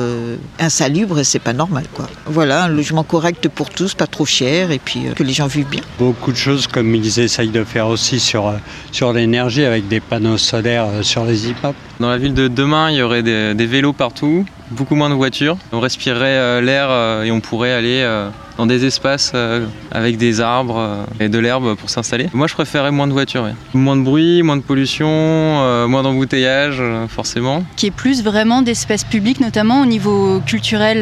insalubres, 0.59 1.19
et 1.19 1.25
c'est 1.25 1.39
pas 1.39 1.53
normal. 1.53 1.85
Quoi. 1.95 2.07
Voilà, 2.27 2.65
un 2.65 2.69
logement 2.69 3.03
correct 3.03 3.49
pour 3.49 3.71
tous, 3.71 3.95
pas 3.95 4.07
trop 4.07 4.27
cher, 4.27 4.71
et 4.71 4.79
puis 4.79 5.05
que 5.17 5.23
les 5.23 5.33
gens 5.33 5.47
vivent 5.47 5.69
bien. 5.69 5.81
Beaucoup 5.99 6.33
de 6.33 6.37
choses, 6.37 6.67
comme 6.67 6.95
ils 6.95 7.19
essayent 7.19 7.49
de 7.49 7.65
faire 7.65 7.89
aussi 7.89 8.21
sur, 8.21 8.53
sur 8.93 9.13
l'énergie, 9.13 9.65
avec 9.65 9.89
des 9.89 10.01
panneaux 10.01 10.39
solaires 10.39 10.87
sur 11.03 11.25
les 11.25 11.47
immeubles. 11.47 11.75
Dans 11.99 12.11
la 12.11 12.19
ville 12.19 12.35
de 12.35 12.49
demain, 12.49 12.91
il 12.91 12.99
y 12.99 13.03
aurait 13.03 13.23
des 13.23 13.67
vélos 13.67 13.93
partout, 13.93 14.45
beaucoup 14.71 14.95
moins 14.95 15.11
de 15.11 15.15
voitures. 15.15 15.57
On 15.73 15.81
respirerait 15.81 16.61
l'air 16.63 17.25
et 17.25 17.31
on 17.31 17.41
pourrait 17.41 17.73
aller 17.73 18.05
dans 18.57 18.67
des 18.67 18.85
espaces 18.85 19.33
euh, 19.35 19.67
avec 19.91 20.17
des 20.17 20.41
arbres 20.41 20.79
euh, 20.79 21.05
et 21.21 21.29
de 21.29 21.39
l'herbe 21.39 21.77
pour 21.77 21.91
s'installer. 21.91 22.29
Moi, 22.33 22.47
je 22.47 22.55
préférais 22.55 22.91
moins 22.91 23.07
de 23.07 23.13
voitures, 23.13 23.49
moins 23.75 23.97
de 23.97 24.03
bruit, 24.03 24.43
moins 24.43 24.57
de 24.57 24.63
pollution, 24.63 25.09
euh, 25.09 25.87
moins 25.89 26.03
d'embouteillage, 26.03 26.83
forcément. 27.09 27.65
Qui 27.77 27.87
est 27.87 27.91
plus 27.91 28.23
vraiment 28.23 28.63
d'espaces 28.63 29.05
publics, 29.05 29.41
notamment 29.41 29.83
au 29.83 29.87
niveau 29.87 30.41
culturel. 30.47 30.99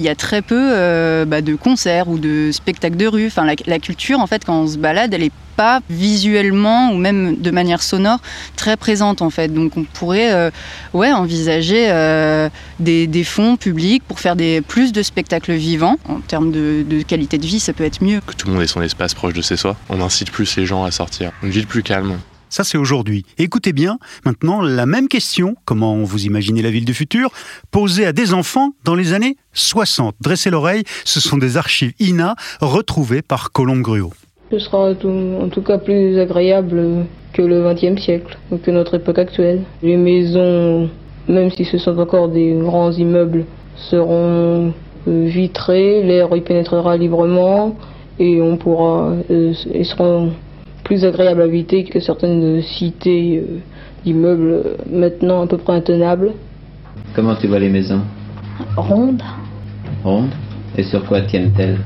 Il 0.00 0.04
y 0.04 0.08
a 0.08 0.14
très 0.14 0.42
peu 0.42 1.24
bah, 1.24 1.42
de 1.42 1.54
concerts 1.54 2.08
ou 2.08 2.18
de 2.18 2.50
spectacles 2.52 2.96
de 2.96 3.06
rue. 3.06 3.26
Enfin, 3.26 3.46
la 3.66 3.78
culture, 3.78 4.20
en 4.20 4.26
fait, 4.26 4.44
quand 4.44 4.60
on 4.60 4.66
se 4.66 4.78
balade, 4.78 5.12
elle 5.14 5.24
est 5.24 5.32
pas 5.58 5.80
visuellement 5.90 6.92
ou 6.92 6.98
même 6.98 7.34
de 7.34 7.50
manière 7.50 7.82
sonore 7.82 8.20
très 8.54 8.76
présente 8.76 9.22
en 9.22 9.28
fait. 9.28 9.48
Donc 9.48 9.76
on 9.76 9.82
pourrait 9.82 10.32
euh, 10.32 10.50
ouais, 10.94 11.10
envisager 11.10 11.90
euh, 11.90 12.48
des, 12.78 13.24
fonds 13.24 13.56
publics 13.56 14.04
pour 14.06 14.20
faire 14.20 14.36
des, 14.36 14.60
plus 14.60 14.92
de 14.92 15.02
spectacles 15.02 15.54
vivants. 15.54 15.96
En 16.08 16.20
termes 16.20 16.52
de, 16.52 17.02
qualité 17.02 17.38
de 17.38 17.46
vie, 17.46 17.58
ça 17.58 17.72
peut 17.72 17.82
être 17.82 18.04
mieux. 18.04 18.20
Que 18.24 18.34
tout 18.34 18.46
le 18.46 18.52
monde 18.52 18.62
ait 18.62 18.68
son 18.68 18.82
espace 18.82 19.14
proche 19.14 19.34
de 19.34 19.42
ses 19.42 19.56
soi. 19.56 19.76
On 19.88 20.00
incite 20.00 20.30
plus 20.30 20.56
les 20.56 20.64
gens 20.64 20.84
à 20.84 20.92
sortir. 20.92 21.32
Une 21.42 21.50
ville 21.50 21.66
plus 21.66 21.82
calme. 21.82 22.18
Ça, 22.50 22.62
c'est 22.62 22.78
aujourd'hui. 22.78 23.26
Écoutez 23.36 23.72
bien, 23.72 23.98
maintenant, 24.24 24.62
la 24.62 24.86
même 24.86 25.08
question, 25.08 25.56
comment 25.64 26.02
vous 26.04 26.24
imaginez 26.24 26.62
la 26.62 26.70
ville 26.70 26.84
du 26.84 26.94
futur, 26.94 27.30
posée 27.72 28.06
à 28.06 28.12
des 28.12 28.32
enfants 28.32 28.74
dans 28.84 28.94
les 28.94 29.12
années 29.12 29.36
60. 29.54 30.14
Dressez 30.20 30.50
l'oreille, 30.50 30.84
ce 31.04 31.18
sont 31.20 31.36
des 31.36 31.56
archives 31.56 31.92
INA 31.98 32.36
retrouvées 32.60 33.22
par 33.22 33.50
Colombe 33.50 33.82
Gruot. 33.82 34.14
Ce 34.50 34.58
sera 34.58 34.90
en 34.90 35.48
tout 35.48 35.62
cas 35.62 35.76
plus 35.76 36.18
agréable 36.18 37.04
que 37.34 37.42
le 37.42 37.62
XXe 37.62 38.00
siècle, 38.00 38.38
que 38.62 38.70
notre 38.70 38.94
époque 38.94 39.18
actuelle. 39.18 39.60
Les 39.82 39.96
maisons, 39.98 40.88
même 41.28 41.50
si 41.50 41.66
ce 41.66 41.76
sont 41.76 41.98
encore 41.98 42.28
des 42.28 42.54
grands 42.58 42.90
immeubles, 42.90 43.44
seront 43.76 44.72
euh, 45.06 45.24
vitrées, 45.26 46.02
l'air 46.02 46.34
y 46.34 46.40
pénétrera 46.40 46.96
librement 46.96 47.76
et 48.18 48.40
on 48.40 48.56
pourra 48.56 49.12
euh, 49.30 49.52
et 49.72 49.84
seront 49.84 50.32
plus 50.82 51.04
agréables 51.04 51.42
à 51.42 51.44
habiter 51.44 51.84
que 51.84 52.00
certaines 52.00 52.62
cités 52.62 53.38
euh, 53.38 53.58
d'immeubles 54.04 54.76
maintenant 54.90 55.42
à 55.42 55.46
peu 55.46 55.58
près 55.58 55.74
intenables. 55.74 56.32
Comment 57.14 57.36
tu 57.36 57.46
vois 57.48 57.58
les 57.58 57.68
maisons? 57.68 58.00
Rondes. 58.76 59.22
Rondes? 60.02 60.32
Et 60.76 60.82
sur 60.84 61.04
quoi 61.04 61.20
tiennent-elles? 61.20 61.78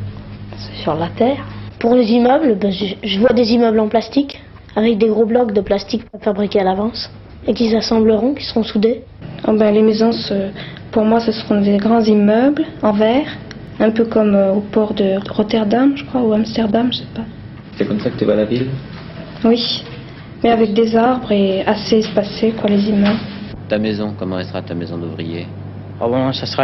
Sur 0.83 0.95
la 0.95 1.09
terre. 1.09 1.45
Pour 1.83 1.97
les 1.97 2.13
immeubles, 2.13 2.55
ben, 2.55 2.71
je, 2.71 3.19
vois 3.19 3.33
des 3.33 3.53
immeubles 3.55 3.81
en 3.81 3.89
plastique, 3.89 4.41
avec 4.77 4.99
des 4.99 5.09
gros 5.09 5.27
blocs 5.27 5.53
de 5.53 5.61
plastique 5.61 6.05
fabriqués 6.21 6.61
à 6.61 6.63
l'avance, 6.63 7.11
et 7.45 7.55
qui 7.55 7.71
s'assembleront, 7.71 8.35
qui 8.35 8.45
seront 8.45 8.63
soudés. 8.63 9.03
Ah 9.43 9.53
ben, 9.53 9.75
les 9.75 9.83
maisons, 9.83 10.13
pour 10.93 11.05
moi, 11.05 11.19
ce 11.19 11.33
seront 11.33 11.61
des 11.61 11.79
grands 11.79 12.05
immeubles 12.05 12.63
en 12.83 12.93
verre, 12.93 13.27
un 13.81 13.91
peu 13.91 14.05
comme 14.05 14.37
euh, 14.37 14.53
au 14.53 14.61
port 14.61 14.95
de 14.95 15.17
Rotterdam, 15.29 15.97
je 15.97 16.05
crois, 16.05 16.23
ou 16.23 16.33
Amsterdam, 16.33 16.93
je 16.93 16.99
sais 16.99 17.13
pas. 17.17 17.25
C'est 17.77 17.89
comme 17.89 17.99
ça 17.99 18.11
que 18.11 18.17
tu 18.17 18.27
vois 18.27 18.37
la 18.37 18.45
ville? 18.45 18.69
Oui, 19.45 19.83
mais 20.45 20.51
avec 20.51 20.75
des 20.75 20.95
arbres 20.95 21.33
et 21.33 21.63
assez 21.67 21.97
espacés, 21.97 22.53
quoi, 22.53 22.71
les 22.71 22.91
immeubles. 22.91 23.19
Ta 23.69 23.79
maison, 23.81 24.15
comment 24.17 24.37
restera 24.37 24.63
ta 24.63 24.75
maison 24.75 24.99
d'ouvrier? 24.99 25.49
Ah 26.01 26.07
bon, 26.07 26.33
ça 26.33 26.47
sera 26.47 26.63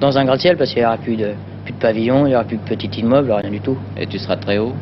dans 0.00 0.16
un 0.16 0.24
gratte-ciel 0.24 0.56
parce 0.56 0.70
qu'il 0.70 0.80
n'y 0.80 0.86
aura 0.86 0.98
plus 0.98 1.16
de, 1.16 1.34
plus 1.64 1.72
de 1.72 1.78
pavillon, 1.78 2.26
il 2.26 2.30
n'y 2.30 2.34
aura 2.34 2.44
plus 2.44 2.56
de 2.56 2.62
petit 2.62 3.00
immeuble, 3.00 3.32
rien 3.32 3.50
du 3.50 3.60
tout. 3.60 3.76
Et 3.96 4.06
tu 4.06 4.18
seras 4.18 4.36
très 4.36 4.58
haut 4.58 4.74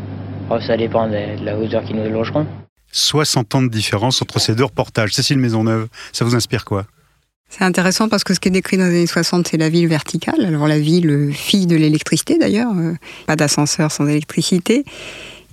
oh, 0.51 0.59
Ça 0.61 0.77
dépend 0.77 1.09
de, 1.09 1.45
la 1.45 1.59
hauteur 1.59 1.83
qui 1.85 1.95
nous 1.95 2.09
logeront. 2.09 2.47
60 2.93 3.55
ans 3.55 3.63
de 3.63 3.69
différence 3.69 4.23
entre 4.23 4.39
ces 4.39 4.55
deux 4.55 4.65
reportages. 4.65 5.13
Cécile 5.13 5.39
Maisonneuve, 5.39 5.89
ça 6.13 6.25
vous 6.25 6.35
inspire 6.35 6.65
quoi? 6.65 6.87
C'est 7.49 7.65
intéressant 7.65 8.09
parce 8.09 8.25
que 8.25 8.35
ce 8.35 8.41
qui 8.41 8.49
est 8.49 8.53
décrit 8.53 8.77
dans 8.77 8.85
les 8.85 8.91
années 8.91 9.07
60, 9.07 9.49
c'est 9.49 9.57
la 9.57 9.69
ville 9.69 9.87
verticale. 9.87 10.45
Alors 10.45 10.67
la 10.67 10.79
ville 10.79 11.31
fille 11.33 11.67
de 11.67 11.77
l'électricité 11.77 12.39
d'ailleurs, 12.39 12.73
euh, 12.77 12.95
pas 13.27 13.37
d'ascenseur 13.37 13.93
sans 13.93 14.07
électricité. 14.07 14.85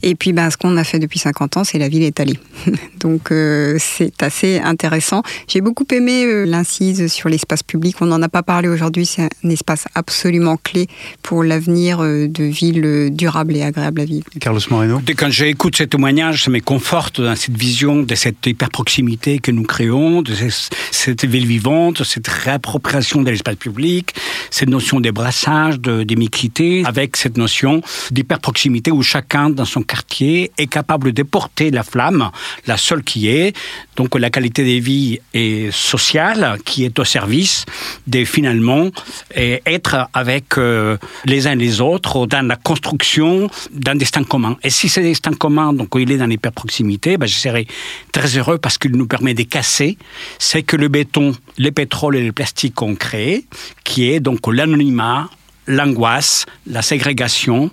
Et 0.06 0.16
puis, 0.16 0.34
ben, 0.34 0.50
ce 0.50 0.58
qu'on 0.58 0.76
a 0.76 0.84
fait 0.84 1.00
depuis 1.00 1.18
50 1.18 1.58
ans, 1.58 1.64
c'est 1.64 1.80
la 1.80 1.88
ville 1.88 2.04
étalée. 2.04 2.38
Donc, 3.00 3.32
euh, 3.32 3.78
c'est 3.80 4.22
assez 4.22 4.60
intéressant. 4.60 5.24
J'ai 5.48 5.62
beaucoup 5.62 5.86
aimé 5.92 6.26
euh, 6.26 6.44
l'incise 6.44 7.08
sur 7.08 7.30
l'espace 7.30 7.64
public. 7.64 7.96
On 8.02 8.08
n'en 8.08 8.22
a 8.22 8.28
pas 8.28 8.44
parlé 8.44 8.68
aujourd'hui. 8.68 9.06
C'est 9.06 9.30
un 9.44 9.50
espace 9.50 9.86
absolument 9.96 10.58
clé 10.58 10.88
pour 11.22 11.44
l'avenir 11.44 12.02
euh, 12.02 12.28
de 12.28 12.44
villes 12.44 13.10
durables 13.12 13.56
et 13.56 13.64
agréables 13.64 14.02
à 14.02 14.06
vivre. 14.06 14.26
Carlos 14.42 14.60
Moreno. 14.70 15.02
Quand 15.18 15.30
j'écoute 15.30 15.78
ce 15.78 15.84
témoignage, 15.84 16.44
ça 16.44 16.52
me 16.52 16.60
conforte 16.60 17.22
dans 17.22 17.36
cette 17.38 17.58
vision 17.58 18.04
de 18.04 18.16
cette 18.16 18.46
hyper-proximité 18.46 19.40
que 19.40 19.52
nous 19.52 19.64
créons, 19.64 20.22
de 20.22 20.34
cette 20.92 21.26
ville 21.26 21.48
vivante, 21.48 22.04
cette 22.04 22.28
réappropriation 22.28 23.22
de 23.22 23.32
l'espace 23.32 23.56
public, 23.56 24.14
cette 24.52 24.70
notion 24.70 25.00
de 25.00 25.12
brassage, 25.12 25.80
d'émiquité, 25.80 26.84
avec 26.86 27.16
cette 27.16 27.38
notion 27.38 27.82
d'hyper-proximité 28.12 28.92
où 28.92 29.02
chacun, 29.02 29.50
dans 29.50 29.66
son 29.66 29.82
est 30.20 30.68
capable 30.68 31.14
de 31.14 31.24
porter 31.24 31.72
la 31.72 31.84
flamme, 31.84 32.32
la 32.68 32.78
seule 32.78 33.04
qui 33.04 33.28
est, 33.28 33.56
donc 33.96 34.18
la 34.18 34.30
qualité 34.30 34.64
de 34.64 34.84
vie 34.84 35.20
est 35.34 35.72
sociale, 35.72 36.58
qui 36.66 36.84
est 36.84 36.98
au 37.00 37.04
service 37.04 37.66
de 38.08 38.26
finalement 38.26 38.90
être 39.36 40.10
avec 40.14 40.58
euh, 40.58 40.98
les 41.26 41.48
uns 41.48 41.56
les 41.56 41.82
autres 41.82 42.26
dans 42.26 42.46
la 42.48 42.56
construction 42.56 43.50
d'un 43.72 43.96
destin 43.96 44.24
commun. 44.24 44.58
Et 44.64 44.70
si 44.70 44.90
ce 44.90 45.00
destin 45.00 45.34
commun, 45.34 45.74
donc 45.74 45.90
il 45.96 46.12
est 46.12 46.18
dans 46.18 46.26
l'hyperproximité, 46.26 47.18
ben, 47.18 47.28
je 47.28 47.36
serais 47.36 47.66
très 48.12 48.38
heureux 48.38 48.58
parce 48.58 48.78
qu'il 48.78 48.92
nous 48.92 49.08
permet 49.08 49.34
de 49.34 49.44
casser. 49.44 49.98
Ce 50.40 50.58
que 50.60 50.76
le 50.76 50.88
béton, 50.88 51.34
le 51.58 51.72
pétrole 51.72 52.16
et 52.16 52.24
le 52.24 52.32
plastique 52.32 52.82
ont 52.82 52.96
créé, 52.96 53.46
qui 53.84 54.10
est 54.10 54.20
donc 54.20 54.48
l'anonymat, 54.48 55.30
l'angoisse, 55.68 56.46
la 56.68 56.82
ségrégation, 56.82 57.72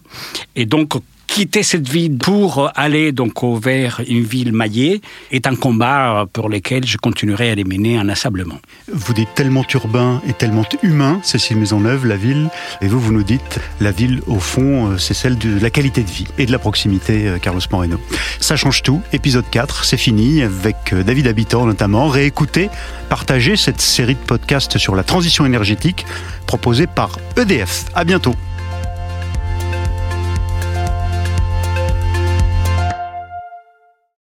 et 0.57 0.67
donc 0.67 0.95
quitter 1.31 1.63
cette 1.63 1.89
ville 1.89 2.19
pour 2.19 2.71
aller 2.75 3.13
donc 3.13 3.45
vers 3.63 4.01
une 4.07 4.25
ville 4.25 4.53
maillée 4.53 5.01
est 5.31 5.47
un 5.47 5.55
combat 5.55 6.27
pour 6.33 6.49
lequel 6.49 6.85
je 6.85 6.97
continuerai 6.97 7.51
à 7.51 7.55
les 7.55 7.63
mener 7.63 7.97
inlassablement. 7.97 8.59
Vous 8.93 9.15
dites 9.15 9.33
tellement 9.35 9.65
urbain 9.73 10.21
et 10.29 10.33
tellement 10.33 10.65
humain, 10.83 11.21
Cécile 11.23 11.59
Maisonneuve, 11.59 12.05
la 12.05 12.17
ville, 12.17 12.51
et 12.83 12.89
vous, 12.89 12.99
vous 12.99 13.13
nous 13.13 13.23
dites 13.23 13.61
la 13.81 13.93
ville, 13.93 14.21
au 14.27 14.41
fond, 14.41 14.99
c'est 14.99 15.15
celle 15.15 15.39
de 15.39 15.59
la 15.61 15.71
qualité 15.71 16.03
de 16.03 16.11
vie 16.11 16.27
et 16.37 16.47
de 16.47 16.53
la 16.53 16.59
proximité, 16.59 17.33
Carlos 17.41 17.61
Moreno. 17.71 17.99
Ça 18.41 18.57
change 18.57 18.83
tout. 18.83 19.01
Épisode 19.13 19.49
4, 19.49 19.85
c'est 19.85 19.97
fini, 19.97 20.43
avec 20.43 20.93
David 20.93 21.29
Habitant 21.29 21.65
notamment. 21.65 22.09
Réécoutez, 22.09 22.71
partagez 23.09 23.55
cette 23.55 23.81
série 23.81 24.15
de 24.15 24.21
podcasts 24.27 24.79
sur 24.79 24.97
la 24.97 25.05
transition 25.05 25.47
énergétique 25.47 26.05
proposée 26.47 26.89
par 26.89 27.19
EDF. 27.37 27.85
À 27.95 28.05
bientôt. 28.05 28.35